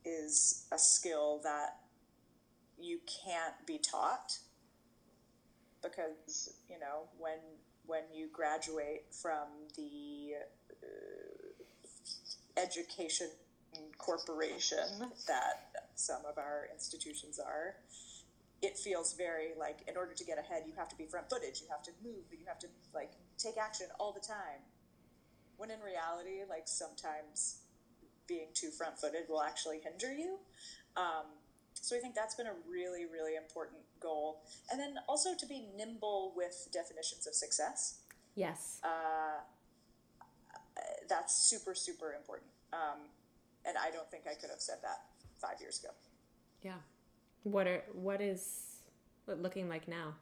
is 0.03 0.67
a 0.71 0.77
skill 0.77 1.39
that 1.43 1.77
you 2.79 2.99
can't 3.25 3.55
be 3.65 3.79
taught 3.79 4.37
because 5.81 6.53
you 6.69 6.79
know 6.79 7.07
when 7.17 7.39
when 7.85 8.03
you 8.13 8.27
graduate 8.31 9.03
from 9.11 9.47
the 9.75 10.33
uh, 10.83 12.61
education 12.61 13.27
corporation 13.97 15.09
that 15.27 15.71
some 15.95 16.21
of 16.29 16.37
our 16.37 16.67
institutions 16.73 17.39
are, 17.39 17.75
it 18.65 18.77
feels 18.77 19.13
very 19.13 19.49
like 19.57 19.79
in 19.87 19.95
order 19.95 20.13
to 20.13 20.25
get 20.25 20.37
ahead, 20.39 20.63
you 20.65 20.73
have 20.75 20.89
to 20.89 20.97
be 20.97 21.05
front 21.05 21.29
footed, 21.29 21.59
you 21.61 21.67
have 21.69 21.83
to 21.83 21.91
move, 22.03 22.25
you 22.31 22.45
have 22.47 22.59
to 22.59 22.67
like 22.93 23.11
take 23.37 23.57
action 23.57 23.87
all 23.99 24.11
the 24.11 24.25
time. 24.25 24.61
When 25.57 25.69
in 25.71 25.79
reality, 25.79 26.41
like 26.49 26.67
sometimes 26.67 27.61
being 28.27 28.47
too 28.53 28.69
front 28.69 28.97
footed 28.97 29.29
will 29.29 29.41
actually 29.41 29.79
hinder 29.79 30.11
you. 30.13 30.39
Um, 30.97 31.25
so 31.73 31.95
I 31.95 31.99
think 31.99 32.15
that's 32.15 32.35
been 32.35 32.47
a 32.47 32.57
really, 32.69 33.05
really 33.05 33.35
important 33.35 33.81
goal. 33.99 34.41
And 34.71 34.79
then 34.79 34.95
also 35.07 35.35
to 35.35 35.45
be 35.45 35.67
nimble 35.77 36.33
with 36.35 36.67
definitions 36.73 37.27
of 37.27 37.35
success. 37.35 37.99
Yes. 38.35 38.79
Uh, 38.83 39.41
that's 41.07 41.37
super, 41.37 41.75
super 41.75 42.13
important. 42.13 42.49
Um, 42.73 43.07
and 43.65 43.77
I 43.77 43.91
don't 43.91 44.09
think 44.09 44.23
I 44.25 44.33
could 44.33 44.49
have 44.49 44.61
said 44.61 44.77
that 44.81 45.05
five 45.39 45.61
years 45.61 45.79
ago. 45.79 45.93
Yeah. 46.61 46.81
What 47.45 47.67
are 47.67 47.83
what 47.93 48.21
is 48.21 48.81
looking 49.27 49.69
like 49.69 49.87
now? 49.87 50.15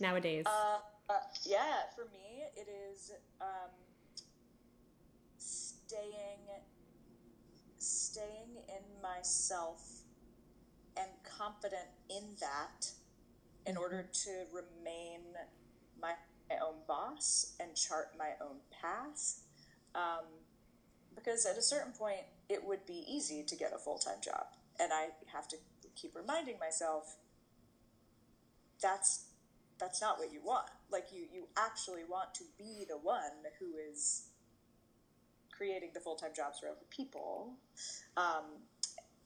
Nowadays. 0.00 0.46
Uh, 0.46 0.78
uh, 1.10 1.12
yeah, 1.44 1.84
for 1.94 2.06
me, 2.06 2.44
it 2.56 2.68
is 2.90 3.12
um, 3.38 3.70
staying 5.36 6.40
staying 7.76 8.56
in 8.68 9.02
myself 9.02 10.00
and 10.96 11.08
confident 11.22 11.88
in 12.08 12.24
that 12.40 12.90
in 13.66 13.76
order 13.76 14.08
to 14.12 14.30
remain 14.52 15.20
my, 16.00 16.12
my 16.48 16.56
own 16.64 16.76
boss 16.88 17.56
and 17.60 17.76
chart 17.76 18.08
my 18.18 18.30
own 18.40 18.56
path. 18.80 19.40
Um, 19.94 20.24
because 21.14 21.44
at 21.44 21.58
a 21.58 21.62
certain 21.62 21.92
point, 21.92 22.22
it 22.48 22.64
would 22.64 22.86
be 22.86 23.04
easy 23.06 23.42
to 23.42 23.54
get 23.54 23.72
a 23.74 23.78
full 23.78 23.98
time 23.98 24.18
job. 24.24 24.46
And 24.78 24.92
I 24.94 25.08
have 25.32 25.46
to 25.48 25.56
keep 25.96 26.14
reminding 26.14 26.58
myself 26.58 27.16
that's 28.80 29.26
that's 29.78 30.00
not 30.00 30.18
what 30.18 30.32
you 30.32 30.40
want. 30.44 30.66
Like 30.92 31.06
you, 31.12 31.24
you 31.32 31.48
actually 31.56 32.04
want 32.04 32.34
to 32.34 32.44
be 32.58 32.84
the 32.88 32.98
one 32.98 33.48
who 33.58 33.76
is 33.90 34.28
creating 35.56 35.90
the 35.94 36.00
full 36.00 36.16
time 36.16 36.30
jobs 36.36 36.58
for 36.58 36.66
other 36.66 36.86
people, 36.90 37.54
um, 38.16 38.60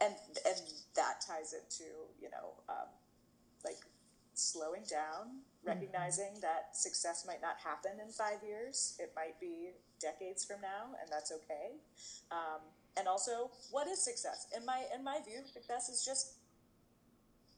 and 0.01 0.15
and 0.47 0.57
that 0.97 1.21
ties 1.27 1.53
into 1.53 1.91
you 2.21 2.31
know 2.31 2.55
um, 2.69 2.89
like 3.65 3.79
slowing 4.35 4.83
down, 4.89 5.43
recognizing 5.65 6.33
mm-hmm. 6.33 6.41
that 6.41 6.77
success 6.77 7.25
might 7.27 7.43
not 7.43 7.57
happen 7.63 7.93
in 8.05 8.11
five 8.13 8.39
years. 8.47 8.97
It 8.99 9.13
might 9.17 9.39
be 9.41 9.71
decades 10.01 10.45
from 10.45 10.61
now, 10.61 10.95
and 11.01 11.11
that's 11.11 11.33
okay. 11.33 11.79
Um, 12.31 12.61
and 12.97 13.09
also, 13.09 13.51
what 13.71 13.89
is 13.89 14.05
success? 14.05 14.47
In 14.57 14.65
my 14.65 14.85
in 14.95 15.03
my 15.03 15.19
view, 15.27 15.41
success 15.53 15.89
is 15.89 16.05
just 16.05 16.35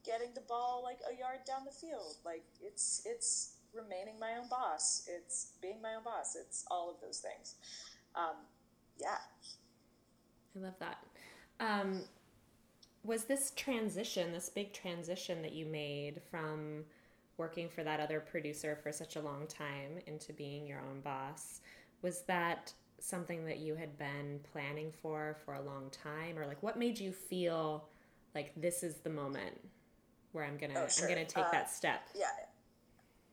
getting 0.07 0.33
the 0.35 0.41
ball 0.43 0.83
like 0.85 0.99
a 1.11 1.19
yard 1.19 1.41
down 1.47 1.65
the 1.65 1.73
field. 1.73 2.17
Like 2.25 2.45
it's 2.63 3.03
it's 3.05 3.57
remaining 3.75 4.19
my 4.19 4.37
own 4.41 4.49
boss. 4.49 5.09
It's 5.09 5.53
being 5.61 5.83
my 5.83 5.95
own 5.97 6.05
boss. 6.05 6.37
It's 6.37 6.65
all 6.71 6.91
of 6.91 6.97
those 7.01 7.19
things. 7.19 7.57
Um, 8.15 8.37
yeah. 8.99 9.19
I 10.57 10.59
love 10.59 10.75
that. 10.79 10.99
Um, 11.61 12.03
was 13.05 13.25
this 13.25 13.53
transition, 13.55 14.33
this 14.33 14.49
big 14.49 14.73
transition 14.73 15.43
that 15.43 15.53
you 15.53 15.67
made 15.67 16.23
from 16.31 16.85
working 17.37 17.69
for 17.69 17.85
that 17.85 18.01
other 18.01 18.21
producer 18.21 18.79
for 18.83 18.91
such 18.91 19.17
a 19.17 19.21
long 19.21 19.47
time 19.47 19.99
into 20.07 20.33
being 20.33 20.67
your 20.67 20.81
own 20.81 21.01
boss, 21.01 21.61
was 22.01 22.23
that 22.23 22.73
something 22.99 23.45
that 23.45 23.59
you 23.59 23.75
had 23.75 23.97
been 23.99 24.41
planning 24.53 24.91
for 25.03 25.37
for 25.45 25.55
a 25.55 25.63
long 25.63 25.91
time 25.91 26.39
or 26.39 26.47
like 26.47 26.63
what 26.63 26.79
made 26.79 26.99
you 26.99 27.13
feel 27.13 27.89
like 28.35 28.53
this 28.57 28.83
is 28.83 28.97
the 28.97 29.11
moment 29.11 29.55
where 30.37 30.45
I'm 30.45 30.61
gonna 30.61 30.77
oh, 30.77 30.89
sure. 30.93 31.09
I'm 31.09 31.17
gonna 31.17 31.25
take 31.25 31.49
uh, 31.49 31.57
that 31.57 31.73
step. 31.73 32.05
Yeah. 32.13 32.29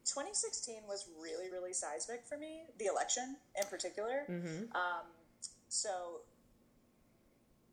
2016 0.08 0.88
was 0.88 1.12
really 1.20 1.52
really 1.52 1.76
seismic 1.76 2.24
for 2.24 2.40
me. 2.40 2.64
The 2.80 2.88
election 2.88 3.36
in 3.60 3.68
particular. 3.68 4.24
Mm-hmm. 4.32 4.72
Um, 4.72 5.12
so 5.68 6.24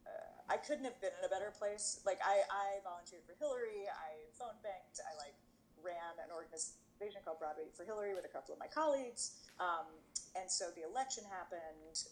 uh, 0.02 0.50
I 0.50 0.58
couldn't 0.58 0.84
have 0.84 0.98
been 1.00 1.14
in 1.14 1.24
a 1.24 1.30
better 1.30 1.54
place. 1.54 2.02
Like 2.04 2.18
I, 2.26 2.42
I 2.50 2.82
volunteered 2.82 3.22
for 3.22 3.38
Hillary. 3.38 3.86
I 3.86 4.26
phone 4.34 4.58
banked. 4.66 4.98
I 4.98 5.14
like 5.14 5.38
ran 5.78 6.18
an 6.18 6.34
organization 6.34 7.22
called 7.22 7.38
Broadway 7.38 7.70
for 7.78 7.86
Hillary 7.86 8.18
with 8.18 8.26
a 8.26 8.32
couple 8.34 8.50
of 8.52 8.58
my 8.58 8.66
colleagues. 8.68 9.38
Um, 9.62 9.86
and 10.34 10.50
so 10.50 10.74
the 10.74 10.82
election 10.82 11.24
happened, 11.30 12.10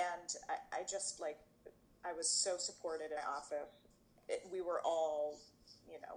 and 0.00 0.28
I, 0.48 0.80
I 0.80 0.88
just 0.88 1.20
like 1.20 1.38
I 2.08 2.16
was 2.16 2.28
so 2.28 2.56
supported 2.56 3.12
in 3.12 3.20
office. 3.20 3.68
It, 4.28 4.48
we 4.50 4.60
were 4.60 4.80
all 4.84 5.38
you 5.92 6.00
know, 6.00 6.16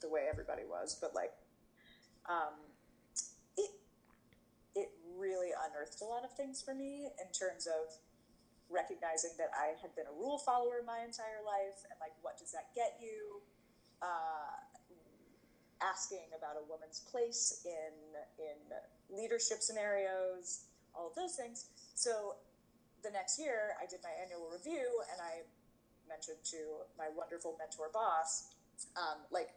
the 0.00 0.08
way 0.08 0.26
everybody 0.28 0.62
was, 0.68 0.98
but 1.00 1.14
like, 1.14 1.32
um, 2.28 2.58
it 3.56 3.70
it 4.74 4.90
really 5.16 5.50
unearthed 5.70 6.02
a 6.02 6.04
lot 6.04 6.24
of 6.24 6.34
things 6.34 6.60
for 6.60 6.74
me 6.74 7.06
in 7.22 7.28
terms 7.30 7.66
of 7.66 7.94
recognizing 8.68 9.30
that 9.38 9.52
I 9.54 9.78
had 9.80 9.94
been 9.94 10.06
a 10.10 10.16
rule 10.18 10.38
follower 10.38 10.82
my 10.84 11.00
entire 11.06 11.44
life, 11.46 11.86
and 11.86 11.94
like, 12.00 12.18
what 12.22 12.38
does 12.38 12.50
that 12.52 12.74
get 12.74 12.98
you? 13.00 13.40
Uh, 14.02 14.58
asking 15.82 16.30
about 16.36 16.54
a 16.58 16.64
woman's 16.70 17.00
place 17.10 17.62
in 17.64 17.94
in 18.42 18.58
leadership 19.14 19.62
scenarios, 19.62 20.66
all 20.94 21.08
of 21.08 21.14
those 21.14 21.34
things. 21.34 21.66
So 21.94 22.36
the 23.02 23.10
next 23.10 23.38
year, 23.38 23.74
I 23.82 23.86
did 23.86 24.00
my 24.02 24.14
annual 24.22 24.50
review, 24.50 24.86
and 25.10 25.18
I 25.20 25.42
mentioned 26.08 26.42
to 26.54 26.86
my 26.98 27.06
wonderful 27.14 27.56
mentor 27.58 27.90
boss 27.92 28.54
um, 28.96 29.18
like 29.30 29.50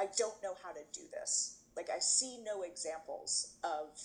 I 0.00 0.06
don't 0.18 0.40
know 0.42 0.54
how 0.62 0.72
to 0.72 0.82
do 0.92 1.02
this. 1.12 1.58
Like 1.76 1.88
I 1.94 1.98
see 1.98 2.38
no 2.44 2.62
examples 2.62 3.54
of, 3.64 3.96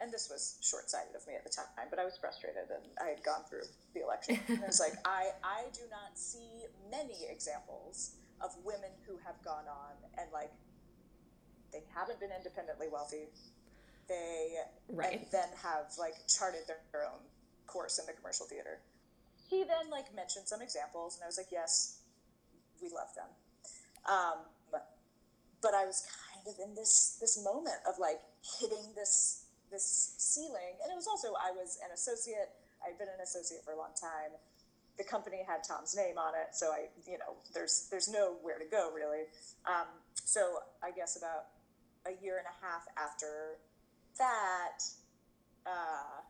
and 0.00 0.12
this 0.12 0.28
was 0.30 0.58
short 0.62 0.90
sighted 0.90 1.14
of 1.14 1.26
me 1.26 1.34
at 1.34 1.44
the 1.44 1.50
time, 1.50 1.86
but 1.90 1.98
I 1.98 2.04
was 2.04 2.16
frustrated 2.18 2.70
and 2.70 2.82
I 3.00 3.10
had 3.10 3.22
gone 3.22 3.44
through 3.48 3.68
the 3.94 4.02
election. 4.02 4.38
and 4.48 4.64
I 4.64 4.66
was 4.66 4.80
like, 4.80 4.94
I, 5.04 5.30
I 5.44 5.68
do 5.72 5.82
not 5.90 6.18
see 6.18 6.64
many 6.90 7.28
examples 7.30 8.16
of 8.40 8.50
women 8.64 8.90
who 9.06 9.20
have 9.24 9.36
gone 9.44 9.68
on 9.68 9.94
and 10.16 10.26
like 10.32 10.50
they 11.72 11.82
haven't 11.94 12.18
been 12.18 12.32
independently 12.34 12.88
wealthy. 12.90 13.28
They 14.08 14.56
right. 14.88 15.12
and 15.12 15.26
then 15.30 15.48
have 15.62 15.92
like 15.98 16.14
charted 16.26 16.66
their, 16.66 16.82
their 16.90 17.04
own 17.04 17.20
course 17.66 17.98
in 17.98 18.06
the 18.06 18.12
commercial 18.12 18.46
theater. 18.46 18.80
He 19.48 19.62
then 19.62 19.90
like 19.90 20.14
mentioned 20.14 20.46
some 20.48 20.62
examples, 20.62 21.16
and 21.16 21.24
I 21.24 21.26
was 21.26 21.38
like, 21.38 21.50
yes, 21.52 21.99
we 22.82 22.88
love 22.88 23.12
them. 23.14 23.30
Um, 24.08 24.44
but 25.62 25.74
I 25.74 25.84
was 25.84 26.06
kind 26.08 26.44
of 26.48 26.56
in 26.60 26.74
this 26.74 27.16
this 27.20 27.42
moment 27.44 27.76
of 27.88 27.98
like 27.98 28.20
hitting 28.60 28.92
this 28.96 29.44
this 29.70 30.14
ceiling, 30.18 30.80
and 30.82 30.90
it 30.90 30.96
was 30.96 31.06
also 31.06 31.32
I 31.36 31.52
was 31.52 31.78
an 31.84 31.92
associate. 31.92 32.50
I'd 32.80 32.98
been 32.98 33.12
an 33.12 33.20
associate 33.22 33.62
for 33.64 33.72
a 33.72 33.78
long 33.78 33.92
time. 33.92 34.32
The 34.96 35.04
company 35.04 35.44
had 35.46 35.64
Tom's 35.64 35.94
name 35.94 36.18
on 36.18 36.32
it, 36.34 36.56
so 36.56 36.72
I, 36.72 36.88
you 37.06 37.18
know, 37.18 37.36
there's 37.54 37.88
there's 37.90 38.08
nowhere 38.08 38.58
to 38.58 38.68
go 38.68 38.90
really. 38.92 39.28
Um, 39.64 39.88
so 40.24 40.60
I 40.82 40.90
guess 40.90 41.16
about 41.16 41.52
a 42.08 42.16
year 42.24 42.38
and 42.38 42.48
a 42.48 42.56
half 42.64 42.88
after 42.96 43.60
that, 44.18 44.80
uh, 45.66 46.24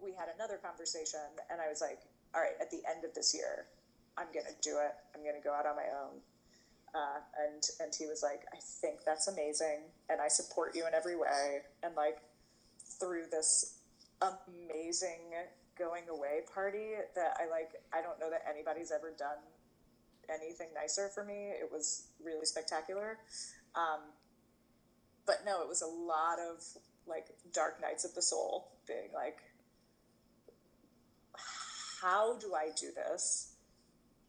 we 0.00 0.12
had 0.12 0.28
another 0.34 0.60
conversation, 0.60 1.24
and 1.50 1.60
I 1.60 1.68
was 1.68 1.80
like, 1.80 2.00
all 2.34 2.40
right, 2.40 2.56
at 2.60 2.70
the 2.70 2.80
end 2.88 3.04
of 3.04 3.14
this 3.14 3.34
year, 3.34 3.66
I'm 4.18 4.28
going 4.32 4.46
to 4.46 4.56
do 4.62 4.78
it. 4.78 4.94
I'm 5.14 5.22
going 5.22 5.36
to 5.36 5.42
go 5.42 5.54
out 5.54 5.66
on 5.66 5.76
my 5.76 5.88
own. 6.02 6.20
Uh, 6.94 7.20
and 7.44 7.62
and 7.80 7.94
he 7.94 8.06
was 8.06 8.22
like, 8.22 8.46
I 8.54 8.58
think 8.80 9.00
that's 9.04 9.28
amazing, 9.28 9.80
and 10.08 10.18
I 10.18 10.28
support 10.28 10.74
you 10.74 10.86
in 10.86 10.94
every 10.94 11.16
way. 11.16 11.60
And 11.82 11.94
like 11.94 12.18
through 12.98 13.24
this 13.30 13.80
amazing 14.22 15.34
going 15.78 16.08
away 16.08 16.40
party 16.54 16.92
that 17.14 17.36
I 17.38 17.50
like, 17.50 17.72
I 17.92 18.00
don't 18.00 18.18
know 18.18 18.30
that 18.30 18.44
anybody's 18.48 18.90
ever 18.90 19.12
done 19.18 19.36
anything 20.30 20.68
nicer 20.74 21.10
for 21.14 21.22
me. 21.22 21.50
It 21.50 21.70
was 21.70 22.06
really 22.24 22.46
spectacular. 22.46 23.18
Um, 23.74 24.00
but 25.26 25.42
no, 25.44 25.60
it 25.60 25.68
was 25.68 25.82
a 25.82 25.86
lot 25.86 26.38
of 26.38 26.64
like 27.06 27.26
dark 27.52 27.82
nights 27.82 28.06
of 28.06 28.14
the 28.14 28.22
soul, 28.22 28.72
being 28.86 29.10
like, 29.12 29.38
how 32.00 32.38
do 32.38 32.54
I 32.54 32.70
do 32.80 32.88
this? 32.94 33.55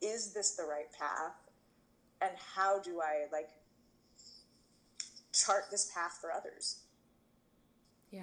Is 0.02 0.34
this 0.34 0.52
the 0.56 0.64
right 0.64 0.91
path? 0.98 1.36
And 2.22 2.32
how 2.56 2.80
do 2.80 3.00
I 3.02 3.26
like 3.32 3.50
chart 5.34 5.66
this 5.72 5.91
path 5.93 6.18
for 6.20 6.32
others? 6.32 6.80
Yeah. 8.12 8.22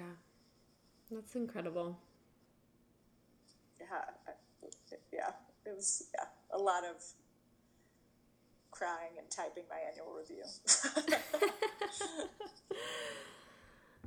That's 1.11 1.35
incredible. 1.35 1.97
Yeah. 3.79 3.87
Yeah. 5.13 5.31
It 5.65 5.75
was 5.75 6.03
yeah, 6.13 6.25
a 6.51 6.57
lot 6.57 6.83
of 6.83 7.03
crying 8.71 9.11
and 9.17 9.29
typing 9.29 9.63
my 9.69 9.77
annual 9.89 10.13
review. 10.13 10.43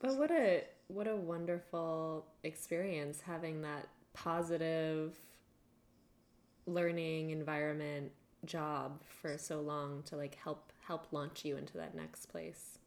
but 0.00 0.16
what 0.16 0.30
a 0.30 0.64
what 0.88 1.06
a 1.06 1.16
wonderful 1.16 2.26
experience 2.42 3.22
having 3.24 3.62
that 3.62 3.88
positive 4.12 5.18
learning 6.66 7.30
environment 7.30 8.12
job 8.44 9.02
for 9.20 9.36
so 9.36 9.60
long 9.60 10.02
to 10.04 10.16
like 10.16 10.34
help 10.36 10.72
help 10.86 11.06
launch 11.12 11.44
you 11.44 11.56
into 11.56 11.76
that 11.76 11.94
next 11.94 12.26
place. 12.26 12.78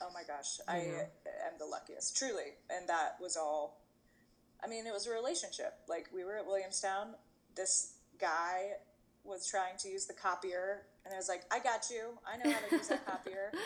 Oh 0.00 0.08
my 0.12 0.22
gosh, 0.26 0.58
I 0.68 0.78
am 0.78 1.58
the 1.58 1.64
luckiest, 1.64 2.16
truly. 2.16 2.54
And 2.70 2.88
that 2.88 3.16
was 3.20 3.36
all. 3.36 3.80
I 4.62 4.68
mean, 4.68 4.86
it 4.86 4.92
was 4.92 5.06
a 5.06 5.12
relationship. 5.12 5.74
Like 5.88 6.08
we 6.14 6.24
were 6.24 6.36
at 6.36 6.46
Williamstown. 6.46 7.14
This 7.54 7.94
guy 8.18 8.72
was 9.24 9.46
trying 9.46 9.76
to 9.78 9.88
use 9.88 10.06
the 10.06 10.14
copier, 10.14 10.82
and 11.04 11.14
I 11.14 11.16
was 11.16 11.28
like, 11.28 11.42
"I 11.50 11.58
got 11.58 11.88
you. 11.90 12.18
I 12.26 12.36
know 12.36 12.52
how 12.52 12.68
to 12.68 12.76
use 12.76 12.88
that 12.88 13.06
copier." 13.06 13.52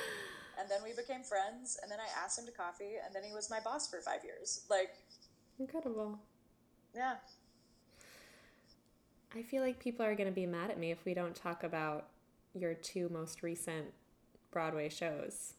And 0.61 0.69
then 0.69 0.81
we 0.85 0.93
became 0.93 1.23
friends. 1.23 1.79
And 1.83 1.91
then 1.91 1.99
I 2.01 2.23
asked 2.23 2.39
him 2.39 2.45
to 2.45 2.53
coffee, 2.53 3.01
and 3.03 3.15
then 3.15 3.23
he 3.25 3.33
was 3.33 3.49
my 3.49 3.61
boss 3.61 3.89
for 3.89 4.01
five 4.01 4.23
years. 4.23 4.67
Like, 4.69 4.91
incredible. 5.59 6.19
Yeah. 6.95 7.15
I 9.35 9.43
feel 9.43 9.63
like 9.63 9.79
people 9.79 10.05
are 10.05 10.15
going 10.15 10.29
to 10.29 10.35
be 10.35 10.47
mad 10.47 10.71
at 10.71 10.79
me 10.79 10.91
if 10.91 11.05
we 11.05 11.15
don't 11.15 11.35
talk 11.35 11.63
about 11.63 12.09
your 12.55 12.75
two 12.75 13.09
most 13.11 13.43
recent 13.43 13.87
Broadway 14.51 14.89
shows. 14.89 15.55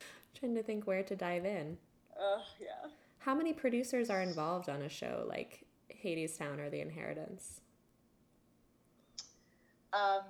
I'm 0.00 0.40
trying 0.40 0.54
to 0.54 0.62
think 0.62 0.86
where 0.86 1.02
to 1.02 1.14
dive 1.14 1.44
in. 1.44 1.76
Oh, 2.18 2.38
uh, 2.38 2.44
yeah. 2.58 2.90
How 3.18 3.34
many 3.34 3.52
producers 3.52 4.08
are 4.08 4.22
involved 4.22 4.68
on 4.68 4.82
a 4.82 4.88
show 4.88 5.26
like 5.28 5.64
Hadestown 6.02 6.58
or 6.58 6.70
The 6.70 6.80
Inheritance? 6.80 7.60
Um, 9.92 10.22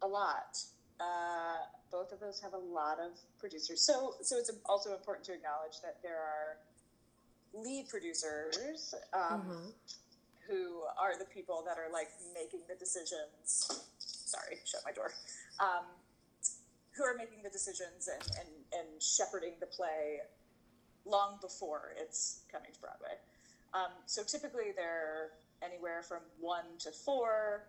a 0.00 0.06
lot. 0.06 0.58
Uh, 0.98 1.56
both 1.90 2.12
of 2.12 2.20
those 2.20 2.40
have 2.40 2.54
a 2.54 2.58
lot 2.58 2.98
of 3.00 3.18
producers. 3.38 3.82
So, 3.82 4.14
so 4.22 4.36
it's 4.38 4.50
also 4.64 4.94
important 4.94 5.26
to 5.26 5.34
acknowledge 5.34 5.80
that 5.82 5.98
there 6.02 6.18
are 6.18 6.56
lead 7.52 7.88
producers 7.88 8.94
um, 9.12 9.40
mm-hmm. 9.40 9.66
Who 10.50 10.82
are 10.98 11.16
the 11.16 11.24
people 11.24 11.62
that 11.64 11.78
are 11.78 11.92
like 11.92 12.08
making 12.34 12.60
the 12.68 12.74
decisions. 12.74 13.70
Sorry, 13.98 14.58
shut 14.64 14.82
my 14.84 14.90
door. 14.92 15.12
Um, 15.60 15.86
who 16.96 17.04
are 17.04 17.14
making 17.16 17.42
the 17.42 17.50
decisions 17.50 18.08
and, 18.12 18.22
and, 18.38 18.48
and 18.80 19.02
shepherding 19.02 19.54
the 19.60 19.66
play 19.66 20.18
long 21.06 21.38
before 21.40 21.94
it's 21.96 22.42
coming 22.50 22.72
to 22.74 22.80
Broadway. 22.80 23.14
Um, 23.72 23.92
so 24.06 24.22
typically 24.22 24.72
they're 24.76 25.30
anywhere 25.62 26.02
from 26.02 26.18
one 26.40 26.64
to 26.80 26.90
four 26.90 27.68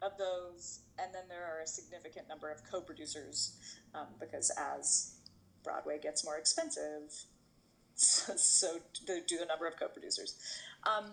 of 0.00 0.12
those, 0.18 0.80
and 0.98 1.14
then 1.14 1.22
there 1.28 1.44
are 1.44 1.60
a 1.62 1.66
significant 1.66 2.28
number 2.28 2.50
of 2.50 2.62
co-producers 2.68 3.56
um, 3.94 4.06
because 4.18 4.50
as 4.58 5.14
Broadway 5.62 5.98
gets 6.02 6.24
more 6.24 6.38
expensive, 6.38 7.12
so, 7.94 8.32
so 8.36 8.78
do 9.06 9.38
the 9.38 9.46
number 9.46 9.66
of 9.66 9.78
co-producers. 9.78 10.34
Um, 10.84 11.12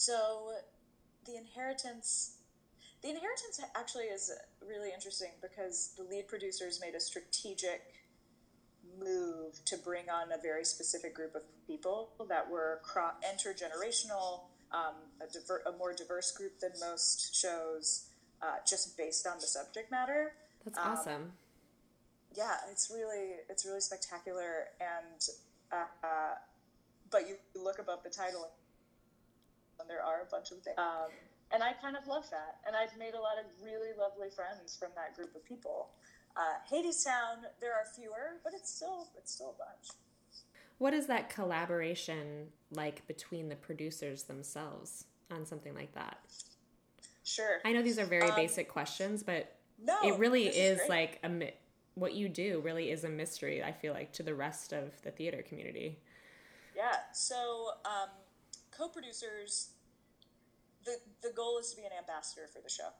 so 0.00 0.52
the 1.26 1.36
inheritance, 1.36 2.38
the 3.02 3.10
inheritance 3.10 3.60
actually 3.76 4.04
is 4.04 4.32
really 4.66 4.94
interesting 4.94 5.28
because 5.42 5.92
the 5.98 6.04
lead 6.04 6.26
producers 6.26 6.80
made 6.80 6.94
a 6.94 7.00
strategic 7.00 7.82
move 8.98 9.62
to 9.66 9.76
bring 9.76 10.08
on 10.08 10.32
a 10.32 10.40
very 10.40 10.64
specific 10.64 11.14
group 11.14 11.34
of 11.34 11.42
people 11.66 12.12
that 12.30 12.50
were 12.50 12.80
intergenerational, 12.96 14.44
um, 14.72 14.94
a, 15.20 15.30
diver- 15.30 15.64
a, 15.66 15.76
more 15.76 15.92
diverse 15.92 16.32
group 16.32 16.58
than 16.60 16.70
most 16.80 17.38
shows, 17.38 18.06
uh, 18.40 18.56
just 18.66 18.96
based 18.96 19.26
on 19.26 19.34
the 19.34 19.46
subject 19.46 19.90
matter. 19.90 20.32
That's 20.64 20.78
um, 20.78 20.92
awesome. 20.92 21.32
Yeah, 22.34 22.54
it's 22.70 22.90
really 22.90 23.32
it's 23.50 23.66
really 23.66 23.82
spectacular, 23.82 24.68
and 24.80 25.28
uh, 25.70 25.84
uh, 26.02 26.34
but 27.10 27.28
you 27.28 27.34
look 27.54 27.78
above 27.78 28.02
the 28.02 28.08
title, 28.08 28.48
and 29.80 29.88
there 29.88 30.02
are 30.02 30.22
a 30.22 30.30
bunch 30.30 30.50
of 30.50 30.62
things. 30.62 30.76
Um, 30.78 31.10
and 31.52 31.62
I 31.62 31.72
kind 31.72 31.96
of 31.96 32.06
love 32.06 32.30
that, 32.30 32.60
and 32.66 32.76
I've 32.76 32.96
made 32.96 33.14
a 33.14 33.20
lot 33.20 33.34
of 33.38 33.46
really 33.64 33.90
lovely 33.98 34.28
friends 34.30 34.76
from 34.76 34.90
that 34.94 35.16
group 35.16 35.34
of 35.34 35.44
people. 35.44 35.88
Uh, 36.36 36.62
Hadestown, 36.70 37.42
there 37.60 37.72
are 37.72 37.84
fewer, 37.94 38.38
but 38.44 38.52
it's 38.54 38.70
still 38.70 39.08
it's 39.16 39.32
still 39.32 39.56
a 39.56 39.58
bunch. 39.58 39.96
What 40.78 40.94
is 40.94 41.06
that 41.08 41.28
collaboration 41.28 42.48
like 42.70 43.06
between 43.06 43.48
the 43.48 43.56
producers 43.56 44.22
themselves 44.22 45.06
on 45.30 45.44
something 45.44 45.74
like 45.74 45.92
that? 45.94 46.18
Sure. 47.24 47.60
I 47.64 47.72
know 47.72 47.82
these 47.82 47.98
are 47.98 48.04
very 48.04 48.28
um, 48.28 48.36
basic 48.36 48.68
questions, 48.68 49.22
but 49.22 49.56
no, 49.82 49.96
it 50.04 50.18
really 50.18 50.46
is, 50.46 50.80
is 50.80 50.88
like 50.88 51.18
a 51.24 51.52
what 51.94 52.14
you 52.14 52.28
do 52.28 52.60
really 52.64 52.90
is 52.90 53.04
a 53.04 53.08
mystery. 53.08 53.62
I 53.62 53.72
feel 53.72 53.92
like 53.92 54.12
to 54.14 54.22
the 54.22 54.34
rest 54.34 54.72
of 54.72 55.00
the 55.02 55.10
theater 55.10 55.42
community. 55.42 55.98
Yeah. 56.76 56.96
So 57.12 57.70
um, 57.84 58.08
co-producers, 58.80 59.70
the 60.84 60.96
the 61.22 61.32
goal 61.36 61.58
is 61.58 61.70
to 61.70 61.76
be 61.76 61.82
an 61.82 61.92
ambassador 61.98 62.48
for 62.52 62.60
the 62.62 62.70
show 62.70 62.90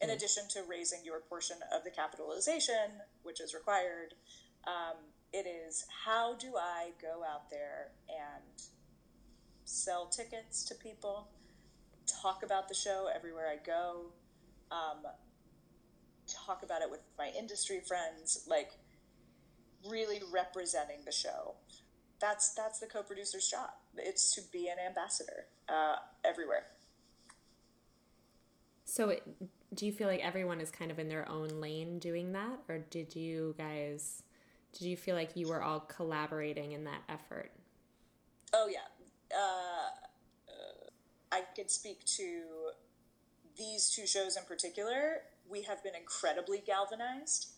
in 0.00 0.08
mm. 0.08 0.14
addition 0.14 0.44
to 0.50 0.62
raising 0.68 1.00
your 1.04 1.20
portion 1.20 1.56
of 1.72 1.84
the 1.84 1.90
capitalization, 1.90 3.00
which 3.22 3.40
is 3.40 3.54
required, 3.54 4.14
um, 4.66 4.96
it 5.32 5.46
is 5.46 5.84
how 6.04 6.36
do 6.36 6.56
I 6.56 6.90
go 7.00 7.22
out 7.24 7.50
there 7.50 7.92
and 8.08 8.62
sell 9.64 10.06
tickets 10.06 10.64
to 10.64 10.74
people, 10.74 11.28
talk 12.06 12.42
about 12.42 12.68
the 12.68 12.74
show 12.74 13.08
everywhere 13.14 13.48
I 13.48 13.64
go, 13.64 14.12
um, 14.70 15.02
talk 16.26 16.62
about 16.62 16.82
it 16.82 16.90
with 16.90 17.00
my 17.18 17.30
industry 17.38 17.80
friends, 17.86 18.46
like 18.48 18.72
really 19.88 20.20
representing 20.32 20.98
the 21.04 21.12
show. 21.12 21.54
That's 22.20 22.54
that's 22.54 22.78
the 22.78 22.86
co-producer's 22.86 23.48
job. 23.48 23.70
It's 23.98 24.34
to 24.34 24.42
be 24.52 24.68
an 24.68 24.76
ambassador 24.84 25.46
uh, 25.68 25.96
everywhere. 26.24 26.64
So 28.84 29.08
it, 29.10 29.22
do 29.74 29.86
you 29.86 29.92
feel 29.92 30.08
like 30.08 30.20
everyone 30.20 30.60
is 30.60 30.70
kind 30.70 30.90
of 30.90 30.98
in 30.98 31.08
their 31.08 31.28
own 31.28 31.48
lane 31.60 31.98
doing 31.98 32.32
that? 32.32 32.60
Or 32.68 32.78
did 32.78 33.16
you 33.16 33.54
guys 33.58 34.22
did 34.72 34.86
you 34.86 34.96
feel 34.96 35.14
like 35.14 35.36
you 35.36 35.48
were 35.48 35.62
all 35.62 35.80
collaborating 35.80 36.72
in 36.72 36.84
that 36.84 37.02
effort? 37.08 37.52
Oh 38.52 38.68
yeah. 38.70 38.78
Uh, 39.32 39.88
uh, 40.48 40.88
i 41.32 41.42
could 41.56 41.70
speak 41.70 42.04
to 42.04 42.42
these 43.56 43.90
two 43.90 44.06
shows 44.06 44.36
in 44.36 44.44
particular. 44.44 45.22
We 45.48 45.62
have 45.62 45.82
been 45.82 45.94
incredibly 45.94 46.62
galvanized. 46.66 47.52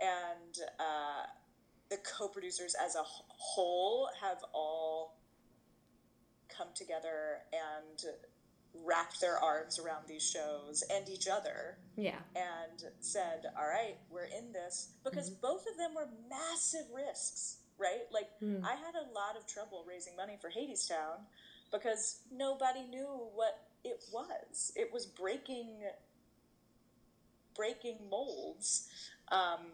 And 0.00 0.56
uh, 0.80 1.26
the 1.90 1.98
co-producers 1.98 2.74
as 2.82 2.96
a 2.96 3.02
whole 3.04 4.08
have 4.20 4.38
all 4.52 5.01
come 6.56 6.68
together 6.74 7.40
and 7.52 8.04
wrapped 8.84 9.20
their 9.20 9.38
arms 9.38 9.78
around 9.78 10.06
these 10.08 10.22
shows 10.22 10.82
and 10.90 11.08
each 11.08 11.28
other. 11.28 11.78
Yeah. 11.96 12.18
And 12.34 12.82
said, 13.00 13.44
all 13.58 13.66
right, 13.66 13.96
we're 14.10 14.24
in 14.24 14.52
this. 14.52 14.90
Because 15.04 15.30
mm-hmm. 15.30 15.40
both 15.42 15.66
of 15.70 15.76
them 15.76 15.94
were 15.94 16.08
massive 16.28 16.86
risks, 16.94 17.58
right? 17.78 18.02
Like, 18.10 18.28
mm. 18.42 18.62
I 18.64 18.70
had 18.70 18.94
a 18.94 19.12
lot 19.14 19.36
of 19.38 19.46
trouble 19.46 19.84
raising 19.88 20.16
money 20.16 20.38
for 20.40 20.48
Hadestown 20.48 21.20
because 21.70 22.20
nobody 22.34 22.82
knew 22.90 23.28
what 23.34 23.58
it 23.84 24.02
was. 24.12 24.72
It 24.76 24.90
was 24.92 25.06
breaking 25.06 25.80
breaking 27.54 27.98
molds. 28.10 28.88
Um, 29.30 29.72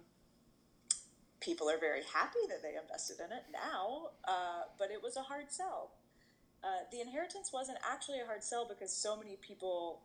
people 1.40 1.70
are 1.70 1.78
very 1.78 2.02
happy 2.12 2.40
that 2.48 2.62
they 2.62 2.76
invested 2.80 3.18
in 3.24 3.32
it 3.32 3.44
now, 3.52 4.08
uh, 4.26 4.62
but 4.78 4.90
it 4.90 5.00
was 5.02 5.16
a 5.16 5.22
hard 5.22 5.50
sell. 5.50 5.92
Uh, 6.62 6.84
the 6.90 7.00
inheritance 7.00 7.50
wasn't 7.52 7.78
actually 7.88 8.20
a 8.20 8.26
hard 8.26 8.42
sell 8.42 8.66
because 8.68 8.92
so 8.92 9.16
many 9.16 9.36
people 9.40 10.00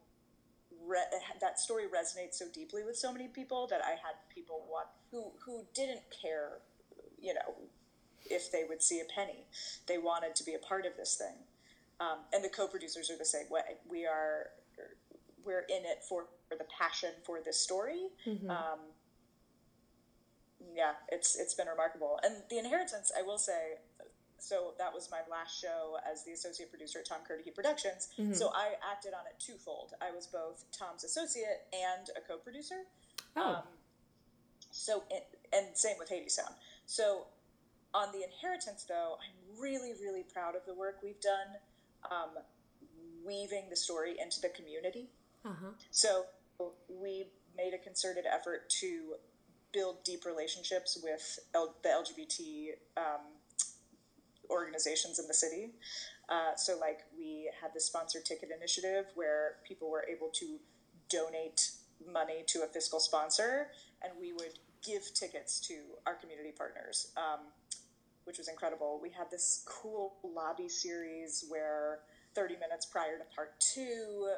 re- 0.86 1.00
that 1.42 1.60
story 1.60 1.86
resonates 1.86 2.36
so 2.36 2.46
deeply 2.54 2.84
with 2.84 2.96
so 2.96 3.12
many 3.12 3.28
people 3.28 3.68
that 3.68 3.82
I 3.84 3.92
had 3.92 4.16
people 4.34 4.66
want 4.70 4.88
who 5.12 5.32
who 5.44 5.66
didn't 5.74 6.02
care, 6.22 6.60
you 7.20 7.34
know, 7.34 7.56
if 8.26 8.52
they 8.52 8.64
would 8.68 8.82
see 8.84 9.00
a 9.00 9.06
penny. 9.06 9.46
They 9.88 9.98
wanted 9.98 10.36
to 10.36 10.44
be 10.44 10.54
a 10.54 10.60
part 10.60 10.86
of 10.86 10.96
this 10.96 11.16
thing, 11.16 11.38
um, 12.00 12.20
and 12.34 12.44
the 12.44 12.50
co-producers 12.50 13.10
are 13.10 13.18
the 13.18 13.26
same 13.26 13.50
way. 13.50 13.78
We 13.90 14.06
are 14.06 14.52
we're 15.46 15.66
in 15.70 15.84
it 15.86 16.04
for, 16.08 16.26
for 16.48 16.56
the 16.56 16.66
passion 16.80 17.10
for 17.26 17.40
this 17.44 17.60
story. 17.60 18.08
Mm-hmm. 18.26 18.50
Um, 18.50 18.80
yeah, 20.74 20.94
it's 21.10 21.36
it's 21.36 21.54
been 21.54 21.68
remarkable, 21.68 22.20
and 22.24 22.36
the 22.50 22.58
inheritance. 22.58 23.12
I 23.18 23.22
will 23.22 23.38
say, 23.38 23.80
so 24.44 24.74
that 24.78 24.94
was 24.94 25.10
my 25.10 25.22
last 25.32 25.60
show 25.60 25.96
as 26.12 26.26
the 26.26 26.34
associate 26.34 26.70
producer 26.70 27.00
at 27.00 27.06
Tom 27.06 27.20
Kirdahy 27.24 27.56
Productions. 27.56 28.10
Mm-hmm. 28.20 28.34
So 28.34 28.52
I 28.54 28.74
acted 28.92 29.14
on 29.14 29.26
it 29.26 29.40
twofold. 29.40 29.94
I 30.02 30.12
was 30.12 30.28
both 30.28 30.66
Tom's 30.78 31.06
associate 31.06 31.64
and 31.72 32.10
a 32.18 32.22
co-producer. 32.28 32.84
Oh. 33.38 33.42
Um, 33.42 33.64
so 34.70 35.04
it, 35.10 35.28
and 35.54 35.68
same 35.78 35.96
with 35.98 36.10
Hadestown. 36.10 36.52
So 36.86 37.28
on 37.94 38.12
the 38.12 38.22
inheritance, 38.22 38.84
though, 38.84 39.16
I'm 39.24 39.62
really 39.62 39.94
really 40.02 40.24
proud 40.24 40.56
of 40.58 40.66
the 40.66 40.74
work 40.74 41.00
we've 41.02 41.22
done, 41.22 42.12
um, 42.12 42.44
weaving 43.26 43.70
the 43.70 43.78
story 43.78 44.16
into 44.22 44.42
the 44.42 44.50
community. 44.50 45.08
Uh-huh. 45.46 45.72
So 45.92 46.26
we 46.90 47.28
made 47.56 47.74
a 47.74 47.78
concerted 47.78 48.26
effort 48.26 48.70
to 48.82 49.14
build 49.72 50.04
deep 50.04 50.26
relationships 50.26 51.00
with 51.02 51.40
L- 51.56 51.76
the 51.82 51.90
LGBT 51.90 52.72
um, 52.98 53.22
organizations 54.54 55.20
in 55.20 55.28
the 55.28 55.34
city. 55.34 55.72
Uh, 56.30 56.56
so, 56.56 56.78
like, 56.80 57.00
we 57.18 57.50
had 57.62 57.72
the 57.74 57.82
sponsored 57.82 58.26
ticket 58.26 58.50
initiative 58.56 59.06
where 59.16 59.56
people 59.68 59.90
were 59.90 60.06
able 60.10 60.30
to 60.34 60.58
donate 61.10 61.72
money 62.12 62.44
to 62.48 62.64
a 62.64 62.68
fiscal 62.68 63.00
sponsor, 63.00 63.68
and 64.02 64.14
we 64.20 64.34
would 64.34 64.60
give 64.86 65.14
tickets 65.14 65.60
to 65.60 65.76
our 66.06 66.16
community 66.16 66.52
partners, 66.56 67.12
um, 67.18 67.40
which 68.26 68.38
was 68.38 68.48
incredible. 68.48 69.00
We 69.02 69.10
had 69.10 69.30
this 69.32 69.64
cool 69.66 70.16
lobby 70.24 70.70
series 70.70 71.46
where 71.50 72.00
30 72.36 72.56
minutes 72.56 72.86
prior 72.86 73.18
to 73.18 73.24
part 73.36 73.60
two, 73.60 74.30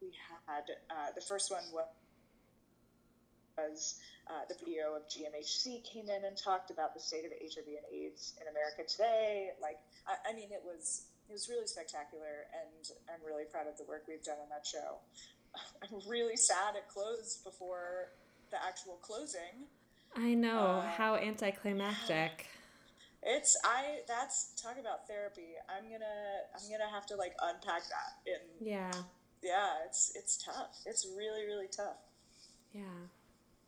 we 0.00 0.12
had 0.46 0.64
uh, 0.90 1.12
the 1.14 1.20
first 1.20 1.50
one 1.50 1.62
was 1.72 1.84
was 3.56 4.00
uh, 4.28 4.44
the 4.48 4.54
video 4.54 4.96
of 4.96 5.06
GMHC 5.08 5.84
came 5.84 6.08
in 6.08 6.24
and 6.24 6.36
talked 6.36 6.70
about 6.70 6.94
the 6.94 7.00
state 7.00 7.24
of 7.24 7.32
HIV 7.32 7.66
and 7.66 7.86
AIDS 7.92 8.34
in 8.40 8.48
America 8.48 8.82
today. 8.88 9.50
Like, 9.60 9.78
I, 10.06 10.30
I, 10.30 10.32
mean, 10.34 10.50
it 10.50 10.62
was 10.64 11.06
it 11.28 11.32
was 11.32 11.48
really 11.48 11.66
spectacular, 11.66 12.48
and 12.52 12.88
I'm 13.08 13.24
really 13.24 13.44
proud 13.44 13.66
of 13.66 13.76
the 13.76 13.84
work 13.84 14.04
we've 14.08 14.22
done 14.22 14.38
on 14.42 14.48
that 14.50 14.66
show. 14.66 15.00
I'm 15.82 16.00
really 16.08 16.36
sad 16.36 16.76
it 16.76 16.88
closed 16.88 17.44
before 17.44 18.12
the 18.50 18.56
actual 18.64 18.98
closing. 19.02 19.68
I 20.16 20.34
know 20.34 20.82
uh, 20.82 20.88
how 20.88 21.16
anticlimactic. 21.16 22.46
It's 23.26 23.56
I. 23.64 24.00
That's 24.06 24.52
talk 24.60 24.76
about 24.78 25.08
therapy. 25.08 25.56
I'm 25.66 25.84
gonna 25.84 26.04
I'm 26.54 26.70
gonna 26.70 26.90
have 26.92 27.06
to 27.06 27.16
like 27.16 27.32
unpack 27.40 27.80
that. 27.88 28.20
In, 28.26 28.68
yeah. 28.68 28.92
Yeah, 29.42 29.70
it's 29.86 30.12
it's 30.14 30.36
tough. 30.36 30.76
It's 30.84 31.06
really 31.16 31.46
really 31.46 31.68
tough. 31.74 31.96
Yeah. 32.74 32.82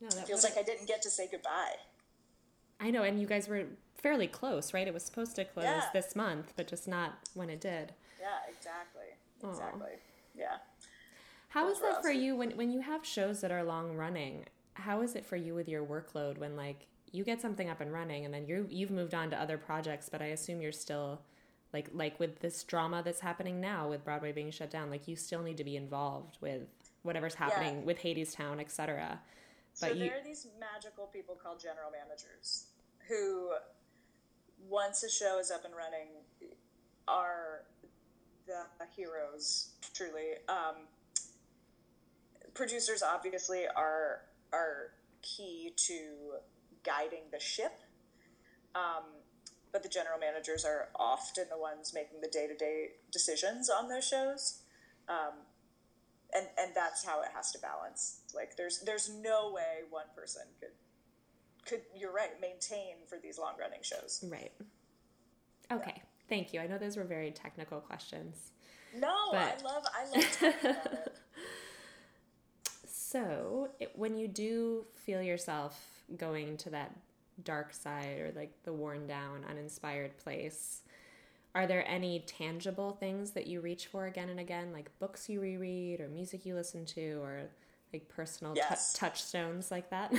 No, 0.01 0.09
that 0.09 0.27
feels 0.27 0.43
like 0.43 0.57
I 0.57 0.63
didn't 0.63 0.87
get 0.87 1.01
to 1.03 1.09
say 1.09 1.27
goodbye. 1.29 1.75
I 2.79 2.91
know, 2.91 3.03
and 3.03 3.19
you 3.19 3.25
guys 3.25 3.47
were 3.47 3.65
fairly 3.95 4.27
close, 4.27 4.73
right? 4.73 4.87
It 4.87 4.93
was 4.93 5.03
supposed 5.03 5.35
to 5.37 5.45
close 5.45 5.65
yeah. 5.65 5.85
this 5.93 6.15
month, 6.15 6.53
but 6.55 6.67
just 6.67 6.87
not 6.87 7.13
when 7.33 7.49
it 7.49 7.59
did. 7.59 7.93
Yeah, 8.19 8.27
exactly. 8.47 9.17
Exactly. 9.43 9.91
Aww. 9.91 10.37
Yeah. 10.37 10.57
How 11.49 11.69
is 11.69 11.79
that 11.81 12.01
for 12.01 12.11
you 12.11 12.35
when 12.35 12.51
when 12.51 12.71
you 12.71 12.81
have 12.81 13.05
shows 13.05 13.41
that 13.41 13.51
are 13.51 13.63
long 13.63 13.95
running? 13.95 14.45
How 14.73 15.01
is 15.01 15.15
it 15.15 15.25
for 15.25 15.35
you 15.35 15.55
with 15.55 15.67
your 15.67 15.83
workload 15.83 16.37
when 16.37 16.55
like 16.55 16.85
you 17.11 17.23
get 17.23 17.41
something 17.41 17.69
up 17.69 17.81
and 17.81 17.91
running 17.91 18.25
and 18.25 18.33
then 18.33 18.45
you 18.45 18.67
you've 18.69 18.91
moved 18.91 19.13
on 19.13 19.29
to 19.31 19.41
other 19.41 19.57
projects, 19.57 20.09
but 20.09 20.21
I 20.21 20.27
assume 20.27 20.61
you're 20.61 20.71
still 20.71 21.21
like 21.73 21.89
like 21.93 22.19
with 22.19 22.39
this 22.39 22.63
drama 22.63 23.01
that's 23.03 23.21
happening 23.21 23.59
now 23.61 23.87
with 23.87 24.03
Broadway 24.03 24.31
being 24.31 24.51
shut 24.51 24.69
down, 24.69 24.89
like 24.89 25.07
you 25.07 25.15
still 25.15 25.41
need 25.41 25.57
to 25.57 25.63
be 25.63 25.75
involved 25.75 26.37
with 26.41 26.63
whatever's 27.03 27.35
happening 27.35 27.79
yeah. 27.79 27.85
with 27.85 27.99
Hadestown, 27.99 28.59
etc. 28.59 29.19
But 29.79 29.89
so 29.89 29.95
you... 29.95 30.09
there 30.09 30.19
are 30.19 30.23
these 30.23 30.47
magical 30.59 31.07
people 31.07 31.35
called 31.35 31.59
general 31.59 31.91
managers 31.91 32.67
who, 33.07 33.51
once 34.67 35.03
a 35.03 35.09
show 35.09 35.39
is 35.39 35.51
up 35.51 35.65
and 35.65 35.73
running, 35.75 36.07
are 37.07 37.63
the 38.47 38.85
heroes. 38.95 39.71
Truly, 39.93 40.35
um, 40.47 40.87
producers 42.53 43.03
obviously 43.03 43.65
are 43.75 44.21
are 44.53 44.91
key 45.21 45.73
to 45.75 46.35
guiding 46.83 47.23
the 47.31 47.39
ship. 47.39 47.73
Um, 48.75 49.03
but 49.71 49.83
the 49.83 49.89
general 49.89 50.17
managers 50.19 50.63
are 50.65 50.89
often 50.95 51.45
the 51.49 51.57
ones 51.57 51.91
making 51.93 52.21
the 52.21 52.29
day 52.29 52.47
to 52.47 52.55
day 52.55 52.89
decisions 53.11 53.69
on 53.69 53.89
those 53.89 54.07
shows. 54.07 54.61
Um, 55.09 55.33
that's 56.97 57.05
how 57.05 57.21
it 57.21 57.29
has 57.35 57.51
to 57.51 57.59
balance. 57.59 58.21
Like 58.33 58.55
there's 58.55 58.79
there's 58.79 59.11
no 59.21 59.51
way 59.53 59.83
one 59.89 60.05
person 60.15 60.43
could 60.59 60.69
could 61.65 61.81
you're 61.95 62.13
right 62.13 62.39
maintain 62.41 62.95
for 63.07 63.17
these 63.21 63.37
long 63.37 63.53
running 63.59 63.81
shows. 63.81 64.23
Right. 64.29 64.51
Okay. 65.71 65.93
Yeah. 65.95 66.03
Thank 66.29 66.53
you. 66.53 66.59
I 66.59 66.67
know 66.67 66.77
those 66.77 66.97
were 66.97 67.03
very 67.03 67.31
technical 67.31 67.79
questions. 67.79 68.51
No, 68.95 69.13
but... 69.31 69.37
I 69.37 69.63
love 69.63 69.83
I 69.93 70.17
love 70.17 70.31
talking 70.31 70.71
about 70.71 70.85
it. 70.85 71.15
So, 73.09 73.69
it, 73.79 73.93
when 73.95 74.17
you 74.17 74.27
do 74.27 74.85
feel 74.93 75.21
yourself 75.21 75.81
going 76.17 76.57
to 76.57 76.69
that 76.71 76.93
dark 77.45 77.73
side 77.73 78.19
or 78.19 78.33
like 78.35 78.51
the 78.63 78.73
worn 78.73 79.07
down, 79.07 79.45
uninspired 79.49 80.17
place, 80.17 80.81
are 81.57 81.65
there 81.65 81.83
any 81.87 82.19
tangible 82.19 82.91
things 82.91 83.31
that 83.31 83.47
you 83.47 83.61
reach 83.61 83.87
for 83.87 84.05
again 84.05 84.29
and 84.29 84.39
again, 84.39 84.71
like 84.71 84.91
books 84.99 85.27
you 85.27 85.41
reread 85.41 85.99
or 85.99 86.07
music 86.07 86.45
you 86.45 86.53
listen 86.53 86.85
to 86.85 87.19
or 87.23 87.49
like 87.91 88.07
personal 88.09 88.53
yes. 88.55 88.93
t- 88.93 88.99
touchstones 88.99 89.71
like 89.71 89.89
that? 89.89 90.13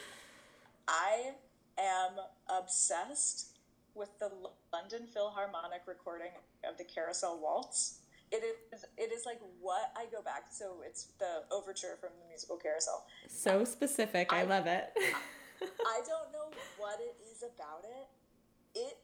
I 0.88 1.32
am 1.78 2.12
obsessed 2.48 3.58
with 3.94 4.18
the 4.18 4.30
London 4.72 5.06
Philharmonic 5.12 5.82
recording 5.86 6.32
of 6.66 6.78
the 6.78 6.84
Carousel 6.84 7.38
Waltz. 7.42 7.98
It 8.32 8.42
is 8.72 8.86
it 8.96 9.12
is 9.12 9.26
like 9.26 9.40
what 9.60 9.92
I 9.94 10.06
go 10.10 10.22
back. 10.22 10.46
So 10.50 10.76
it's 10.84 11.08
the 11.18 11.42
overture 11.54 11.98
from 12.00 12.10
the 12.22 12.26
musical 12.26 12.56
Carousel. 12.56 13.04
So 13.28 13.58
um, 13.58 13.66
specific. 13.66 14.32
I, 14.32 14.40
I 14.40 14.44
love 14.44 14.66
it. 14.66 14.94
I 14.96 16.00
don't 16.06 16.32
know 16.32 16.48
what 16.78 17.00
it 17.00 17.16
is 17.30 17.42
about 17.42 17.84
it. 17.84 18.78
It 18.78 18.96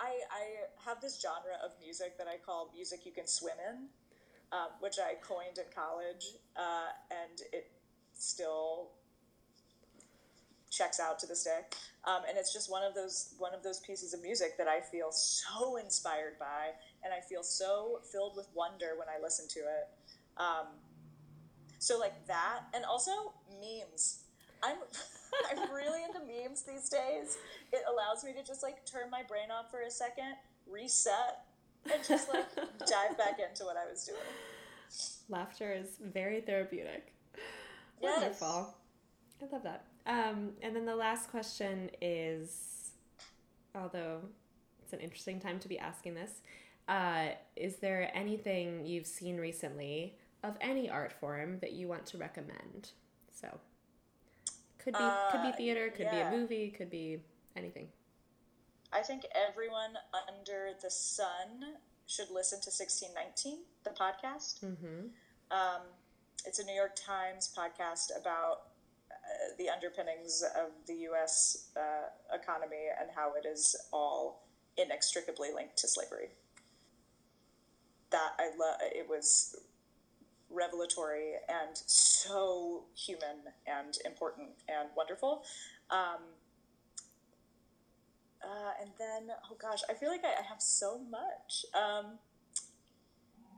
I, 0.00 0.10
I 0.30 0.88
have 0.88 1.00
this 1.00 1.20
genre 1.20 1.56
of 1.64 1.72
music 1.82 2.18
that 2.18 2.26
I 2.26 2.36
call 2.44 2.70
music 2.74 3.00
you 3.04 3.12
can 3.12 3.26
swim 3.26 3.54
in, 3.68 3.86
um, 4.52 4.68
which 4.80 4.96
I 4.98 5.14
coined 5.22 5.58
in 5.58 5.64
college, 5.74 6.36
uh, 6.56 6.90
and 7.10 7.40
it 7.52 7.70
still 8.14 8.90
checks 10.70 10.98
out 10.98 11.18
to 11.20 11.26
this 11.26 11.44
day. 11.44 11.60
Um, 12.04 12.22
and 12.28 12.36
it's 12.36 12.52
just 12.52 12.70
one 12.70 12.82
of 12.82 12.94
those 12.94 13.34
one 13.38 13.54
of 13.54 13.62
those 13.62 13.80
pieces 13.80 14.12
of 14.12 14.22
music 14.22 14.58
that 14.58 14.68
I 14.68 14.80
feel 14.80 15.10
so 15.10 15.76
inspired 15.76 16.38
by, 16.38 16.74
and 17.02 17.14
I 17.14 17.20
feel 17.20 17.42
so 17.42 18.00
filled 18.10 18.36
with 18.36 18.48
wonder 18.54 18.98
when 18.98 19.08
I 19.08 19.22
listen 19.22 19.46
to 19.48 19.60
it. 19.60 19.88
Um, 20.36 20.66
so 21.78 21.98
like 21.98 22.26
that, 22.26 22.62
and 22.74 22.84
also 22.84 23.12
memes. 23.60 24.20
I'm 24.62 24.78
I'm 25.50 25.72
really 25.72 26.00
into 26.04 26.20
memes 26.20 26.62
these 26.62 26.88
days. 26.88 27.38
It 27.72 27.82
allows 27.90 28.24
me 28.24 28.32
to 28.32 28.42
just 28.46 28.62
like 28.62 28.84
turn 28.86 29.10
my 29.10 29.22
brain 29.22 29.50
off 29.50 29.70
for 29.70 29.82
a 29.82 29.90
second, 29.90 30.34
reset, 30.70 31.44
and 31.92 32.02
just 32.06 32.28
like 32.28 32.54
dive 32.78 33.16
back 33.18 33.38
into 33.38 33.64
what 33.64 33.76
I 33.76 33.90
was 33.90 34.04
doing. 34.04 34.18
Laughter 35.28 35.72
is 35.72 35.98
very 36.00 36.40
therapeutic. 36.40 37.12
Yes. 38.00 38.20
Wonderful. 38.20 38.74
I 39.42 39.52
love 39.52 39.62
that. 39.62 39.84
Um, 40.06 40.50
and 40.62 40.76
then 40.76 40.84
the 40.84 40.96
last 40.96 41.30
question 41.30 41.90
is, 42.00 42.90
although 43.74 44.20
it's 44.82 44.92
an 44.92 45.00
interesting 45.00 45.40
time 45.40 45.58
to 45.60 45.68
be 45.68 45.78
asking 45.78 46.14
this, 46.14 46.42
uh, 46.88 47.28
is 47.56 47.76
there 47.76 48.10
anything 48.14 48.84
you've 48.84 49.06
seen 49.06 49.38
recently 49.38 50.16
of 50.42 50.56
any 50.60 50.90
art 50.90 51.12
form 51.12 51.58
that 51.60 51.72
you 51.72 51.88
want 51.88 52.04
to 52.06 52.18
recommend? 52.18 52.90
So. 53.30 53.58
Could 54.84 54.92
be 54.92 55.00
uh, 55.00 55.30
could 55.30 55.42
be 55.42 55.52
theater, 55.52 55.88
could 55.88 56.06
yeah. 56.12 56.30
be 56.30 56.36
a 56.36 56.38
movie, 56.38 56.68
could 56.68 56.90
be 56.90 57.22
anything. 57.56 57.88
I 58.92 59.00
think 59.00 59.24
everyone 59.34 59.94
under 60.28 60.72
the 60.80 60.90
sun 60.90 61.78
should 62.06 62.30
listen 62.30 62.60
to 62.60 62.70
1619, 62.70 63.60
the 63.82 63.90
podcast. 63.90 64.62
Mm-hmm. 64.62 65.08
Um, 65.50 65.82
it's 66.44 66.58
a 66.58 66.64
New 66.64 66.74
York 66.74 66.94
Times 66.94 67.52
podcast 67.56 68.12
about 68.20 68.68
uh, 69.10 69.54
the 69.58 69.70
underpinnings 69.70 70.44
of 70.54 70.70
the 70.86 70.94
U.S. 71.08 71.70
Uh, 71.74 72.34
economy 72.34 72.88
and 73.00 73.08
how 73.14 73.32
it 73.42 73.46
is 73.48 73.74
all 73.90 74.46
inextricably 74.76 75.48
linked 75.54 75.78
to 75.78 75.88
slavery. 75.88 76.28
That 78.10 78.32
I 78.38 78.50
love. 78.58 78.76
It 78.82 79.08
was 79.08 79.56
revelatory 80.54 81.32
and 81.48 81.76
so 81.86 82.84
human 82.94 83.52
and 83.66 83.98
important 84.04 84.48
and 84.68 84.88
wonderful. 84.96 85.44
Um, 85.90 86.22
uh, 88.42 88.72
and 88.80 88.90
then, 88.98 89.34
oh 89.50 89.56
gosh, 89.60 89.80
I 89.88 89.94
feel 89.94 90.10
like 90.10 90.24
I, 90.24 90.40
I 90.40 90.42
have 90.48 90.60
so 90.60 91.00
much. 91.10 91.64
Um, 91.74 92.18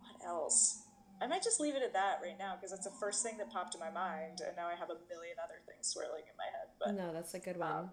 what 0.01 0.27
else? 0.27 0.83
I 1.21 1.27
might 1.27 1.43
just 1.43 1.61
leave 1.61 1.75
it 1.75 1.83
at 1.83 1.93
that 1.95 2.21
right 2.23 2.39
now 2.39 2.55
because 2.57 2.71
that's 2.71 2.85
the 2.85 2.95
first 3.01 3.23
thing 3.23 3.39
that 3.39 3.51
popped 3.51 3.75
in 3.75 3.81
my 3.81 3.91
mind, 3.91 4.41
and 4.47 4.55
now 4.57 4.67
I 4.67 4.75
have 4.75 4.91
a 4.91 4.99
million 5.09 5.37
other 5.43 5.61
things 5.67 5.87
swirling 5.87 6.23
in 6.31 6.37
my 6.37 6.45
head. 6.45 6.69
But 6.79 6.95
no, 6.95 7.13
that's 7.13 7.35
a 7.35 7.39
good 7.39 7.57
one. 7.57 7.73
Um, 7.73 7.91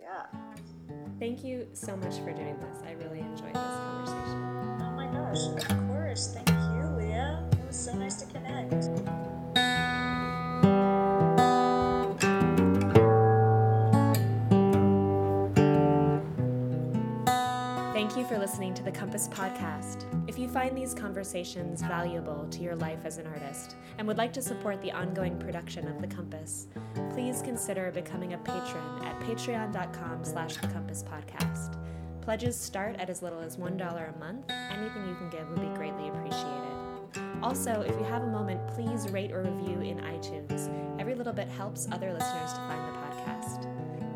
yeah. 0.00 0.26
Thank 1.18 1.44
you 1.44 1.66
so 1.72 1.96
much 1.96 2.16
for 2.18 2.32
doing 2.32 2.58
this. 2.58 2.82
I 2.86 2.92
really 2.92 3.20
enjoyed 3.20 3.54
this 3.54 3.62
conversation. 3.62 4.78
Oh 4.80 4.92
my 4.96 5.06
gosh! 5.06 5.70
Of 5.70 5.88
course. 5.88 6.34
Thank 6.34 6.48
you, 6.48 6.96
Leah 6.96 7.51
so 7.76 7.94
nice 7.94 8.16
to 8.16 8.26
connect. 8.26 8.90
Thank 17.92 18.16
you 18.16 18.26
for 18.26 18.38
listening 18.38 18.74
to 18.74 18.82
the 18.82 18.90
Compass 18.90 19.28
Podcast. 19.28 20.04
If 20.28 20.38
you 20.38 20.48
find 20.48 20.76
these 20.76 20.92
conversations 20.92 21.82
valuable 21.82 22.46
to 22.50 22.60
your 22.60 22.76
life 22.76 23.04
as 23.04 23.18
an 23.18 23.26
artist 23.26 23.76
and 23.96 24.06
would 24.06 24.18
like 24.18 24.32
to 24.34 24.42
support 24.42 24.82
the 24.82 24.92
ongoing 24.92 25.38
production 25.38 25.88
of 25.88 26.00
The 26.00 26.08
Compass, 26.08 26.68
please 27.12 27.42
consider 27.42 27.90
becoming 27.90 28.34
a 28.34 28.38
patron 28.38 29.04
at 29.04 29.18
patreon.com 29.20 30.24
slash 30.24 30.56
the 30.56 30.68
compass 30.68 31.02
podcast. 31.02 31.78
Pledges 32.20 32.56
start 32.56 32.96
at 32.98 33.08
as 33.08 33.22
little 33.22 33.40
as 33.40 33.56
$1 33.56 34.14
a 34.14 34.18
month. 34.18 34.50
Anything 34.50 35.08
you 35.08 35.14
can 35.14 35.30
give 35.30 35.48
would 35.48 35.60
be 35.60 35.74
greatly 35.76 36.08
appreciated. 36.08 36.91
Also, 37.42 37.80
if 37.80 37.94
you 37.98 38.04
have 38.04 38.22
a 38.22 38.26
moment, 38.26 38.60
please 38.68 39.10
rate 39.10 39.32
or 39.32 39.42
review 39.42 39.80
in 39.80 39.98
iTunes. 39.98 40.70
Every 41.00 41.14
little 41.14 41.32
bit 41.32 41.48
helps 41.48 41.88
other 41.90 42.12
listeners 42.12 42.52
to 42.52 42.58
find 42.58 42.80
the 42.80 42.98
podcast. 42.98 43.68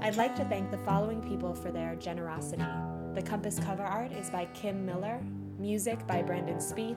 I'd 0.02 0.16
like 0.16 0.36
to 0.36 0.44
thank 0.44 0.70
the 0.70 0.78
following 0.78 1.20
people 1.20 1.54
for 1.54 1.72
their 1.72 1.96
generosity. 1.96 2.64
The 3.14 3.22
Compass 3.22 3.58
cover 3.58 3.82
art 3.82 4.12
is 4.12 4.30
by 4.30 4.44
Kim 4.54 4.86
Miller, 4.86 5.20
music 5.58 6.06
by 6.06 6.22
Brandon 6.22 6.58
Spieth, 6.58 6.96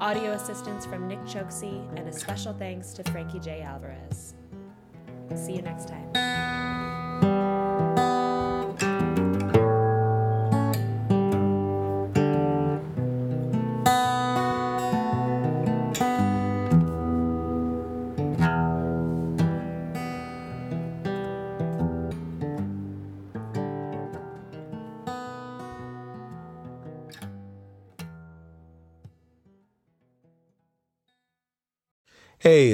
audio 0.00 0.32
assistance 0.32 0.86
from 0.86 1.08
Nick 1.08 1.20
Chokesy, 1.20 1.86
and 1.98 2.08
a 2.08 2.12
special 2.12 2.54
thanks 2.54 2.92
to 2.94 3.02
Frankie 3.10 3.40
J. 3.40 3.62
Alvarez. 3.62 4.34
See 5.34 5.56
you 5.56 5.62
next 5.62 5.88
time. 5.88 6.45